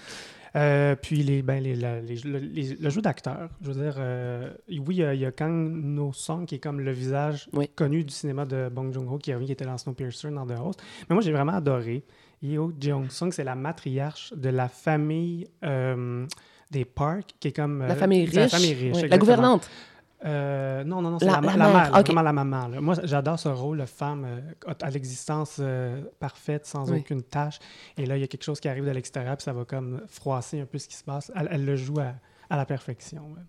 Euh, 0.57 0.95
puis 0.95 1.21
les, 1.23 1.41
ben, 1.43 1.61
les, 1.61 1.75
la- 1.75 2.01
les- 2.01 2.15
le, 2.25 2.39
les- 2.39 2.75
le 2.75 2.89
jeu 2.89 3.01
d'acteur, 3.01 3.49
je 3.61 3.71
veux 3.71 3.83
dire, 3.83 3.95
euh, 3.99 4.51
oui, 4.69 4.85
il 4.89 4.95
y 4.97 5.03
a, 5.03 5.13
il 5.13 5.19
y 5.21 5.25
a 5.25 5.31
Kang 5.31 5.69
No 5.71 6.11
Song 6.13 6.45
qui 6.45 6.55
est 6.55 6.59
comme 6.59 6.79
le 6.81 6.91
visage 6.91 7.47
Oui. 7.53 7.69
connu 7.75 8.03
du 8.03 8.13
cinéma 8.13 8.45
de 8.45 8.67
Bong 8.69 8.91
Joon-ho 8.91 9.17
qui, 9.19 9.31
a- 9.31 9.39
qui 9.39 9.51
était 9.51 9.65
dans 9.65 9.77
Snowpiercer, 9.77 10.31
dans 10.31 10.47
The 10.47 10.59
Host. 10.59 10.81
Mais 11.09 11.13
moi, 11.13 11.21
j'ai 11.21 11.31
vraiment 11.31 11.53
adoré. 11.53 12.03
Yeo 12.41 12.71
Jeong-sung, 12.79 13.31
c'est 13.31 13.43
la 13.43 13.55
matriarche 13.55 14.33
de 14.35 14.49
la 14.49 14.67
famille 14.67 15.47
euh, 15.63 16.25
des 16.71 16.85
Parks, 16.85 17.31
qui 17.39 17.49
est 17.49 17.51
comme... 17.55 17.79
La 17.85 17.95
famille 17.95 18.25
riche. 18.25 18.33
La 18.35 18.49
famille 18.49 18.73
riche, 18.73 18.81
oui. 18.81 18.91
La 18.93 19.15
exactement. 19.15 19.19
gouvernante. 19.19 19.69
Euh, 20.25 20.83
non, 20.83 21.01
non, 21.01 21.11
non, 21.11 21.19
c'est 21.19 21.25
La- 21.25 21.39
la, 21.41 21.41
mère, 21.41 21.91
vraiment 21.91 22.21
la 22.23 22.33
maman. 22.33 22.67
là. 22.69 22.81
Moi, 22.81 22.95
j'adore 23.03 23.37
ce 23.37 23.49
rôle 23.49 23.77
de 23.77 23.85
femme 23.85 24.25
euh, 24.25 24.73
à 24.81 24.89
l'existence 24.89 25.57
euh, 25.59 26.01
parfaite, 26.19 26.65
sans 26.65 26.89
Oui. 26.91 26.99
aucune 26.99 27.21
tâche. 27.21 27.59
Et 27.97 28.05
là, 28.07 28.17
il 28.17 28.21
y 28.21 28.23
a 28.23 28.27
quelque 28.27 28.43
chose 28.43 28.59
qui 28.59 28.67
arrive 28.67 28.85
de 28.85 28.91
l'extérieur, 28.91 29.37
puis 29.37 29.43
ça 29.43 29.53
va 29.53 29.63
comme 29.65 30.01
froisser 30.07 30.59
un 30.59 30.65
peu 30.65 30.79
ce 30.79 30.87
qui 30.87 30.95
se 30.95 31.03
passe. 31.03 31.31
Elle, 31.35 31.47
elle 31.51 31.65
le 31.65 31.75
joue 31.75 31.99
à, 31.99 32.13
à 32.49 32.57
la 32.57 32.65
perfection. 32.65 33.21
ouais. 33.33 33.43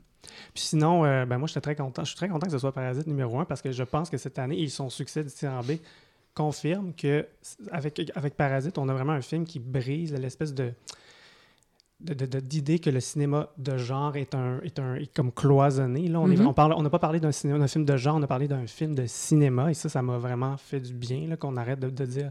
Puis 0.52 0.64
sinon, 0.64 1.02
ben 1.02 1.38
moi, 1.38 1.46
j'étais 1.48 1.60
très 1.62 1.76
content. 1.76 2.02
Je 2.04 2.08
suis 2.08 2.16
très 2.16 2.28
content 2.28 2.46
que 2.46 2.52
ce 2.52 2.58
soit 2.58 2.72
Parasite 2.72 3.06
numéro 3.06 3.38
un 3.40 3.46
parce 3.46 3.62
que 3.62 3.72
je 3.72 3.82
pense 3.84 4.10
que 4.10 4.18
cette 4.18 4.38
année, 4.38 4.60
et 4.60 4.68
son 4.68 4.90
succès 4.90 5.24
dithyrambique 5.24 5.82
confirme 6.34 6.92
que 6.92 7.26
avec, 7.70 8.00
avec 8.14 8.36
Parasite, 8.36 8.76
on 8.78 8.88
a 8.88 8.92
vraiment 8.92 9.12
un 9.14 9.22
film 9.22 9.44
qui 9.46 9.58
brise 9.58 10.12
l'espèce 10.12 10.52
de- 10.52 10.72
d'idée 12.00 12.78
que 12.78 12.90
le 12.90 13.00
cinéma 13.00 13.48
de 13.58 13.76
genre 13.76 14.16
est 14.16 14.34
un 14.34 14.60
est 14.62 14.78
un 14.78 14.94
est 14.94 15.12
comme 15.12 15.32
cloisonné. 15.32 16.06
Là, 16.08 16.20
on 16.20 16.30
est- 16.30 16.36
Mhm. 16.36 16.46
on 16.46 16.52
parle 16.52 16.72
on 16.76 16.82
n'a 16.82 16.90
pas 16.90 17.00
parlé 17.00 17.18
d'un 17.18 17.32
cinéma 17.32 17.58
d'un 17.58 17.66
film 17.66 17.84
de 17.84 17.96
genre, 17.96 18.16
on 18.16 18.22
a 18.22 18.26
parlé 18.28 18.46
d'un 18.46 18.66
film 18.68 18.94
de 18.94 19.04
cinéma 19.06 19.70
et 19.70 19.74
ça, 19.74 19.88
ça 19.88 20.00
m'a 20.00 20.16
vraiment 20.18 20.56
fait 20.56 20.78
du 20.80 20.94
bien 20.94 21.26
là, 21.26 21.36
qu'on 21.36 21.56
arrête 21.56 21.80
de, 21.80 21.90
de 21.90 22.04
dire 22.06 22.30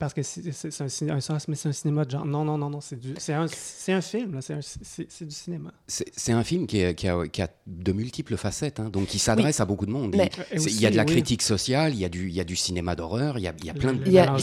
parce 0.00 0.14
que 0.14 0.22
c'est 0.22 0.40
un, 0.80 0.88
ciné- 0.88 1.12
un, 1.12 1.38
mais 1.46 1.54
c'est 1.54 1.68
un 1.68 1.72
cinéma 1.72 2.04
de 2.04 2.10
genre. 2.10 2.24
Non, 2.26 2.42
non, 2.44 2.58
non, 2.58 2.70
non, 2.70 2.80
c'est 2.80 2.98
du 2.98 3.14
c'est 3.18 3.34
un, 3.34 3.46
c'est 3.48 3.92
un 3.92 4.00
film, 4.00 4.34
là, 4.34 4.40
c'est 4.40 4.54
un- 4.54 4.60
c'est 4.62 5.06
c'est 5.08 5.24
du 5.26 5.34
cinéma. 5.34 5.70
C'est 5.86 6.06
c'est 6.16 6.32
un 6.32 6.42
film 6.42 6.66
qui, 6.66 6.80
est- 6.80 6.94
qui 6.96 7.06
a, 7.06 7.28
qui 7.28 7.42
a 7.42 7.48
de 7.68 7.92
multiples 7.92 8.36
facettes, 8.36 8.80
hein, 8.80 8.88
donc 8.90 9.06
qui 9.06 9.18
s'adresse 9.20 9.60
à 9.60 9.64
beaucoup 9.66 9.86
de 9.86 9.92
monde. 9.92 10.14
Mais- 10.16 10.30
Il, 10.54 10.80
y 10.80 10.86
a 10.86 10.90
de 10.90 10.96
la 10.96 11.04
critique 11.04 11.42
sociale, 11.42 11.92
il 11.94 12.00
y 12.00 12.04
a 12.04 12.08
du, 12.08 12.28
il 12.28 12.34
y 12.34 12.40
a 12.40 12.44
du 12.44 12.56
cinéma 12.56 12.96
d'horreur, 12.96 13.38
il 13.38 13.42
y 13.42 13.46
a, 13.48 13.52
il 13.58 13.66
y 13.66 13.70
a 13.70 13.74
plein 13.74 13.92
de... 13.92 14.00
Il 14.06 14.12
y 14.12 14.18
a- 14.18 14.34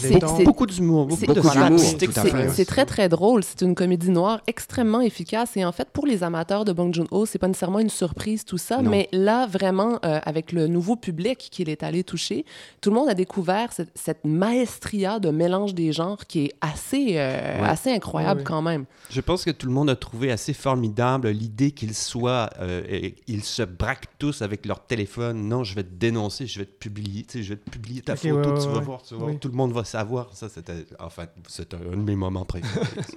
Beaucoup 0.46 0.66
d'humour, 0.68 1.08
beaucoup, 1.08 1.20
C'est- 1.20 1.26
beaucoup 1.28 1.42
voilà, 1.42 1.66
d'humour, 1.68 1.80
c'est- 1.80 1.98
tout 2.06 2.12
à 2.20 2.22
c'est- 2.24 2.30
fait. 2.30 2.50
C'est 2.50 2.66
très, 2.66 2.86
très 2.86 3.10
drôle. 3.10 3.44
C'est 3.44 3.62
une 3.62 3.74
comédie 3.76 4.10
noire 4.12 4.42
extrêmement 4.48 5.02
efficace. 5.02 5.58
Et 5.58 5.66
en 5.66 5.72
fait, 5.72 5.90
pour 5.92 6.06
les 6.06 6.24
amateurs 6.24 6.64
de 6.66 6.72
Bong 6.72 6.94
Joon-ho, 6.94 7.26
c'est 7.26 7.40
pas 7.40 7.48
nécessairement 7.48 7.80
une 7.80 7.90
surprise, 7.90 8.46
tout 8.46 8.58
ça. 8.60 8.82
Non. 8.82 8.92
Mais 8.92 9.10
là, 9.12 9.48
vraiment, 9.48 10.00
euh, 10.06 10.20
avec 10.24 10.52
le 10.52 10.68
nouveau 10.68 10.96
public 10.96 11.50
qu'il 11.52 11.70
est 11.70 11.82
allé 11.82 12.04
toucher, 12.04 12.46
tout 12.82 12.92
le 12.92 12.96
monde 12.96 13.10
a 13.10 13.16
découvert 13.16 13.74
cette, 13.74 13.90
cette 13.96 14.24
maestria 14.26 15.20
de 15.20 15.30
mélange 15.48 15.74
des 15.74 15.92
genres 15.94 16.26
qui 16.28 16.46
est 16.46 16.54
assez, 16.62 17.14
euh, 17.18 17.62
Ouais. 17.62 17.68
assez 17.68 17.92
incroyable 17.92 18.40
Ouais, 18.40 18.44
ouais. 18.44 18.48
quand 18.48 18.62
même. 18.62 18.86
Je 19.10 19.22
pense 19.22 19.44
que 19.46 19.52
tout 19.52 19.68
le 19.68 19.74
monde 19.74 19.90
a 19.90 19.96
trouvé 19.96 20.32
assez 20.32 20.54
formidable 20.54 21.30
l'idée 21.30 21.72
qu'ils 21.72 21.94
soient, 21.96 22.50
euh, 22.60 22.84
et- 22.90 23.16
ils 23.28 23.44
se 23.44 23.64
braquent 23.64 24.10
tous 24.20 24.42
avec 24.42 24.66
leur 24.66 24.86
téléphone. 24.86 25.48
Non, 25.48 25.64
je 25.64 25.74
vais 25.76 25.84
te 25.84 25.94
dénoncer, 25.94 26.46
je 26.48 26.60
vais 26.60 26.66
te 26.66 26.78
publier, 26.78 27.24
tu 27.24 27.38
sais, 27.40 27.44
je 27.44 27.54
vais 27.54 27.60
te 27.60 27.70
publier 27.70 28.02
ta 28.02 28.16
photo, 28.16 28.36
ouais, 28.52 28.60
tu 28.62 28.68
vas 28.70 28.80
ouais. 28.80 28.84
voir, 28.84 29.02
tu 29.04 29.14
vas 29.16 29.22
Oui. 29.22 29.32
voir, 29.32 29.40
tout 29.40 29.48
le 29.50 29.56
monde 29.56 29.72
va 29.74 29.84
savoir. 29.84 30.34
Ça, 30.36 30.50
c'était, 30.50 30.86
enfin, 31.00 31.26
c'est 31.48 31.74
un, 31.74 31.78
un 31.94 31.98
de 31.98 32.04
mes 32.04 32.16
moments 32.16 32.46
préférés. 32.46 32.86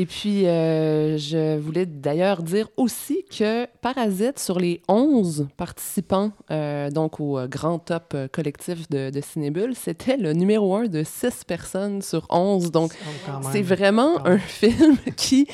Et 0.00 0.06
puis, 0.06 0.46
euh, 0.46 1.18
je 1.18 1.58
voulais 1.58 1.84
d'ailleurs 1.84 2.44
dire 2.44 2.68
aussi 2.76 3.24
que 3.36 3.66
Parasite, 3.80 4.38
sur 4.38 4.60
les 4.60 4.80
11 4.86 5.48
participants 5.56 6.30
euh, 6.52 6.88
donc 6.88 7.18
au 7.18 7.36
euh, 7.36 7.48
grand 7.48 7.80
top 7.80 8.16
collectif 8.32 8.88
de, 8.90 9.10
de 9.10 9.20
Cinébule, 9.20 9.74
c'était 9.74 10.16
le 10.16 10.34
numéro 10.34 10.76
1 10.76 10.86
de 10.86 11.02
6 11.02 11.42
personnes 11.48 12.00
sur 12.00 12.28
11. 12.30 12.70
Donc, 12.70 12.92
même. 13.26 13.42
c'est 13.50 13.62
vraiment 13.62 14.24
un 14.24 14.38
film 14.38 14.96
qui 15.16 15.48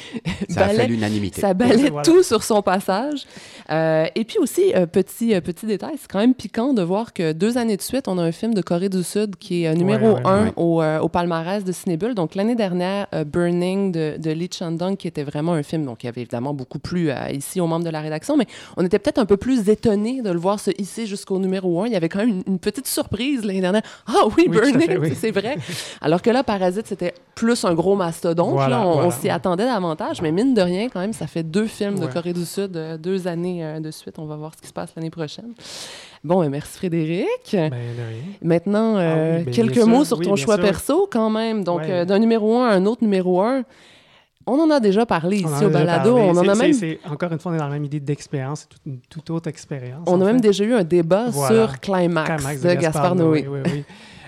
Ça 0.51 0.65
a 0.65 0.69
fait 0.69 0.77
balaie, 0.77 0.89
l'unanimité. 0.89 1.41
ça 1.41 1.55
Voilà. 1.55 2.03
tout 2.03 2.23
sur 2.23 2.43
son 2.43 2.61
passage. 2.61 3.25
Euh, 3.71 4.05
et 4.15 4.25
puis 4.25 4.37
aussi, 4.39 4.75
euh, 4.75 4.85
petit, 4.85 5.35
euh, 5.35 5.41
petit 5.41 5.65
détail, 5.65 5.95
c'est 5.99 6.11
quand 6.11 6.19
même 6.19 6.35
piquant 6.35 6.75
de 6.75 6.83
voir 6.83 7.15
que 7.15 7.33
deux 7.33 7.57
années 7.57 7.79
de 7.79 7.83
suite, 7.83 8.09
on 8.09 8.19
a 8.19 8.23
un 8.23 8.33
film 8.33 8.53
de 8.53 8.61
Corée 8.61 8.91
du 8.91 9.03
Sud 9.03 9.37
qui 9.37 9.65
est 9.65 9.69
euh, 9.69 9.75
numéro 9.75 10.09
Ouais, 10.09 10.15
ouais, 10.17 10.27
1 10.27 10.45
ouais. 10.45 10.53
Au, 10.57 10.83
euh, 10.83 10.99
au 11.01 11.09
palmarès 11.09 11.65
de 11.65 11.73
Cinébule. 11.73 12.15
Donc 12.15 12.35
l'année 12.35 12.57
dernière, 12.57 13.07
euh, 13.15 13.25
Burning 13.25 13.91
de, 13.91 14.17
de 14.19 14.34
Lee 14.35 14.51
Chandong, 14.53 14.97
qui 14.97 15.09
était 15.09 15.23
vraiment 15.25 15.53
un 15.53 15.63
film 15.63 15.85
donc, 15.85 15.99
qui 15.99 16.09
avait 16.09 16.21
évidemment 16.23 16.55
beaucoup 16.55 16.79
plu 16.79 17.11
euh, 17.11 17.15
ici 17.33 17.61
aux 17.61 17.67
membres 17.67 17.85
de 17.85 17.91
la 17.91 18.01
rédaction, 18.01 18.37
mais 18.37 18.47
on 18.77 18.85
était 18.85 18.99
peut-être 18.99 19.19
un 19.19 19.27
peu 19.27 19.37
plus 19.37 19.69
étonnés 19.69 20.23
de 20.23 20.31
le 20.31 20.39
voir 20.39 20.61
se 20.61 20.71
hisser 20.79 21.07
jusqu'au 21.07 21.39
numéro 21.39 21.83
1. 21.83 21.87
Il 21.87 21.93
y 21.93 21.97
avait 21.97 22.09
quand 22.09 22.19
même 22.21 22.29
une, 22.29 22.43
une 22.47 22.59
petite 22.59 22.87
surprise 22.87 23.45
l'année 23.45 23.61
dernière. 23.61 23.83
Ah 24.07 24.25
oui, 24.27 24.33
Oui, 24.37 24.49
Burning, 24.49 24.99
oui. 24.99 25.15
c'est 25.19 25.31
vrai. 25.31 25.57
Alors 26.01 26.23
que 26.23 26.31
là, 26.31 26.43
Parasite, 26.43 26.87
c'était 26.87 27.15
plus 27.35 27.65
un 27.65 27.75
gros 27.75 27.97
mastodonte. 27.97 28.53
Voilà, 28.53 28.77
là. 28.79 28.87
on 28.87 28.93
voilà. 28.93 29.09
on 29.09 29.11
s'y 29.11 29.29
attendait 29.31 29.65
davantage, 29.67 30.23
mais 30.23 30.33
mine 30.33 30.55
de 30.55 30.63
rien, 30.63 30.89
quand 30.89 31.01
même, 31.01 31.13
ça 31.13 31.27
fait 31.27 31.43
deux 31.43 31.67
films 31.67 31.99
de. 31.99 32.07
Corée 32.07 32.33
du 32.33 32.45
Sud, 32.45 32.77
euh, 32.77 32.97
deux 32.97 33.27
années 33.27 33.65
euh, 33.65 33.81
de 33.81 33.91
suite. 33.91 34.19
On 34.19 34.27
va 34.27 34.37
voir 34.37 34.53
ce 34.57 34.61
qui 34.63 34.69
se 34.69 34.73
passe 34.73 34.91
l'année 34.95 35.11
prochaine. 35.11 35.53
Bon, 36.23 36.41
ben, 36.41 36.49
merci 36.49 36.79
Frédéric. 36.79 37.27
Ben. 37.53 37.73
Maintenant, 38.43 38.97
euh, 38.97 39.37
Ah 39.37 39.39
oui, 39.41 39.45
ben, 39.47 39.55
quelques 39.55 39.79
mots 39.79 40.05
sûr, 40.05 40.07
sur 40.07 40.19
oui, 40.19 40.27
ton 40.27 40.37
choix 40.37 40.55
sûr. 40.57 40.65
perso, 40.65 41.09
quand 41.11 41.31
même. 41.31 41.65
Donc, 41.65 41.81
Ouais. 41.81 41.91
euh, 41.91 42.05
d'un 42.05 42.19
numéro 42.19 42.59
un 42.61 42.69
à 42.69 42.75
un 42.75 42.87
autre 42.87 43.03
numéro 43.03 43.43
un. 43.43 43.65
On 44.47 44.59
en 44.61 44.71
a 44.71 44.81
déjà 44.81 45.07
parlé 45.07 45.39
ici 45.39 45.65
au 45.65 45.71
balado. 45.71 46.17
On 46.17 46.37
en 46.37 46.49
a 46.49 46.55
même, 46.55 46.75
encore 47.11 47.33
une 47.33 47.39
fois, 47.39 47.53
on 47.53 47.55
est 47.55 47.59
dans 47.59 47.65
la 47.69 47.73
même 47.73 47.85
idée 47.85 48.01
d'expérience, 48.01 48.61
c'est 48.61 48.69
toute 48.69 48.83
une 48.87 49.01
toute 49.01 49.31
autre 49.31 49.49
expérience. 49.49 50.05
on 50.07 50.21
a 50.21 50.25
même 50.25 50.41
déjà 50.41 50.65
eu 50.65 50.75
un 50.75 50.85
débat 50.85 51.27
Voilà. 51.31 51.67
sur 51.69 51.81
Climax, 51.81 52.37
Climax 52.37 52.61
de 52.61 52.75
Gaspard 52.75 53.15
Noé. 53.15 53.47
Oui, 53.49 53.61
oui. 53.65 53.85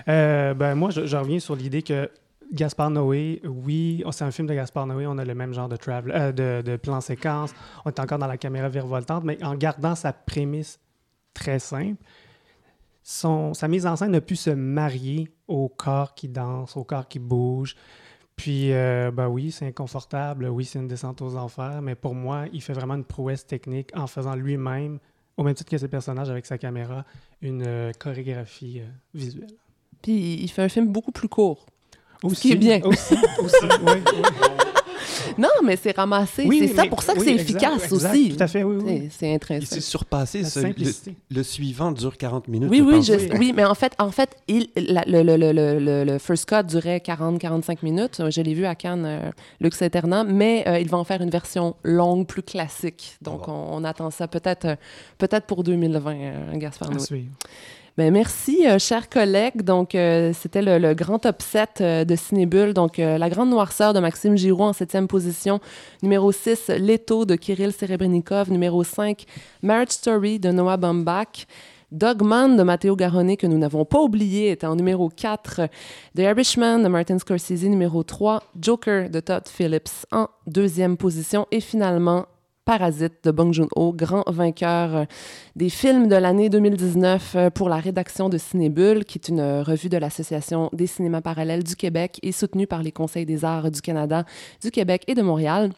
Euh, 0.09 0.53
ben, 0.53 0.73
moi, 0.75 0.89
je, 0.89 1.05
je 1.05 1.17
reviens 1.17 1.39
sur 1.39 1.55
l'idée 1.55 1.81
que 1.81 2.09
Gaspard 2.53 2.89
Noé, 2.89 3.41
oui, 3.45 4.03
oh, 4.05 4.11
c'est 4.11 4.23
un 4.23 4.31
film 4.31 4.47
de 4.47 4.53
Gaspard 4.53 4.87
Noé, 4.87 5.05
on 5.05 5.17
a 5.17 5.25
le 5.25 5.35
même 5.35 5.53
genre 5.53 5.67
de, 5.67 5.75
travel, 5.75 6.13
euh, 6.15 6.31
de, 6.31 6.69
de 6.69 6.77
plan 6.77 7.01
séquence, 7.01 7.53
on 7.83 7.89
est 7.89 7.99
encore 7.99 8.17
dans 8.17 8.27
la 8.27 8.37
caméra 8.37 8.69
virevoltante, 8.69 9.23
mais 9.25 9.43
en 9.43 9.55
gardant 9.55 9.95
sa 9.95 10.13
prémisse 10.13 10.79
très 11.33 11.59
simple, 11.59 12.01
son, 13.03 13.53
sa 13.53 13.67
mise 13.67 13.85
en 13.85 13.95
scène 13.95 14.15
a 14.15 14.21
pu 14.21 14.35
se 14.35 14.49
marier 14.49 15.29
au 15.47 15.69
corps 15.69 16.13
qui 16.13 16.27
danse, 16.27 16.75
au 16.75 16.83
corps 16.83 17.07
qui 17.07 17.19
bouge. 17.19 17.75
Puis, 18.37 18.71
euh, 18.71 19.09
ben 19.11 19.27
oui, 19.27 19.51
c'est 19.51 19.65
inconfortable, 19.65 20.45
oui, 20.45 20.63
c'est 20.63 20.77
une 20.77 20.87
descente 20.87 21.21
aux 21.23 21.35
enfers, 21.35 21.81
mais 21.81 21.95
pour 21.95 22.13
moi, 22.13 22.45
il 22.53 22.61
fait 22.61 22.71
vraiment 22.71 22.93
une 22.93 23.03
prouesse 23.03 23.45
technique 23.45 23.89
en 23.95 24.05
faisant 24.05 24.35
lui-même, 24.35 24.99
au 25.37 25.43
même 25.43 25.55
titre 25.55 25.71
que 25.71 25.77
ses 25.77 25.87
personnages 25.87 26.29
avec 26.29 26.45
sa 26.45 26.59
caméra, 26.59 27.03
une 27.41 27.63
euh, 27.65 27.91
chorégraphie 27.97 28.81
euh, 28.81 28.87
visuelle. 29.15 29.49
Puis 30.03 30.35
il 30.35 30.47
fait 30.49 30.61
un 30.61 30.69
film 30.69 30.87
beaucoup 30.87 31.11
plus 31.11 31.27
court. 31.27 31.65
Ce 32.23 32.39
qui 32.39 32.51
est 32.51 32.55
bien. 32.55 32.79
Aussi, 32.83 33.15
aussi, 33.39 33.65
oui, 33.81 34.03
oui. 34.05 34.21
Non, 35.37 35.49
mais 35.63 35.75
c'est 35.75 35.95
ramassé. 35.95 36.45
Oui, 36.45 36.59
c'est 36.67 36.75
ça 36.75 36.83
mais- 36.83 36.89
pour 36.89 37.01
ça 37.03 37.13
que 37.13 37.19
oui, 37.19 37.25
c'est 37.25 37.35
efficace 37.35 37.91
exact, 37.91 38.11
aussi. 38.13 38.29
Tout 38.35 38.43
à 38.43 38.47
fait, 38.47 38.63
oui, 38.63 38.75
oui. 38.83 38.83
C'est- 39.11 39.17
C'est 39.19 39.29
Il 39.29 39.35
intrinsèque. 39.35 39.67
s'est 39.69 39.81
surpassé. 39.81 40.41
La 40.41 40.49
ce- 40.49 40.59
le, 41.29 41.43
suivant 41.43 41.91
dure 41.91 42.17
40 42.17 42.47
minutes. 42.47 42.69
Oui, 42.69 42.77
je 42.79 42.83
oui, 42.83 42.95
pense. 42.95 43.05
je- 43.07 43.13
Oui. 43.13 43.29
oui, 43.39 43.53
mais 43.55 43.65
en 43.65 43.75
fait, 43.75 43.93
en 43.99 44.11
fait 44.11 44.35
il, 44.47 44.67
la- 44.75 45.03
le, 45.07 45.23
le, 45.23 45.35
le, 45.37 45.51
le, 45.51 45.79
le- 45.79 46.03
le 46.03 46.17
first 46.19 46.45
cut 46.49 46.63
durait 46.67 46.99
40-45 46.99 47.83
minutes. 47.83 48.21
Je 48.29 48.41
l'ai 48.41 48.53
vu 48.53 48.65
à 48.65 48.75
Cannes, 48.75 49.05
euh, 49.05 49.29
Lux 49.59 49.81
Aeterna, 49.81 50.23
mais 50.23 50.63
euh, 50.67 50.79
il 50.79 50.89
va 50.89 50.97
en 50.97 51.03
faire 51.03 51.21
une 51.21 51.29
version 51.29 51.75
longue, 51.83 52.25
plus 52.27 52.43
classique. 52.43 53.17
Donc, 53.21 53.41
Ah 53.47 53.51
on, 53.51 53.77
on 53.77 53.83
attend 53.83 54.09
ça 54.11 54.27
peut-être 54.27 54.65
euh, 54.65 54.75
peut-être 55.17 55.45
pour 55.47 55.63
2020, 55.63 56.15
euh, 56.15 56.53
Gaspard 56.57 56.91
À 56.91 56.93
Ben, 57.97 58.13
merci, 58.13 58.67
euh, 58.67 58.77
chers 58.77 59.09
collègues. 59.09 59.63
Donc, 59.63 59.95
euh, 59.95 60.31
c'était 60.31 60.61
le, 60.61 60.93
grand 60.93 61.17
top 61.17 61.41
7 61.41 61.69
euh, 61.81 62.05
de 62.05 62.15
Cinébule. 62.15 62.75
Donc, 62.75 62.99
euh, 62.99 63.17
La 63.17 63.27
Grande 63.27 63.49
Noirceur 63.49 63.93
de 63.93 63.99
Maxime 63.99 64.37
Giroux 64.37 64.65
en 64.65 64.73
septième 64.73 65.07
position. 65.07 65.59
Numéro 66.03 66.31
6, 66.31 66.67
L'étau 66.77 67.25
de 67.25 67.33
Kirill 67.33 67.71
Serebrennikov. 67.71 68.51
Numéro 68.51 68.83
5, 68.83 69.25
Marriage 69.63 69.89
Story 69.89 70.37
de 70.37 70.51
Noah 70.51 70.77
Baumbach. 70.77 71.47
Dogman 71.91 72.55
de 72.55 72.61
Matteo 72.61 72.95
Garone, 72.95 73.35
que 73.35 73.47
nous 73.47 73.57
n'avons 73.57 73.83
pas 73.83 74.01
oublié, 74.01 74.51
était 74.51 74.67
en 74.67 74.75
numéro 74.75 75.09
4. 75.09 75.61
The 76.15 76.19
Irishman 76.19 76.83
de 76.83 76.89
Martin 76.89 77.17
Scorsese, 77.17 77.63
numéro 77.63 78.03
3. 78.03 78.43
Joker 78.61 79.09
de 79.09 79.19
Todd 79.21 79.47
Phillips 79.47 80.05
en 80.11 80.27
deuxième 80.45 80.97
position. 80.97 81.47
Et 81.49 81.61
finalement, 81.61 82.27
Parasite 82.67 83.23
de 83.23 83.31
Bong 83.31 83.53
Joon-ho, 83.53 83.93
grand 83.93 84.29
vainqueur 84.29 84.93
euh, 84.93 85.05
des 85.55 85.69
films 85.69 86.09
de 86.09 86.17
l'année 86.17 86.49
2019 86.49 87.35
euh, 87.37 87.49
pour 87.49 87.69
la 87.69 87.77
rédaction 87.77 88.27
de 88.27 88.37
Cinébule, 88.37 89.05
qui 89.05 89.17
est 89.19 89.29
une 89.29 89.39
euh, 89.39 89.63
revue 89.63 89.87
de 89.87 89.95
l'Association 89.95 90.69
des 90.73 90.85
cinémas 90.85 91.21
parallèles 91.21 91.63
du 91.63 91.77
Québec 91.77 92.19
et 92.23 92.33
soutenue 92.33 92.67
par 92.67 92.83
les 92.83 92.91
Conseils 92.91 93.25
des 93.25 93.45
arts 93.45 93.71
du 93.71 93.79
Canada, 93.79 94.25
du 94.61 94.69
Québec 94.69 95.05
et 95.07 95.15
de 95.15 95.21
Montréal. 95.21 95.71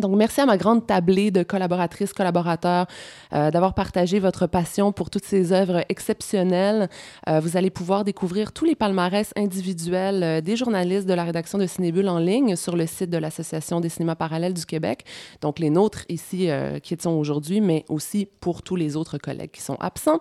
Donc, 0.00 0.16
merci 0.16 0.40
à 0.40 0.46
ma 0.46 0.56
grande 0.56 0.88
tablée 0.88 1.30
de 1.30 1.44
collaboratrices, 1.44 2.12
collaborateurs 2.12 2.88
euh, 3.32 3.52
d'avoir 3.52 3.74
partagé 3.74 4.18
votre 4.18 4.48
passion 4.48 4.90
pour 4.90 5.08
toutes 5.08 5.24
ces 5.24 5.52
œuvres 5.52 5.84
exceptionnelles. 5.88 6.88
Euh, 7.28 7.38
vous 7.38 7.56
allez 7.56 7.70
pouvoir 7.70 8.02
découvrir 8.02 8.50
tous 8.50 8.64
les 8.64 8.74
palmarès 8.74 9.30
individuels 9.36 10.22
euh, 10.24 10.40
des 10.40 10.56
journalistes 10.56 11.06
de 11.06 11.14
la 11.14 11.22
rédaction 11.22 11.58
de 11.58 11.66
Cinébule 11.66 12.08
en 12.08 12.18
ligne 12.18 12.56
sur 12.56 12.74
le 12.74 12.88
site 12.88 13.08
de 13.08 13.18
l'Association 13.18 13.78
des 13.78 13.88
cinémas 13.88 14.16
parallèles 14.16 14.54
du 14.54 14.66
Québec. 14.66 15.04
Donc, 15.40 15.60
les 15.60 15.70
nôtres 15.70 16.04
ici 16.08 16.48
qui 16.82 16.96
sont 16.98 17.10
aujourd'hui, 17.10 17.60
mais 17.60 17.84
aussi 17.88 18.26
pour 18.40 18.62
tous 18.62 18.74
les 18.74 18.96
autres 18.96 19.18
collègues 19.18 19.52
qui 19.52 19.62
sont 19.62 19.76
absents. 19.78 20.18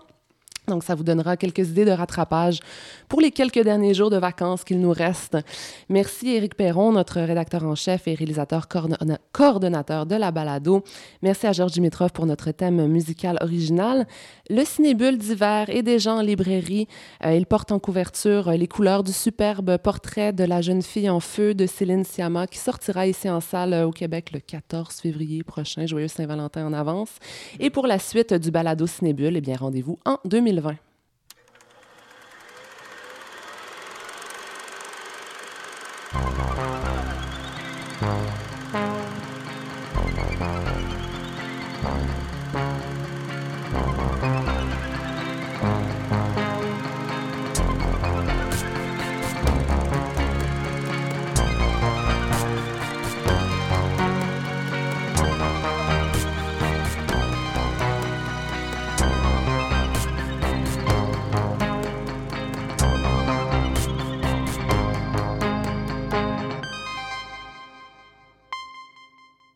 Donc, 0.67 0.85
ça 0.85 0.95
vous 0.95 1.03
donnera 1.03 1.35
quelques 1.35 1.69
idées 1.69 1.83
de 1.83 1.91
rattrapage 1.91 2.59
pour 3.09 3.19
les 3.19 3.31
quelques 3.31 3.61
derniers 3.61 3.93
jours 3.93 4.09
de 4.09 4.15
vacances 4.15 4.63
qu'il 4.63 4.79
nous 4.79 4.93
reste. 4.93 5.37
Merci 5.89 6.29
Éric 6.29 6.55
Perron, 6.55 6.93
notre 6.93 7.19
rédacteur 7.19 7.65
en 7.65 7.75
chef 7.75 8.07
et 8.07 8.13
réalisateur 8.13 8.69
coordonnateur 9.33 10.05
de 10.05 10.15
la 10.15 10.31
balado. 10.31 10.85
Merci 11.21 11.47
à 11.47 11.51
Georges 11.51 11.73
Dimitrov 11.73 12.13
pour 12.13 12.25
notre 12.25 12.51
thème 12.51 12.87
musical 12.87 13.37
original. 13.41 14.07
Le 14.49 14.63
Cinébule 14.63 15.17
d'hiver 15.17 15.69
est 15.69 15.83
déjà 15.83 16.13
en 16.13 16.21
librairie. 16.21 16.87
Euh, 17.25 17.35
il 17.35 17.45
porte 17.45 17.73
en 17.73 17.79
couverture 17.79 18.49
les 18.51 18.67
couleurs 18.67 19.03
du 19.03 19.11
superbe 19.11 19.77
portrait 19.79 20.31
de 20.31 20.45
la 20.45 20.61
jeune 20.61 20.81
fille 20.81 21.09
en 21.09 21.19
feu 21.19 21.53
de 21.53 21.65
Céline 21.65 22.05
Sciamma 22.05 22.47
qui 22.47 22.57
sortira 22.57 23.05
ici 23.05 23.29
en 23.29 23.41
salle 23.41 23.73
au 23.83 23.91
Québec 23.91 24.31
le 24.31 24.39
14 24.39 24.95
février 24.95 25.43
prochain. 25.43 25.85
Joyeux 25.85 26.07
Saint-Valentin 26.07 26.65
en 26.65 26.71
avance. 26.71 27.09
Et 27.59 27.69
pour 27.69 27.85
la 27.85 27.99
suite 27.99 28.33
du 28.33 28.49
balado 28.49 28.87
Cinébule, 28.87 29.35
eh 29.35 29.41
bien 29.41 29.57
rendez-vous 29.57 29.99
en 30.05 30.19
2020. 30.23 30.52
2020. 30.61 30.77